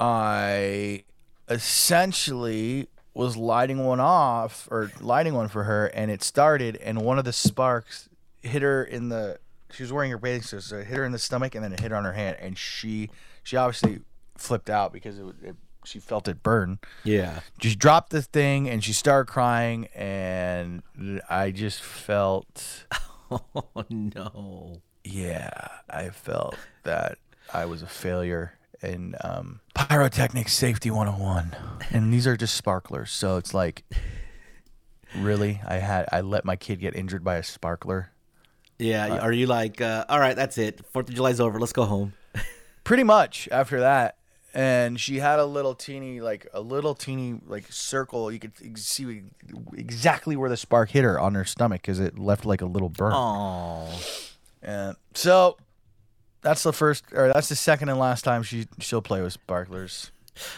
I 0.00 1.04
essentially 1.48 2.88
was 3.12 3.36
lighting 3.36 3.84
one 3.84 4.00
off 4.00 4.68
or 4.70 4.90
lighting 5.00 5.34
one 5.34 5.48
for 5.48 5.64
her, 5.64 5.86
and 5.86 6.10
it 6.10 6.22
started, 6.22 6.76
and 6.76 7.02
one 7.02 7.18
of 7.18 7.24
the 7.24 7.32
sparks 7.32 8.08
hit 8.42 8.62
her 8.62 8.82
in 8.82 9.08
the. 9.08 9.38
She 9.72 9.82
was 9.82 9.92
wearing 9.92 10.10
her 10.10 10.18
bathing 10.18 10.42
suit, 10.42 10.62
so 10.62 10.78
it 10.78 10.86
hit 10.86 10.96
her 10.96 11.04
in 11.04 11.12
the 11.12 11.18
stomach, 11.18 11.54
and 11.54 11.62
then 11.62 11.72
it 11.72 11.80
hit 11.80 11.90
her 11.90 11.96
on 11.96 12.04
her 12.04 12.12
hand, 12.12 12.36
and 12.40 12.56
she 12.56 13.10
she 13.42 13.56
obviously 13.56 14.00
flipped 14.36 14.70
out 14.70 14.92
because 14.92 15.18
it, 15.18 15.26
it 15.42 15.56
she 15.84 15.98
felt 15.98 16.28
it 16.28 16.42
burn. 16.42 16.78
Yeah. 17.04 17.40
She 17.60 17.74
dropped 17.74 18.10
the 18.10 18.22
thing, 18.22 18.68
and 18.68 18.82
she 18.82 18.92
started 18.92 19.30
crying, 19.30 19.86
and 19.94 20.82
I 21.28 21.50
just 21.50 21.82
felt. 21.82 22.86
Oh 23.28 23.84
no. 23.90 24.82
Yeah, 25.06 25.68
I 25.88 26.10
felt 26.10 26.56
that 26.82 27.18
I 27.54 27.64
was 27.66 27.82
a 27.82 27.86
failure 27.86 28.54
in 28.82 29.14
um, 29.22 29.60
pyrotechnics 29.74 30.52
safety 30.52 30.90
101. 30.90 31.56
And 31.90 32.12
these 32.12 32.26
are 32.26 32.36
just 32.36 32.56
sparklers, 32.56 33.12
so 33.12 33.36
it's 33.36 33.54
like 33.54 33.84
really 35.16 35.60
I 35.66 35.76
had 35.76 36.06
I 36.12 36.20
let 36.20 36.44
my 36.44 36.56
kid 36.56 36.80
get 36.80 36.96
injured 36.96 37.22
by 37.22 37.36
a 37.36 37.42
sparkler. 37.42 38.10
Yeah. 38.78 39.18
are 39.18 39.32
you 39.32 39.46
like, 39.46 39.80
uh, 39.80 40.04
all 40.08 40.20
right, 40.20 40.36
that's 40.36 40.58
it. 40.58 40.84
Fourth 40.92 41.08
of 41.08 41.14
July's 41.14 41.40
over. 41.40 41.58
Let's 41.58 41.72
go 41.72 41.84
home. 41.84 42.12
Pretty 42.84 43.04
much 43.04 43.48
after 43.50 43.80
that. 43.80 44.16
And 44.52 44.98
she 44.98 45.18
had 45.18 45.38
a 45.38 45.44
little 45.44 45.74
teeny, 45.74 46.20
like 46.20 46.46
a 46.52 46.60
little 46.60 46.94
teeny, 46.94 47.38
like 47.46 47.70
circle. 47.70 48.32
You 48.32 48.38
could 48.38 48.78
see 48.78 49.22
exactly 49.74 50.34
where 50.34 50.48
the 50.48 50.56
spark 50.56 50.90
hit 50.90 51.04
her 51.04 51.20
on 51.20 51.34
her 51.34 51.44
stomach 51.44 51.82
because 51.82 52.00
it 52.00 52.18
left 52.18 52.44
like 52.44 52.62
a 52.62 52.66
little 52.66 52.88
burn. 52.88 53.12
Oh. 53.14 53.88
And 54.66 54.96
so 55.14 55.56
that's 56.42 56.62
the 56.64 56.72
first, 56.72 57.04
or 57.12 57.32
that's 57.32 57.48
the 57.48 57.56
second 57.56 57.88
and 57.88 57.98
last 57.98 58.22
time 58.22 58.42
she 58.42 58.66
she'll 58.80 59.00
play 59.02 59.22
with 59.22 59.32
sparklers. 59.32 60.10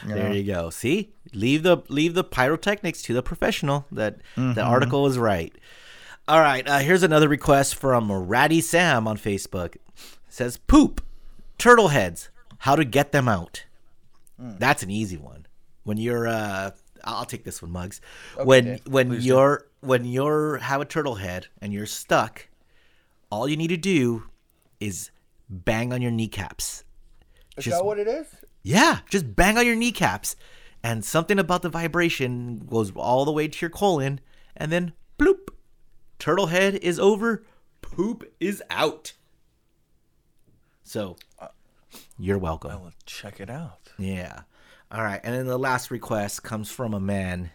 You 0.07 0.15
There 0.15 0.29
know? 0.31 0.35
you 0.35 0.43
go. 0.45 0.71
See, 0.71 1.13
leave 1.33 1.63
the 1.63 1.79
leave 1.89 2.15
the 2.15 2.25
pyrotechnics 2.25 3.03
to 3.03 3.15
the 3.15 3.23
professional. 3.23 3.87
That 3.93 4.17
the 4.35 4.63
article 4.63 5.07
is 5.07 5.19
right. 5.19 5.55
All 6.27 6.41
right. 6.41 6.67
Uh, 6.69 6.79
here's 6.81 7.03
another 7.05 7.29
request 7.29 7.75
from 7.77 8.11
Ratty 8.11 8.61
Sam 8.61 9.07
on 9.07 9.17
Facebook. 9.17 9.77
It 9.77 9.83
says 10.29 10.57
poop, 10.57 11.01
turtle 11.59 11.89
heads. 11.89 12.29
How 12.63 12.75
to 12.75 12.85
get 12.85 13.13
them 13.13 13.29
out? 13.29 13.65
That's 14.37 14.83
an 14.83 14.91
easy 14.91 15.17
one. 15.17 15.47
When 15.85 15.97
you're, 15.97 16.27
uh, 16.29 16.73
I'll 17.05 17.25
take 17.25 17.45
this 17.45 17.63
one, 17.63 17.71
Mugs. 17.71 18.01
when 18.43 18.65
Dave. 18.65 18.87
when 18.89 19.09
Please 19.11 19.27
you're 19.27 19.67
when 19.81 20.05
you're 20.05 20.59
have 20.59 20.81
a 20.81 20.85
turtle 20.85 21.15
head 21.15 21.47
and 21.63 21.73
you're 21.73 21.87
stuck, 21.87 22.48
all 23.31 23.49
you 23.49 23.57
need 23.57 23.69
to 23.69 23.77
do 23.77 24.25
is 24.81 25.11
bang 25.49 25.93
on 25.93 26.03
your 26.03 26.11
kneecaps. 26.11 26.85
Is 27.57 27.65
Just- 27.65 27.79
that 27.79 27.85
what 27.85 27.99
it 27.99 28.07
is? 28.09 28.27
Yeah, 28.63 28.99
just 29.09 29.35
bang 29.35 29.57
on 29.57 29.65
your 29.65 29.77
kneecaps, 29.77 30.37
and 30.83 31.05
something 31.05 31.39
about 31.39 31.63
the 31.63 31.69
vibration 31.71 32.59
goes 32.67 32.93
all 32.95 33.25
the 33.25 33.33
way 33.33 33.49
to 33.49 33.59
your 33.61 33.71
colon, 33.71 34.21
and 34.57 34.71
then 34.71 34.93
bloop, 35.19 35.49
turtle 36.19 36.47
head 36.49 36.75
is 36.75 36.99
over, 36.99 37.45
poop 37.81 38.31
is 38.41 38.63
out. 38.69 39.15
So, 40.83 41.17
you're 42.19 42.39
welcome. 42.39 42.71
I 42.71 42.77
will 42.77 42.93
check 43.07 43.41
it 43.41 43.49
out. 43.49 43.93
Yeah. 43.97 44.43
All 44.91 45.03
right, 45.03 45.21
and 45.23 45.35
then 45.35 45.47
the 45.47 45.59
last 45.59 45.91
request 45.91 46.43
comes 46.43 46.71
from 46.71 46.93
a 46.95 47.01
man 47.01 47.51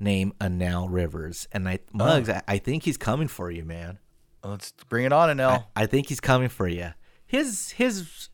named 0.00 0.36
Anel 0.38 0.88
Rivers, 0.90 1.46
and 1.52 1.68
I 1.68 1.80
Mugs, 1.92 2.28
oh. 2.28 2.34
I, 2.34 2.42
I 2.54 2.58
think 2.58 2.84
he's 2.84 2.96
coming 2.96 3.28
for 3.28 3.50
you, 3.50 3.64
man. 3.64 3.98
Let's 4.44 4.72
bring 4.88 5.04
it 5.04 5.12
on, 5.12 5.36
Anel. 5.36 5.66
I 5.76 5.86
think 5.86 6.08
he's 6.08 6.20
coming 6.20 6.48
for 6.48 6.66
you. 6.66 6.90
His 7.26 7.70
his 7.70 8.28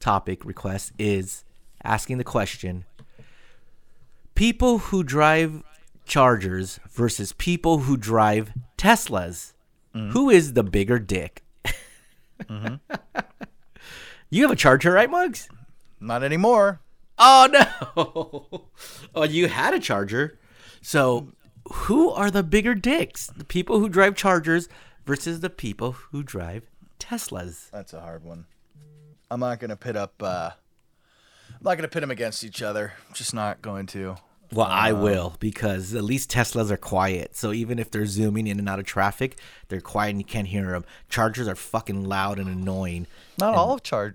topic 0.00 0.44
request 0.44 0.92
is 0.98 1.44
asking 1.82 2.18
the 2.18 2.24
question: 2.24 2.84
people 4.34 4.78
who 4.78 5.02
drive 5.02 5.62
Chargers 6.04 6.78
versus 6.88 7.32
people 7.32 7.78
who 7.78 7.96
drive 7.96 8.52
Teslas. 8.78 9.52
Mm-hmm. 9.94 10.10
Who 10.10 10.30
is 10.30 10.52
the 10.52 10.62
bigger 10.62 10.98
dick? 10.98 11.42
Mm-hmm. 12.42 13.20
you 14.30 14.42
have 14.42 14.50
a 14.50 14.56
Charger, 14.56 14.92
right, 14.92 15.10
Mugs? 15.10 15.48
Not 16.00 16.22
anymore. 16.22 16.80
Oh 17.18 17.48
no! 17.50 18.62
oh, 19.14 19.24
you 19.24 19.48
had 19.48 19.72
a 19.72 19.80
Charger. 19.80 20.38
So, 20.82 21.32
who 21.64 22.10
are 22.10 22.30
the 22.30 22.42
bigger 22.42 22.74
dicks? 22.74 23.28
The 23.28 23.44
people 23.44 23.80
who 23.80 23.88
drive 23.88 24.14
Chargers 24.16 24.68
versus 25.06 25.40
the 25.40 25.50
people 25.50 25.92
who 25.92 26.22
drive 26.22 26.68
Teslas. 26.98 27.70
That's 27.70 27.92
a 27.92 28.00
hard 28.00 28.24
one. 28.24 28.46
I'm 29.30 29.40
not 29.40 29.60
gonna 29.60 29.76
pit 29.76 29.96
up. 29.96 30.14
Uh, 30.22 30.50
I'm 31.48 31.62
not 31.62 31.76
gonna 31.76 31.88
pit 31.88 32.00
them 32.00 32.10
against 32.10 32.44
each 32.44 32.62
other. 32.62 32.92
Just 33.12 33.34
not 33.34 33.62
going 33.62 33.86
to. 33.88 34.16
Well, 34.52 34.68
I 34.70 34.92
will 34.92 35.34
because 35.40 35.92
at 35.92 36.04
least 36.04 36.30
Teslas 36.30 36.70
are 36.70 36.76
quiet. 36.76 37.34
So 37.34 37.52
even 37.52 37.80
if 37.80 37.90
they're 37.90 38.06
zooming 38.06 38.46
in 38.46 38.60
and 38.60 38.68
out 38.68 38.78
of 38.78 38.84
traffic, 38.84 39.38
they're 39.66 39.80
quiet 39.80 40.10
and 40.10 40.20
you 40.20 40.24
can't 40.24 40.46
hear 40.46 40.70
them. 40.70 40.84
Chargers 41.08 41.48
are 41.48 41.56
fucking 41.56 42.04
loud 42.04 42.38
and 42.38 42.48
annoying. 42.48 43.08
Not 43.40 43.56
all 43.56 43.72
of 43.72 43.82
Charge. 43.82 44.14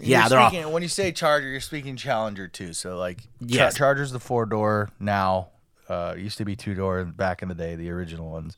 Yeah, 0.00 0.28
they're 0.30 0.38
all- 0.40 0.70
When 0.72 0.82
you 0.82 0.88
say 0.88 1.12
Charger, 1.12 1.48
you're 1.48 1.60
speaking 1.60 1.96
Challenger 1.96 2.48
too. 2.48 2.72
So 2.72 2.96
like, 2.96 3.20
Char- 3.46 3.72
Charger's 3.72 4.10
the 4.10 4.20
four 4.20 4.46
door 4.46 4.88
now. 4.98 5.48
Uh, 5.86 6.14
used 6.16 6.38
to 6.38 6.46
be 6.46 6.56
two 6.56 6.74
door 6.74 7.04
back 7.04 7.42
in 7.42 7.48
the 7.48 7.54
day, 7.54 7.76
the 7.76 7.90
original 7.90 8.30
ones. 8.30 8.56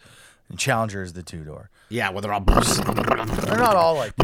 And 0.54 0.58
Challenger 0.60 1.02
is 1.02 1.14
the 1.14 1.24
two 1.24 1.42
door. 1.42 1.68
Yeah, 1.88 2.10
well, 2.10 2.20
they're 2.20 2.32
all. 2.32 2.38
They're 2.40 3.56
not 3.58 3.74
all 3.74 3.96
like. 3.96 4.16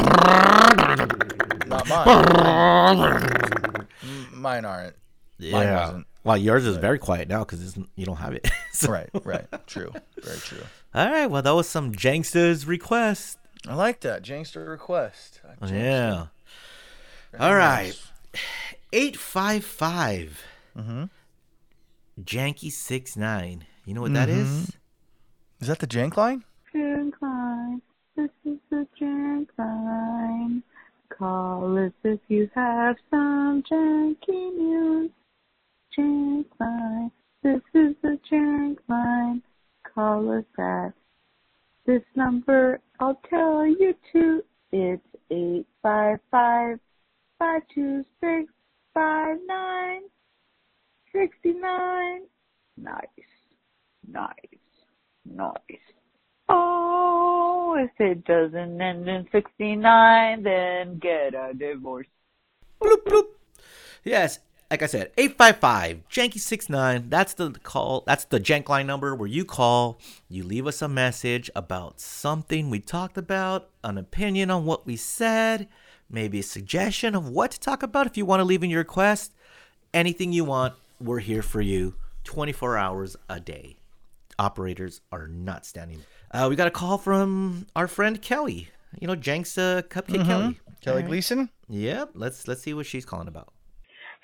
not 1.67 1.85
mine. 1.89 3.87
Mine 4.31 4.63
aren't. 4.63 4.95
Mine 5.39 5.67
wasn't. 5.73 6.07
Well, 6.23 6.37
yours 6.37 6.65
is 6.65 6.77
very 6.77 6.99
quiet 6.99 7.27
now 7.27 7.39
because 7.39 7.75
you 7.97 8.05
don't 8.05 8.15
have 8.15 8.31
it. 8.33 8.49
So- 8.71 8.89
Right, 8.93 9.09
right. 9.25 9.45
True. 9.67 9.91
Very 10.23 10.37
true. 10.37 10.63
All 10.95 11.05
right. 11.11 11.27
Well, 11.27 11.41
that 11.41 11.51
was 11.53 11.67
some 11.67 11.91
Janksters 11.91 12.65
request. 12.65 13.37
I 13.67 13.73
like 13.75 13.99
that. 13.99 14.23
Jankster 14.23 14.65
request. 14.69 15.41
Yeah. 15.67 16.27
All 17.37 17.55
right. 17.55 17.99
855. 18.93 20.41
Mm-hmm. 20.77 21.03
Janky 22.23 22.71
six 22.71 23.17
nine. 23.17 23.65
You 23.85 23.93
know 23.95 24.01
what 24.01 24.13
that 24.13 24.29
is? 24.29 24.71
Is 25.61 25.67
that 25.67 25.77
the 25.77 25.85
Jank 25.85 26.17
line? 26.17 26.43
Jank 26.73 27.13
line. 27.21 27.83
This 28.15 28.31
is 28.45 28.57
the 28.71 28.87
jank 28.99 29.47
line. 29.59 30.63
Call 31.09 31.77
us 31.77 31.91
if 32.03 32.19
you 32.29 32.49
have 32.55 32.95
some 33.11 33.61
janky 33.71 34.57
news. 34.57 35.11
Jank 35.95 36.45
line. 36.59 37.11
This 37.43 37.61
is 37.75 37.95
the 38.01 38.17
jank 38.31 38.77
line. 38.89 39.43
Call 39.83 40.31
us 40.35 40.45
at 40.57 40.93
this 41.85 42.01
number. 42.15 42.79
I'll 42.99 43.21
tell 43.29 43.63
you 43.63 43.93
to. 44.13 44.43
It's 44.71 45.03
eight 45.29 45.67
five 45.83 46.17
five 46.31 46.79
five 47.37 47.61
two 47.73 48.03
six 48.19 48.51
five 48.95 49.37
nine 49.45 50.01
sixty 51.13 51.53
nine. 51.53 52.21
Nice. 52.77 53.05
Nice. 54.11 54.60
Nice. 55.35 55.79
Oh, 56.49 57.75
if 57.77 57.91
it 57.99 58.25
doesn't 58.25 58.81
end 58.81 59.07
in 59.07 59.27
69, 59.31 60.43
then 60.43 60.99
get 60.99 61.33
a 61.33 61.53
divorce. 61.53 62.07
Bloop, 62.81 63.03
bloop. 63.05 63.27
Yes, 64.03 64.39
like 64.69 64.81
I 64.81 64.87
said, 64.87 65.11
855 65.17 66.03
Janky 66.09 66.39
69. 66.39 67.09
That's 67.09 67.33
the 67.33 67.51
call. 67.51 68.03
That's 68.07 68.25
the 68.25 68.39
Jank 68.39 68.67
line 68.69 68.87
number 68.87 69.13
where 69.15 69.27
you 69.27 69.45
call, 69.45 69.99
you 70.29 70.43
leave 70.43 70.65
us 70.65 70.81
a 70.81 70.87
message 70.87 71.49
about 71.55 71.99
something 71.99 72.69
we 72.69 72.79
talked 72.79 73.17
about, 73.17 73.69
an 73.83 73.97
opinion 73.97 74.49
on 74.49 74.65
what 74.65 74.85
we 74.85 74.95
said, 74.95 75.67
maybe 76.09 76.39
a 76.39 76.43
suggestion 76.43 77.15
of 77.15 77.29
what 77.29 77.51
to 77.51 77.59
talk 77.59 77.83
about 77.83 78.07
if 78.07 78.17
you 78.17 78.25
want 78.25 78.39
to 78.39 78.45
leave 78.45 78.63
in 78.63 78.69
your 78.69 78.79
request. 78.79 79.33
Anything 79.93 80.31
you 80.31 80.45
want, 80.45 80.73
we're 80.99 81.19
here 81.19 81.41
for 81.41 81.61
you 81.61 81.95
24 82.23 82.77
hours 82.77 83.17
a 83.29 83.39
day. 83.39 83.80
Operators 84.39 85.01
are 85.11 85.27
not 85.27 85.65
standing. 85.65 86.03
Uh, 86.31 86.47
we 86.49 86.55
got 86.55 86.67
a 86.67 86.71
call 86.71 86.97
from 86.97 87.67
our 87.75 87.87
friend 87.87 88.21
Kelly. 88.21 88.69
You 88.99 89.07
know, 89.07 89.15
Jank's 89.15 89.57
uh, 89.57 89.81
Cupcake 89.89 90.25
Kelly. 90.25 90.59
Kelly 90.81 91.03
Gleason? 91.03 91.49
Yep. 91.69 92.11
Let's 92.15 92.47
let's 92.47 92.61
see 92.61 92.73
what 92.73 92.85
she's 92.85 93.05
calling 93.05 93.27
about. 93.27 93.53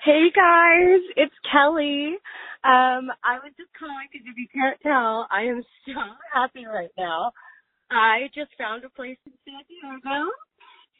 Hey 0.04 0.30
guys, 0.34 1.00
it's 1.16 1.34
Kelly. 1.50 2.18
Um, 2.64 3.10
I 3.26 3.38
was 3.42 3.52
just 3.56 3.70
calling 3.78 4.06
because 4.12 4.26
if 4.26 4.36
you 4.36 4.46
can't 4.52 4.78
tell, 4.82 5.26
I 5.30 5.42
am 5.42 5.62
so 5.86 5.92
happy 6.34 6.66
right 6.66 6.90
now. 6.98 7.32
I 7.90 8.28
just 8.34 8.50
found 8.58 8.84
a 8.84 8.90
place 8.90 9.16
in 9.26 9.32
San 9.44 9.62
Diego, 9.66 10.30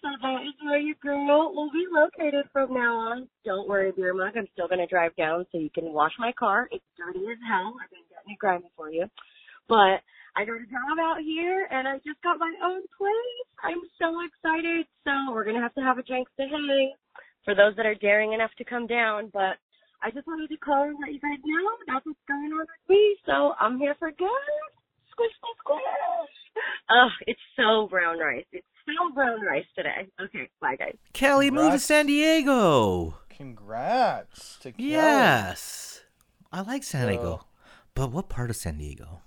so 0.02 0.08
that 0.22 0.42
is 0.42 0.54
where 0.64 0.78
your 0.78 0.96
girl 1.02 1.54
will 1.54 1.70
be 1.70 1.86
located 1.90 2.46
from 2.52 2.74
now 2.74 2.96
on. 2.96 3.28
Don't 3.44 3.68
worry, 3.68 3.92
Beer 3.92 4.14
Mug, 4.14 4.32
I'm 4.36 4.48
still 4.52 4.68
gonna 4.68 4.86
drive 4.86 5.14
down 5.16 5.46
so 5.52 5.58
you 5.58 5.70
can 5.70 5.92
wash 5.92 6.12
my 6.18 6.32
car. 6.32 6.68
It's 6.72 6.84
dirty 6.96 7.20
as 7.30 7.38
hell. 7.46 7.74
I've 7.82 7.90
been 7.90 8.07
getting 8.28 8.34
it 8.34 8.38
grimy 8.38 8.70
for 8.76 8.90
you, 8.90 9.06
but 9.68 10.00
I 10.36 10.44
got 10.44 10.60
a 10.60 10.66
job 10.70 10.98
out 11.00 11.20
here 11.20 11.66
and 11.70 11.88
I 11.88 11.96
just 11.98 12.20
got 12.22 12.38
my 12.38 12.52
own 12.62 12.82
place. 12.96 13.48
I'm 13.64 13.82
so 13.98 14.14
excited. 14.22 14.86
So 15.04 15.32
we're 15.32 15.44
gonna 15.44 15.60
have 15.60 15.74
to 15.74 15.80
have 15.80 15.98
a 15.98 16.02
drinks 16.02 16.30
to 16.38 16.46
hang 16.46 16.92
for 17.44 17.54
those 17.54 17.74
that 17.76 17.86
are 17.86 17.94
daring 17.94 18.32
enough 18.32 18.50
to 18.58 18.64
come 18.64 18.86
down. 18.86 19.30
But 19.32 19.56
I 20.02 20.10
just 20.12 20.26
wanted 20.26 20.48
to 20.50 20.56
call 20.58 20.84
and 20.84 20.96
let 21.00 21.12
you 21.12 21.20
guys 21.20 21.38
know 21.44 21.70
that's 21.86 22.06
what's 22.06 22.18
going 22.28 22.52
on 22.52 22.60
with 22.60 22.68
me. 22.88 23.16
So 23.26 23.54
I'm 23.58 23.78
here 23.78 23.96
for 23.98 24.10
good. 24.10 24.28
Squish, 25.10 25.32
squish, 25.38 25.58
squish. 25.64 26.62
Ugh, 26.90 27.10
it's 27.26 27.40
so 27.56 27.88
brown 27.88 28.18
rice. 28.18 28.46
It's 28.52 28.66
so 28.86 29.12
brown 29.14 29.40
rice 29.42 29.66
today. 29.74 30.06
Okay, 30.20 30.48
bye 30.60 30.76
guys. 30.76 30.96
Kelly 31.12 31.50
moved 31.50 31.72
to 31.72 31.78
San 31.78 32.06
Diego. 32.06 33.16
Congrats 33.28 34.58
to 34.62 34.70
Kelly. 34.70 34.90
Yes. 34.90 36.02
I 36.52 36.60
like 36.62 36.84
San 36.84 37.08
Diego. 37.08 37.47
But 37.98 38.12
what 38.12 38.28
part 38.28 38.48
of 38.48 38.54
San 38.54 38.78
Diego? 38.78 39.22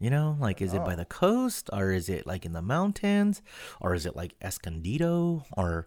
You 0.00 0.10
know, 0.10 0.36
like 0.40 0.60
is 0.60 0.74
it 0.74 0.84
by 0.84 0.94
oh. 0.94 0.96
the 0.96 1.04
coast 1.04 1.70
or 1.72 1.92
is 1.92 2.08
it 2.08 2.26
like 2.26 2.44
in 2.44 2.52
the 2.52 2.60
mountains 2.62 3.42
or 3.80 3.94
is 3.94 4.06
it 4.06 4.16
like 4.16 4.34
Escondido 4.42 5.44
or 5.56 5.86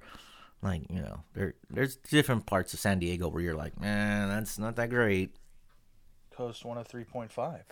like, 0.62 0.84
you 0.90 1.02
know, 1.02 1.24
there 1.34 1.56
there's 1.70 1.98
different 1.98 2.46
parts 2.46 2.74
of 2.74 2.80
San 2.80 3.00
Diego 3.00 3.28
where 3.28 3.42
you're 3.42 3.56
like, 3.56 3.78
"Man, 3.80 4.30
that's 4.30 4.58
not 4.58 4.78
that 4.78 4.90
great." 4.90 5.36
Coast 6.30 6.64
103.5. 6.64 7.64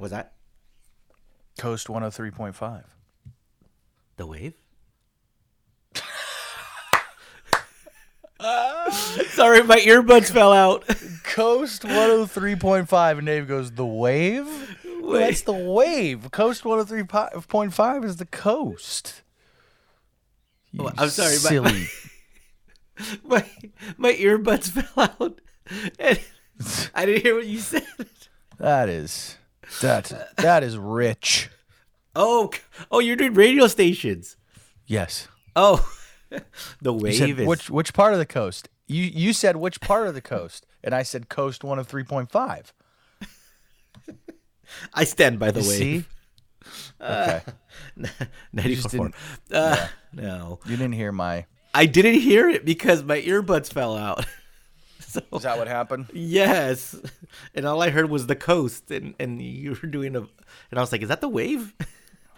Was 0.00 0.10
that 0.10 0.32
Coast 1.58 1.86
103.5. 1.86 2.84
the 4.16 4.26
wave? 4.26 4.54
Sorry, 9.30 9.62
my 9.64 9.78
earbuds 9.78 10.30
fell 10.30 10.52
out. 10.52 10.86
Coast 11.24 11.82
103.5 11.82 13.18
and 13.18 13.26
Dave 13.26 13.48
goes, 13.48 13.72
"The 13.72 13.84
wave?" 13.86 14.46
Well, 15.00 15.20
that's 15.20 15.42
the 15.42 15.52
wave. 15.52 16.30
Coast 16.30 16.62
103.5 16.64 18.04
is 18.04 18.16
the 18.16 18.26
coast. 18.26 19.22
You 20.70 20.84
Oh, 20.86 20.92
I'm 20.98 21.08
sorry, 21.08 21.30
my- 21.32 21.34
silly. 21.36 21.86
my 23.24 23.44
my 23.96 24.12
earbuds 24.12 24.70
fell 24.70 25.10
out. 25.20 25.40
And 25.98 26.20
I 26.94 27.06
didn't 27.06 27.22
hear 27.22 27.34
what 27.34 27.46
you 27.46 27.58
said. 27.58 27.86
that 28.58 28.88
is 28.88 29.36
that 29.80 30.12
that 30.36 30.62
is 30.62 30.76
rich. 30.78 31.48
Oh, 32.14 32.50
oh, 32.90 32.98
you're 33.00 33.16
doing 33.16 33.34
radio 33.34 33.66
stations. 33.66 34.36
Yes. 34.86 35.28
Oh, 35.56 35.88
the 36.82 36.92
wave 36.92 37.14
said 37.16 37.30
is 37.40 37.46
which 37.46 37.70
which 37.70 37.92
part 37.94 38.12
of 38.12 38.18
the 38.18 38.26
coast? 38.26 38.68
You 38.86 39.02
you 39.04 39.32
said 39.32 39.56
which 39.56 39.80
part 39.80 40.06
of 40.08 40.14
the 40.14 40.20
coast, 40.20 40.66
and 40.82 40.94
I 40.94 41.02
said 41.02 41.28
coast 41.28 41.62
one 41.64 41.78
of 41.78 41.86
three 41.86 42.04
point 42.04 42.30
five. 42.30 42.72
I 44.94 45.04
stand 45.04 45.38
by 45.38 45.50
the 45.50 45.60
You 45.62 45.68
wave. 45.68 45.78
see? 45.78 46.04
Okay. 47.00 47.40
Ninety 48.52 48.74
just 48.76 48.94
four. 48.94 49.06
didn't- 49.08 49.14
Uh, 49.54 49.88
No, 50.12 50.58
You 50.66 50.76
didn't 50.76 50.92
hear 50.94 51.12
my. 51.12 51.46
I 51.74 51.86
didn't 51.86 52.20
hear 52.20 52.48
it 52.48 52.64
because 52.64 53.02
my 53.02 53.20
earbuds 53.20 53.72
fell 53.72 53.96
out. 53.96 54.26
so 55.00 55.20
Is 55.32 55.42
that 55.42 55.56
what 55.58 55.68
happened? 55.68 56.06
yes, 56.12 56.94
and 57.54 57.66
all 57.66 57.82
I 57.82 57.90
heard 57.90 58.10
was 58.10 58.26
the 58.26 58.36
coast, 58.36 58.90
and 58.90 59.14
and 59.18 59.40
you 59.40 59.76
were 59.80 59.88
doing 59.88 60.16
a, 60.16 60.20
and 60.20 60.28
I 60.76 60.80
was 60.80 60.92
like, 60.92 61.02
is 61.02 61.08
that 61.08 61.20
the 61.20 61.28
wave? 61.28 61.74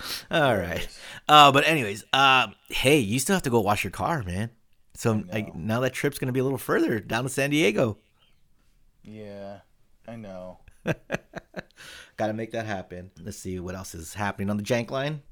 all 0.31 0.57
right. 0.57 0.87
Uh, 1.29 1.53
but 1.53 1.67
anyways, 1.67 2.05
um, 2.13 2.55
hey, 2.69 2.99
you 2.99 3.19
still 3.19 3.35
have 3.35 3.43
to 3.45 3.51
go 3.51 3.61
wash 3.61 3.85
your 3.85 3.91
car, 3.91 4.23
man. 4.23 4.51
So 4.95 5.25
like, 5.33 5.55
now 5.55 5.81
that 5.81 5.93
trip's 5.93 6.19
gonna 6.19 6.33
be 6.33 6.41
a 6.41 6.45
little 6.45 6.59
further 6.59 7.01
down 7.01 7.25
to 7.25 7.31
San 7.31 7.51
Diego. 7.51 7.99
Yeah, 9.03 9.61
I 10.07 10.17
know. 10.17 10.59
Got 10.85 12.27
to 12.27 12.33
make 12.33 12.53
that 12.53 12.67
happen. 12.67 13.11
Let's 13.23 13.39
see 13.39 13.59
what 13.61 13.75
else 13.75 13.95
is 13.95 14.15
happening 14.15 14.51
on 14.51 14.57
the 14.57 14.63
jank 14.63 14.91
line. 14.91 15.23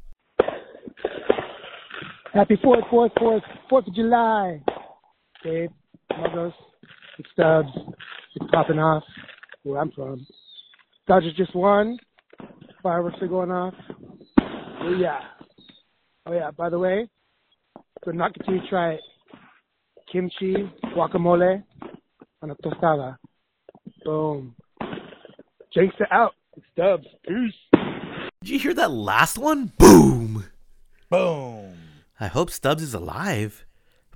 Happy 2.33 2.57
4th, 2.57 2.89
4th, 2.91 3.13
4th, 3.19 3.43
4th 3.71 3.89
of 3.89 3.95
July. 3.95 4.63
Dave, 5.43 5.71
Muggles, 6.13 6.53
it's 7.19 7.29
Stubbs. 7.33 7.69
It's 8.37 8.51
popping 8.51 8.79
off 8.79 9.03
where 9.63 9.81
I'm 9.81 9.91
from. 9.93 10.27
Dodgers 11.07 11.35
just 11.37 11.55
won. 11.55 11.99
Fireworks 12.83 13.19
are 13.21 13.29
going 13.29 13.51
off. 13.51 13.75
Oh, 14.81 14.91
yeah. 14.91 15.21
Oh, 16.27 16.33
yeah. 16.33 16.51
By 16.51 16.71
the 16.71 16.79
way, 16.79 17.09
could 18.03 18.15
not 18.15 18.35
continue 18.35 18.61
to 18.63 18.69
try. 18.69 18.99
Kimchi, 20.11 20.55
guacamole, 20.97 21.63
on 22.43 22.51
a 22.51 22.55
tostada. 22.57 23.17
Boom. 24.05 24.55
Jinx 25.75 25.95
it 26.01 26.09
out. 26.11 26.35
It's 26.57 26.67
Stubbs. 26.73 27.07
Peace. 27.27 27.81
Did 28.41 28.51
you 28.51 28.59
hear 28.59 28.75
that 28.75 28.91
last 28.91 29.37
one? 29.37 29.73
Boom. 29.79 30.45
Boom. 31.11 31.75
I 32.21 32.29
hope 32.29 32.51
Stubbs 32.51 32.83
is 32.83 32.95
alive. 32.95 33.65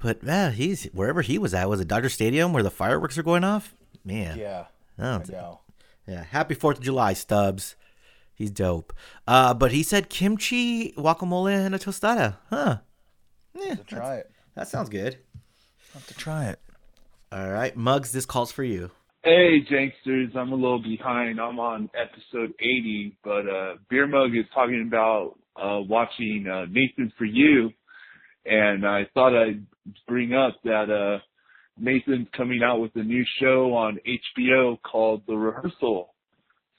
But 0.01 0.23
man, 0.23 0.53
he's 0.53 0.85
wherever 0.93 1.23
he 1.23 1.39
was 1.39 1.55
at. 1.55 1.69
Was 1.69 1.81
it 1.81 1.89
Dodger 1.89 2.09
Stadium 2.09 2.53
where 2.53 2.63
the 2.63 2.71
fireworks 2.71 3.19
are 3.19 3.23
going 3.23 3.45
off? 3.45 3.75
Man. 4.05 4.39
Yeah. 4.39 4.67
Oh, 4.99 5.21
I 5.21 5.23
know. 5.31 5.61
Yeah. 6.07 6.25
Happy 6.25 6.55
Fourth 6.55 6.79
of 6.79 6.85
July, 6.85 7.13
Stubbs. 7.13 7.77
He's 8.43 8.51
dope. 8.51 8.93
Uh, 9.25 9.55
but 9.55 9.71
he 9.71 9.85
said 9.85 10.09
kimchi, 10.09 10.91
guacamole, 10.99 11.65
and 11.65 11.77
a 11.77 11.79
tostada. 11.79 12.39
Huh. 12.51 12.79
Yeah, 13.55 13.77
try 13.87 14.17
it. 14.17 14.33
that 14.57 14.67
sounds 14.67 14.89
good. 14.89 15.19
Have 15.95 16.05
to 16.09 16.15
try 16.15 16.47
it. 16.47 16.59
All 17.31 17.49
right, 17.49 17.77
Mugs, 17.77 18.11
this 18.11 18.27
calls 18.27 18.51
for 18.51 18.65
you. 18.65 18.91
Hey, 19.23 19.61
Janksters, 19.71 20.35
I'm 20.35 20.51
a 20.51 20.57
little 20.57 20.83
behind. 20.83 21.41
I'm 21.41 21.61
on 21.61 21.89
episode 21.95 22.53
80, 22.59 23.17
but 23.23 23.49
uh, 23.49 23.75
Beer 23.89 24.09
Mug 24.09 24.35
is 24.35 24.45
talking 24.53 24.85
about 24.89 25.39
uh, 25.55 25.79
watching 25.83 26.49
uh, 26.53 26.65
Nathan 26.69 27.13
for 27.17 27.27
You, 27.27 27.71
and 28.45 28.85
I 28.85 29.07
thought 29.15 29.41
I'd 29.41 29.65
bring 30.09 30.35
up 30.35 30.57
that 30.65 30.91
uh, 30.91 31.23
Nathan's 31.79 32.27
coming 32.37 32.65
out 32.65 32.81
with 32.81 32.91
a 32.97 33.05
new 33.05 33.25
show 33.41 33.73
on 33.77 34.01
HBO 34.05 34.83
called 34.83 35.23
The 35.29 35.35
Rehearsal. 35.37 36.13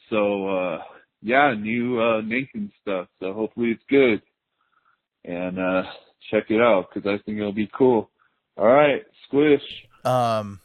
So, 0.09 0.49
uh, 0.49 0.79
yeah, 1.23 1.53
new 1.57 1.99
uh, 2.01 2.21
Nathan 2.21 2.71
stuff. 2.81 3.07
So 3.19 3.33
hopefully 3.33 3.71
it's 3.71 3.83
good, 3.89 4.21
and 5.25 5.57
uh, 5.57 5.83
check 6.29 6.45
it 6.49 6.61
out 6.61 6.89
because 6.93 7.07
I 7.07 7.21
think 7.23 7.39
it'll 7.39 7.51
be 7.53 7.69
cool. 7.75 8.09
All 8.57 8.67
right, 8.67 9.03
squish. 9.25 9.61
Um, 10.05 10.59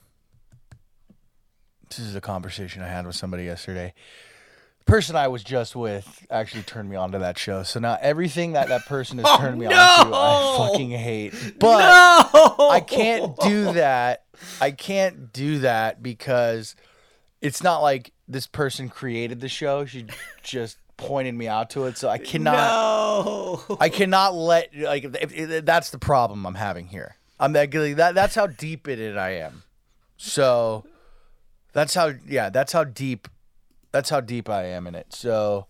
this 1.89 2.01
is 2.01 2.15
a 2.15 2.21
conversation 2.21 2.83
I 2.83 2.89
had 2.89 3.07
with 3.07 3.17
somebody 3.17 3.45
yesterday. 3.45 3.95
The 4.81 4.85
person 4.85 5.17
I 5.17 5.29
was 5.29 5.43
just 5.45 5.77
with 5.77 6.27
actually 6.31 6.63
turned 6.65 6.91
me 6.91 6.97
on 6.97 7.13
to 7.13 7.19
that 7.21 7.39
show. 7.39 7.63
So 7.63 7.79
now 7.81 7.97
everything 8.01 8.53
that 8.53 8.69
that 8.69 8.85
person 8.87 9.19
has 9.19 9.27
Oh, 9.29 9.39
turned 9.39 9.59
me 9.59 9.67
no! 9.67 9.77
on 9.77 10.07
to, 10.11 10.15
I 10.15 10.69
fucking 10.69 10.91
hate. 10.91 11.35
But 11.59 11.79
No! 11.79 12.69
I 12.71 12.81
can't 12.81 13.39
do 13.41 13.73
that. 13.73 14.25
I 14.61 14.71
can't 14.71 15.33
do 15.33 15.61
that 15.61 16.03
because 16.03 16.75
it's 17.41 17.63
not 17.63 17.81
like 17.81 18.13
this 18.29 18.47
person 18.47 18.89
created 18.89 19.41
the 19.41 19.49
show. 19.49 19.85
She 19.87 20.07
just 20.43 20.79
pointed 20.97 21.35
me 21.35 21.49
out 21.49 21.71
to 21.71 21.85
it. 21.87 21.97
So 21.97 22.09
I 22.09 22.19
cannot. 22.19 22.55
No. 22.55 23.77
I 23.81 23.89
cannot 23.89 24.35
let 24.35 24.77
like 24.77 25.05
if, 25.05 25.33
if- 25.33 25.65
that's 25.65 25.91
the 25.91 25.99
problem 25.99 26.47
I'm 26.47 26.55
having 26.55 26.89
here. 26.89 27.17
I'm 27.41 27.53
that 27.55 27.71
that 27.71 28.15
that's 28.15 28.35
how 28.35 28.47
deep 28.49 28.87
in 28.89 29.01
it 29.01 29.17
I 29.17 29.31
am. 29.37 29.63
So 30.17 30.85
that's 31.73 31.95
how 31.95 32.13
yeah, 32.27 32.51
that's 32.51 32.73
how 32.73 32.85
deep 32.85 33.29
that's 33.93 34.11
how 34.11 34.21
deep 34.21 34.49
I 34.51 34.65
am 34.67 34.87
in 34.87 34.95
it. 34.95 35.15
So 35.15 35.67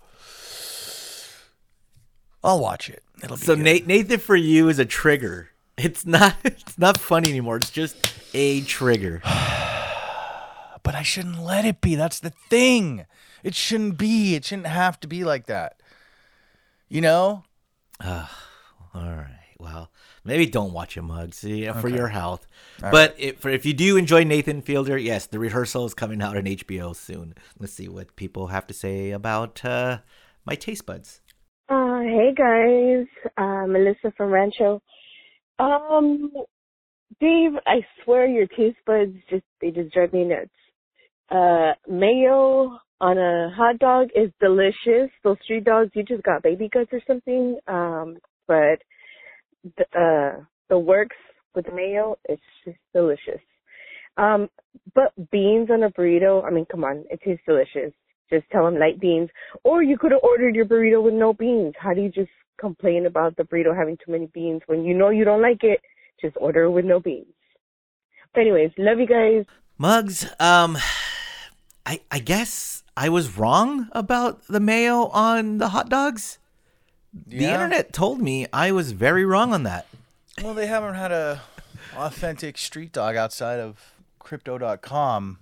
I'll 2.43 2.61
watch 2.61 2.89
it. 2.91 3.03
It'll 3.23 3.37
be 3.37 3.43
So 3.43 3.55
good. 3.55 3.65
Nate, 3.65 3.87
Nathan 3.87 4.19
for 4.19 4.37
you 4.37 4.69
is 4.69 4.79
a 4.79 4.85
trigger. 4.85 5.51
It's 5.77 6.05
not. 6.07 6.35
It's 6.45 6.79
not 6.79 6.99
funny 6.99 7.31
anymore. 7.31 7.57
It's 7.57 7.71
just 7.71 7.97
a 8.35 8.63
trigger. 8.63 9.21
but 10.89 10.95
I 10.95 11.03
shouldn't 11.03 11.45
let 11.45 11.67
it 11.67 11.83
be. 11.83 11.97
That's 11.97 12.19
the 12.19 12.31
thing. 12.31 13.05
It 13.45 13.55
shouldn't 13.55 13.99
be. 13.99 14.35
It 14.37 14.47
shouldn't 14.47 14.69
have 14.69 14.99
to 15.01 15.07
be 15.07 15.23
like 15.23 15.45
that. 15.45 15.83
You 16.89 17.03
know? 17.03 17.45
All 18.03 18.27
right. 18.95 19.39
Well, 19.61 19.91
maybe 20.25 20.47
don't 20.47 20.73
watch 20.73 20.97
it, 20.97 21.03
Mugs, 21.03 21.45
yeah, 21.45 21.79
for 21.79 21.91
your 21.91 22.09
health. 22.09 22.47
All 22.83 22.91
but 22.91 23.15
if, 23.19 23.45
if 23.45 23.67
you 23.67 23.75
do 23.75 23.99
enjoy 23.99 24.25
Nathan 24.25 24.63
Fielder, 24.63 24.97
yes, 24.97 25.27
the 25.27 25.39
rehearsal 25.39 25.85
is 25.85 25.93
coming 25.93 26.23
out 26.23 26.39
on 26.39 26.45
HBO 26.45 26.97
soon. 26.97 27.35
Let's 27.59 27.75
see 27.75 27.89
what 27.89 28.17
people 28.17 28.47
have 28.47 28.67
to 28.69 28.73
say 28.73 29.11
about 29.11 29.63
uh, 29.67 29.99
my 30.47 30.55
taste 30.55 30.87
buds. 30.87 31.21
Uh, 31.69 32.01
hey 32.01 32.33
guys, 32.35 33.05
uh, 33.37 33.67
Melissa 33.67 34.11
from 34.17 34.31
Rancho. 34.31 34.81
Um, 35.59 36.33
Dave, 37.21 37.53
I 37.67 37.85
swear 38.03 38.27
your 38.27 38.47
taste 38.47 38.79
buds 38.87 39.19
just, 39.29 39.45
they 39.61 39.71
just 39.71 39.93
drive 39.93 40.15
me 40.15 40.25
nuts. 40.25 40.49
Uh, 41.31 41.73
mayo 41.89 42.79
on 43.01 43.19
a 43.19 43.51
hot 43.55 43.79
dog 43.79 44.09
is 44.15 44.31
delicious. 44.41 45.11
Those 45.23 45.37
street 45.45 45.65
dogs, 45.65 45.91
you 45.95 46.03
just 46.03 46.23
got 46.23 46.43
baby 46.43 46.69
guts 46.73 46.91
or 46.93 47.01
something. 47.07 47.59
Um, 47.69 48.19
but 48.47 48.81
the, 49.77 49.85
uh, 49.95 50.43
the 50.69 50.79
works 50.79 51.17
with 51.55 51.67
mayo, 51.73 52.19
it's 52.25 52.43
just 52.65 52.79
delicious. 52.95 53.41
Um, 54.17 54.49
but 54.95 55.13
beans 55.31 55.69
on 55.71 55.85
a 55.85 55.91
burrito, 55.91 56.45
I 56.45 56.51
mean, 56.51 56.67
come 56.71 56.85
on, 56.85 57.05
it 57.11 57.21
tastes 57.25 57.43
delicious. 57.47 57.93
Just 58.31 58.45
tell 58.51 58.65
them 58.65 58.79
light 58.79 59.01
beans. 59.01 59.31
Or 59.65 59.83
you 59.83 59.97
could 59.97 60.13
have 60.13 60.23
ordered 60.23 60.55
your 60.55 60.67
burrito 60.67 61.03
with 61.03 61.15
no 61.15 61.33
beans. 61.33 61.75
How 61.79 61.95
do 61.95 62.01
you 62.01 62.11
just 62.11 62.31
complain 62.61 63.07
about 63.07 63.37
the 63.37 63.45
burrito 63.45 63.77
having 63.77 63.97
too 63.97 64.13
many 64.13 64.27
beans 64.27 64.63
when 64.67 64.85
you 64.85 64.97
know 64.97 65.11
you 65.11 65.25
don't 65.25 65.43
like 65.43 65.63
it? 65.63 65.81
Just 66.21 66.37
order 66.41 66.65
it 66.65 66.71
with 66.71 66.85
no 66.85 67.01
beans. 67.01 67.27
But 68.35 68.41
anyways, 68.41 68.73
love 68.77 68.99
you 68.99 69.07
guys. 69.07 69.47
Mugs, 69.79 70.29
um, 70.41 70.77
I 71.89 72.01
I 72.11 72.19
guess 72.19 72.83
I 72.97 73.09
was 73.09 73.39
wrong 73.39 73.89
about 73.93 74.43
the 74.47 74.61
mayo 74.61 75.07
on 75.07 75.57
the 75.59 75.71
hot 75.71 75.89
dogs. 75.89 76.39
The 77.27 77.37
Yeah. 77.39 77.55
internet 77.55 77.93
told 77.95 78.21
me 78.21 78.47
I 78.53 78.73
was 78.73 78.93
very 78.93 79.25
wrong 79.25 79.55
on 79.55 79.63
that. 79.63 79.87
Well, 80.43 80.53
they 80.55 80.67
haven't 80.67 80.95
had 80.95 81.11
a 81.13 81.41
authentic 81.97 82.59
street 82.59 82.93
dog 82.93 83.17
outside 83.17 83.59
of 83.59 83.95
crypto.com 84.19 85.39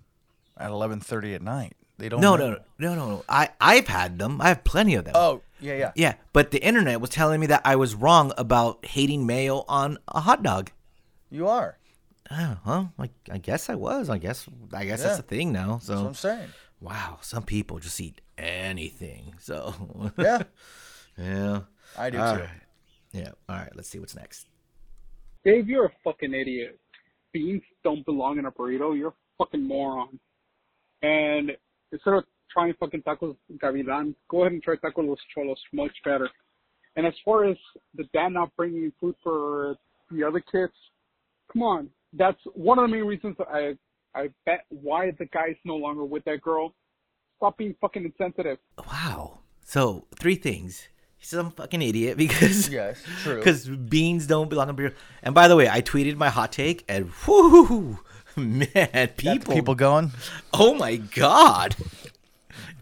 at 0.56 0.70
11:30 0.70 1.34
at 1.34 1.42
night. 1.42 1.76
They 1.98 2.08
don't 2.08 2.20
No, 2.20 2.36
know. 2.36 2.50
no, 2.50 2.58
no, 2.78 2.94
no, 2.94 3.08
no. 3.08 3.24
I 3.28 3.48
I've 3.60 3.88
had 3.88 4.18
them. 4.18 4.40
I 4.40 4.48
have 4.48 4.62
plenty 4.64 4.94
of 4.94 5.04
them. 5.04 5.14
Oh, 5.16 5.40
yeah, 5.60 5.74
yeah. 5.74 5.92
Yeah, 5.96 6.14
but 6.32 6.50
the 6.52 6.62
internet 6.62 7.00
was 7.00 7.10
telling 7.10 7.40
me 7.40 7.46
that 7.48 7.62
I 7.64 7.74
was 7.74 7.94
wrong 7.94 8.32
about 8.38 8.84
hating 8.86 9.26
mayo 9.26 9.64
on 9.68 9.98
a 10.08 10.20
hot 10.20 10.42
dog. 10.42 10.70
You 11.30 11.48
are. 11.48 11.76
Oh, 12.30 12.58
well, 12.66 12.92
I, 12.98 13.10
I 13.30 13.38
guess 13.38 13.68
I 13.70 13.74
was. 13.74 14.10
I 14.10 14.18
guess 14.18 14.46
I 14.72 14.84
guess 14.84 15.02
that's 15.02 15.16
Yeah. 15.18 15.20
a 15.20 15.22
thing 15.22 15.52
now. 15.52 15.78
So 15.78 15.92
That's 15.92 16.02
what 16.02 16.08
I'm 16.08 16.14
saying. 16.14 16.48
Wow, 16.80 17.18
some 17.22 17.42
people 17.44 17.78
just 17.78 18.00
eat 18.00 18.20
anything. 18.36 19.34
So 19.38 19.74
Yeah. 20.18 20.42
yeah, 21.16 21.60
I 21.96 22.10
do 22.10 22.18
All 22.18 22.34
too. 22.34 22.40
right. 22.42 22.50
Yeah. 23.12 23.30
All 23.48 23.56
right. 23.56 23.74
Let's 23.74 23.88
see 23.88 23.98
what's 23.98 24.14
next. 24.16 24.46
Dave, 25.44 25.68
you're 25.68 25.86
a 25.86 25.92
fucking 26.04 26.34
idiot. 26.34 26.78
Beans 27.32 27.62
don't 27.84 28.04
belong 28.04 28.38
in 28.38 28.46
a 28.46 28.50
burrito. 28.50 28.96
You're 28.98 29.10
a 29.10 29.14
fucking 29.38 29.62
moron. 29.62 30.18
And 31.02 31.52
instead 31.92 32.14
of 32.14 32.24
trying 32.50 32.74
fucking 32.80 33.02
tacos 33.02 33.36
Gavilan, 33.58 34.14
go 34.28 34.40
ahead 34.42 34.52
and 34.52 34.62
try 34.62 34.74
tacos 34.76 35.06
Los 35.08 35.18
Cholos. 35.34 35.58
Much 35.72 35.92
better. 36.04 36.28
And 36.96 37.06
as 37.06 37.14
far 37.24 37.44
as 37.44 37.56
the 37.94 38.04
dad 38.12 38.30
not 38.30 38.54
bringing 38.56 38.90
food 39.00 39.14
for 39.22 39.76
the 40.10 40.24
other 40.24 40.40
kids, 40.40 40.72
come 41.52 41.62
on. 41.62 41.88
That's 42.16 42.40
one 42.54 42.78
of 42.78 42.88
the 42.88 42.96
main 42.96 43.04
reasons 43.04 43.36
I 43.52 43.76
I 44.14 44.30
bet 44.46 44.64
why 44.70 45.12
the 45.18 45.26
guy's 45.26 45.56
no 45.64 45.76
longer 45.76 46.04
with 46.04 46.24
that 46.24 46.40
girl. 46.40 46.74
Stop 47.36 47.58
being 47.58 47.74
fucking 47.80 48.04
insensitive. 48.04 48.58
Wow. 48.78 49.40
So 49.64 50.06
three 50.18 50.36
things. 50.36 50.88
He's 51.18 51.28
some 51.28 51.50
fucking 51.50 51.82
idiot 51.82 52.16
because 52.16 52.68
Yes, 52.70 53.02
true. 53.22 53.36
Because 53.36 53.68
beans 53.68 54.26
don't 54.26 54.48
belong 54.48 54.68
in 54.68 54.76
burrito. 54.76 54.94
And 55.22 55.34
by 55.34 55.48
the 55.48 55.56
way, 55.56 55.68
I 55.68 55.82
tweeted 55.82 56.16
my 56.16 56.28
hot 56.28 56.52
take, 56.52 56.84
and 56.88 57.10
whoo, 57.26 57.98
man, 58.36 59.08
people, 59.16 59.54
people 59.54 59.74
going. 59.74 60.12
Oh 60.52 60.74
my 60.74 60.96
god, 60.96 61.76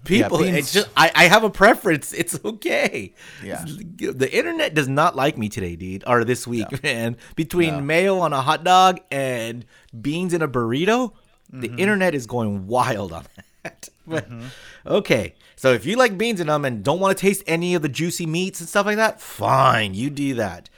people. 0.05 0.39
beans- 0.39 0.57
it's 0.59 0.73
just 0.73 0.89
I, 0.97 1.11
I 1.15 1.25
have 1.29 1.45
a 1.45 1.51
preference. 1.51 2.13
It's 2.21 2.39
okay. 2.45 3.15
Yeah. 3.43 3.65
the 3.67 4.29
internet 4.33 4.75
does 4.75 4.89
not 4.89 5.17
like 5.17 5.37
me 5.39 5.49
today, 5.49 5.77
dude, 5.77 6.05
or 6.07 6.25
this 6.25 6.47
week, 6.47 6.83
man. 6.83 7.17
Between 7.37 7.75
No. 7.75 7.81
mayo 7.81 8.19
on 8.19 8.33
a 8.33 8.41
hot 8.43 8.65
dog 8.65 9.01
and 9.11 9.65
beans 10.01 10.33
in 10.35 10.43
a 10.43 10.49
burrito, 10.49 11.13
the 11.51 11.69
Mhm. 11.69 11.79
internet 11.81 12.15
is 12.15 12.27
going 12.27 12.67
wild 12.67 13.13
on 13.13 13.25
that. 13.63 13.89
But, 14.07 14.29
Mm-hmm. 14.31 14.47
Okay, 14.87 15.35
so 15.57 15.73
if 15.73 15.87
you 15.87 15.97
like 15.97 16.19
beans 16.19 16.39
in 16.39 16.49
them 16.49 16.67
and 16.67 16.85
don't 16.85 17.01
want 17.01 17.17
to 17.17 17.21
taste 17.21 17.43
any 17.47 17.75
of 17.75 17.81
the 17.81 17.89
juicy 17.89 18.27
meats 18.27 18.61
and 18.61 18.69
stuff 18.69 18.85
like 18.85 18.97
that, 18.97 19.19
fine, 19.23 19.95
you 19.95 20.11
do 20.11 20.35
that. 20.35 20.69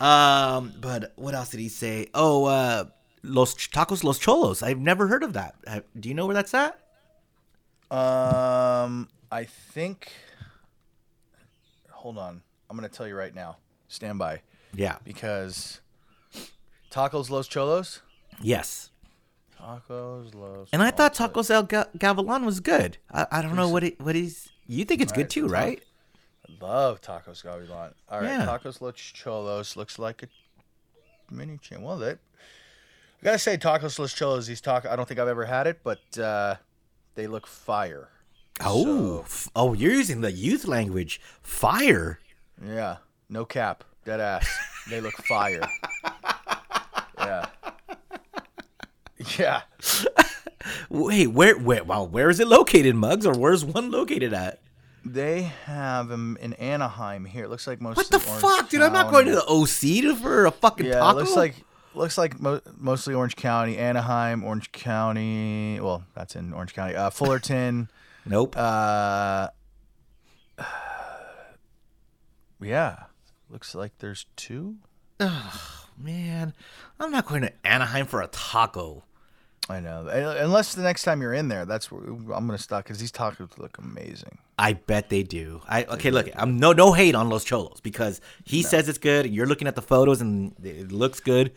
Um, 0.00 0.72
but 0.80 1.12
what 1.14 1.34
else 1.34 1.50
did 1.50 1.60
he 1.60 1.68
say? 1.68 2.08
Oh, 2.12 2.46
uh, 2.46 2.86
Los 3.22 3.54
Tacos 3.54 4.02
Los 4.02 4.18
Cholos. 4.18 4.60
I've 4.64 4.80
never 4.80 5.06
heard 5.06 5.22
of 5.22 5.34
that. 5.34 5.54
Uh, 5.64 5.80
Do 5.98 6.08
you 6.08 6.16
know 6.16 6.26
where 6.26 6.34
that's 6.34 6.54
at? 6.54 6.76
Um, 7.92 9.08
I 9.30 9.44
think. 9.44 10.12
Hold 11.90 12.18
on, 12.18 12.42
I'm 12.68 12.76
gonna 12.76 12.88
tell 12.88 13.06
you 13.06 13.14
right 13.14 13.34
now. 13.34 13.58
Stand 13.88 14.18
by. 14.18 14.40
Yeah. 14.74 14.96
Because 15.04 15.80
tacos 16.90 17.28
Los 17.30 17.46
Cholos. 17.48 18.00
Yes. 18.40 18.90
Tacos 19.60 20.34
Los. 20.34 20.68
And 20.72 20.82
I 20.82 20.90
thought 20.90 21.14
Tacos 21.14 21.50
El 21.50 21.64
Ga- 21.64 21.86
Gavilan 21.98 22.44
was 22.44 22.60
good. 22.60 22.96
I, 23.12 23.26
I 23.30 23.42
don't 23.42 23.54
know 23.54 23.68
what 23.68 23.84
it, 23.84 24.00
what 24.00 24.14
he's. 24.14 24.48
You 24.66 24.84
think 24.84 25.00
it's 25.02 25.12
good 25.12 25.28
too, 25.30 25.46
right? 25.46 25.82
I 26.48 26.64
love 26.64 27.00
tacos 27.02 27.44
Gavilan. 27.44 27.92
All 28.08 28.20
right, 28.20 28.24
Yeah. 28.38 28.46
tacos 28.46 28.80
Los 28.80 28.94
Cholos 28.96 29.76
looks 29.76 29.98
like 29.98 30.22
a 30.22 30.28
mini 31.32 31.58
chain. 31.58 31.82
Well, 31.82 31.98
that 31.98 32.18
I 33.20 33.24
gotta 33.24 33.38
say, 33.38 33.56
tacos 33.58 33.98
Los 33.98 34.14
Cholos. 34.14 34.46
These 34.46 34.60
taco. 34.62 34.88
I 34.90 34.96
don't 34.96 35.06
think 35.06 35.20
I've 35.20 35.28
ever 35.28 35.44
had 35.44 35.66
it, 35.66 35.80
but 35.84 36.00
uh, 36.18 36.56
they 37.14 37.26
look 37.26 37.46
fire. 37.46 38.08
Oh, 38.64 39.20
f- 39.20 39.48
oh, 39.56 39.72
you're 39.72 39.92
using 39.92 40.20
the 40.20 40.32
youth 40.32 40.66
language. 40.66 41.20
Fire. 41.42 42.20
Yeah, 42.64 42.98
no 43.28 43.44
cap, 43.44 43.84
dead 44.04 44.20
ass. 44.20 44.48
they 44.90 45.00
look 45.00 45.14
fire. 45.28 45.62
yeah. 47.18 47.46
Yeah. 49.38 49.62
Wait, 50.90 51.26
where, 51.28 51.58
where, 51.58 51.82
well, 51.84 52.06
where 52.06 52.30
is 52.30 52.38
it 52.40 52.46
located, 52.48 52.94
Mugs, 52.94 53.26
or 53.26 53.32
where's 53.34 53.64
one 53.64 53.90
located 53.90 54.32
at? 54.32 54.60
They 55.04 55.42
have 55.66 56.08
them 56.08 56.38
in 56.40 56.52
Anaheim 56.54 57.24
here. 57.24 57.44
It 57.44 57.50
looks 57.50 57.66
like 57.66 57.80
most. 57.80 57.96
What 57.96 58.08
the 58.10 58.20
fuck, 58.20 58.68
dude? 58.70 58.82
I'm 58.82 58.92
not 58.92 59.10
going 59.10 59.26
to 59.26 59.32
the 59.32 59.44
OC 59.44 60.16
for 60.20 60.46
a 60.46 60.52
fucking 60.52 60.86
Yeah, 60.86 61.00
taco. 61.00 61.10
it 61.18 61.20
looks 61.22 61.34
like 61.36 61.56
looks 61.94 62.18
like 62.18 62.40
mo- 62.40 62.60
mostly 62.76 63.14
Orange 63.14 63.36
County, 63.36 63.78
Anaheim, 63.78 64.44
Orange 64.44 64.72
County. 64.72 65.78
Well, 65.80 66.04
that's 66.14 66.36
in 66.36 66.52
Orange 66.52 66.74
County. 66.74 66.94
Uh, 66.94 67.10
Fullerton. 67.10 67.90
nope. 68.26 68.56
Uh, 68.56 69.48
yeah, 72.60 73.04
looks 73.48 73.74
like 73.74 73.92
there's 73.98 74.26
two. 74.36 74.76
Oh, 75.20 75.86
man, 75.98 76.54
I'm 76.98 77.10
not 77.10 77.26
going 77.26 77.42
to 77.42 77.52
Anaheim 77.64 78.06
for 78.06 78.22
a 78.22 78.26
taco. 78.28 79.04
I 79.68 79.80
know. 79.80 80.08
Unless 80.08 80.74
the 80.74 80.82
next 80.82 81.04
time 81.04 81.22
you're 81.22 81.32
in 81.32 81.48
there, 81.48 81.64
that's 81.64 81.90
where 81.90 82.02
I'm 82.02 82.46
gonna 82.46 82.58
stop 82.58 82.82
because 82.82 82.98
these 82.98 83.12
tacos 83.12 83.56
look 83.58 83.78
amazing. 83.78 84.38
I 84.58 84.72
bet 84.72 85.08
they 85.08 85.22
do. 85.22 85.62
I 85.68 85.84
okay. 85.84 86.10
Look, 86.10 86.28
I'm 86.34 86.58
no 86.58 86.72
no 86.72 86.92
hate 86.92 87.14
on 87.14 87.28
Los 87.28 87.44
Cholos 87.44 87.80
because 87.80 88.20
he 88.44 88.62
says 88.62 88.88
it's 88.88 88.98
good. 88.98 89.26
You're 89.26 89.46
looking 89.46 89.68
at 89.68 89.76
the 89.76 89.82
photos 89.82 90.20
and 90.20 90.54
it 90.62 90.90
looks 90.90 91.20
good, 91.20 91.52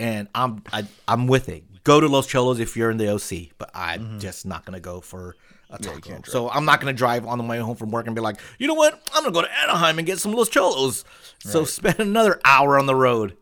and 0.00 0.28
I'm 0.34 0.62
I, 0.72 0.84
I'm 1.08 1.26
with 1.26 1.48
it. 1.48 1.64
Go 1.84 2.00
to 2.00 2.06
Los 2.08 2.26
Cholos 2.26 2.60
if 2.60 2.76
you're 2.76 2.90
in 2.90 2.96
the 2.96 3.08
OC, 3.12 3.50
but 3.58 3.70
I'm 3.74 4.18
just 4.18 4.46
not 4.46 4.64
gonna 4.64 4.80
go 4.80 5.00
for 5.00 5.36
a 5.70 5.78
Mm-hmm. 5.78 6.08
Yeah, 6.08 6.16
taco. 6.16 6.30
so 6.30 6.48
I'm 6.50 6.64
not 6.64 6.80
gonna 6.80 6.92
drive 6.92 7.26
on 7.26 7.38
the 7.38 7.44
way 7.44 7.58
home 7.58 7.76
from 7.76 7.90
work 7.90 8.06
and 8.06 8.14
be 8.14 8.20
like, 8.20 8.38
you 8.58 8.68
know 8.68 8.74
what? 8.74 8.94
I'm 9.12 9.22
gonna 9.24 9.32
go 9.34 9.42
to 9.42 9.60
Anaheim 9.62 9.98
and 9.98 10.06
get 10.06 10.18
some 10.18 10.32
Los 10.32 10.48
Cholos. 10.48 11.04
So 11.40 11.64
spend 11.64 11.98
another 12.00 12.40
hour 12.44 12.78
on 12.78 12.86
the 12.86 12.94
road. 12.94 13.36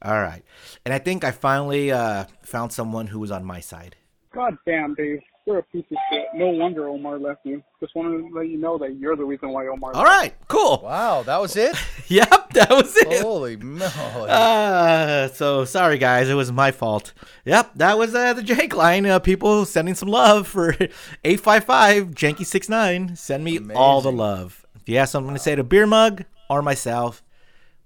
All 0.02 0.20
right, 0.20 0.42
and 0.84 0.92
I 0.92 0.98
think 0.98 1.24
I 1.24 1.30
finally 1.30 1.90
uh, 1.90 2.24
found 2.42 2.72
someone 2.72 3.07
who 3.07 3.18
was 3.20 3.30
on 3.30 3.42
my 3.44 3.61
side. 3.61 3.96
God 4.34 4.59
damn, 4.66 4.94
Dave. 4.94 5.20
You're 5.47 5.59
a 5.59 5.62
piece 5.62 5.84
of 5.90 5.99
shit. 6.11 6.24
No 6.34 6.47
wonder 6.49 6.88
Omar 6.88 7.18
left 7.18 7.45
you. 7.45 7.62
Just 7.78 7.95
want 7.95 8.09
to 8.09 8.34
let 8.34 8.49
you 8.49 8.57
know 8.57 8.78
that 8.78 8.97
you're 8.97 9.14
the 9.14 9.26
reason 9.26 9.51
why 9.51 9.66
Omar 9.66 9.92
All 9.95 10.03
left. 10.03 10.11
right, 10.18 10.34
cool. 10.49 10.80
Wow, 10.82 11.22
that 11.24 11.38
was 11.38 11.55
it. 11.55 11.76
yep, 12.09 12.51
that 12.55 12.70
was 12.70 12.97
it. 12.97 13.20
Holy 13.20 13.57
moly! 13.57 13.90
Uh, 14.30 15.28
so 15.28 15.66
sorry 15.66 15.99
guys, 15.99 16.30
it 16.30 16.34
was 16.34 16.51
my 16.51 16.70
fault. 16.70 17.12
Yep, 17.45 17.72
that 17.74 17.99
was 17.99 18.14
uh, 18.14 18.32
the 18.32 18.40
Jank 18.42 18.72
line. 18.72 19.05
Uh, 19.05 19.18
people 19.18 19.66
sending 19.66 19.95
some 19.95 20.09
love 20.09 20.49
for 20.49 20.70
855 21.24 22.07
janky 22.12 22.47
six 22.47 22.70
nine. 22.70 23.14
Send 23.14 23.45
me 23.45 23.61
all 23.74 24.01
the 24.01 24.12
love. 24.12 24.64
If 24.76 24.88
you 24.88 24.97
have 24.97 25.11
something 25.11 25.34
to 25.34 25.40
say 25.40 25.55
to 25.55 25.62
Beer 25.64 25.86
Mug 25.86 26.24
or 26.49 26.62
myself, 26.62 27.22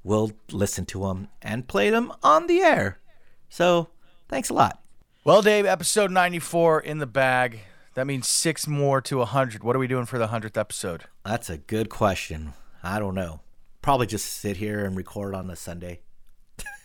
we'll 0.04 0.30
listen 0.52 0.86
to 0.86 1.00
them 1.00 1.26
and 1.42 1.66
play 1.66 1.90
them 1.90 2.12
on 2.22 2.46
the 2.46 2.60
air. 2.60 3.00
So 3.48 3.88
thanks 4.28 4.48
a 4.48 4.54
lot. 4.54 4.80
Well, 5.28 5.42
Dave, 5.42 5.66
episode 5.66 6.10
94 6.10 6.80
in 6.80 7.00
the 7.00 7.06
bag. 7.06 7.60
That 7.92 8.06
means 8.06 8.26
six 8.26 8.66
more 8.66 9.02
to 9.02 9.18
100. 9.18 9.62
What 9.62 9.76
are 9.76 9.78
we 9.78 9.86
doing 9.86 10.06
for 10.06 10.18
the 10.18 10.28
100th 10.28 10.56
episode? 10.56 11.04
That's 11.22 11.50
a 11.50 11.58
good 11.58 11.90
question. 11.90 12.54
I 12.82 12.98
don't 12.98 13.14
know. 13.14 13.42
Probably 13.82 14.06
just 14.06 14.24
sit 14.24 14.56
here 14.56 14.86
and 14.86 14.96
record 14.96 15.34
on 15.34 15.50
a 15.50 15.54
Sunday. 15.54 16.00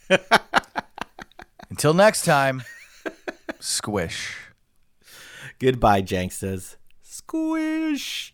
Until 1.69 1.93
next 1.93 2.25
time, 2.25 2.63
squish. 3.61 4.35
Goodbye, 5.57 6.01
Janksters. 6.01 6.75
Squish. 7.01 8.32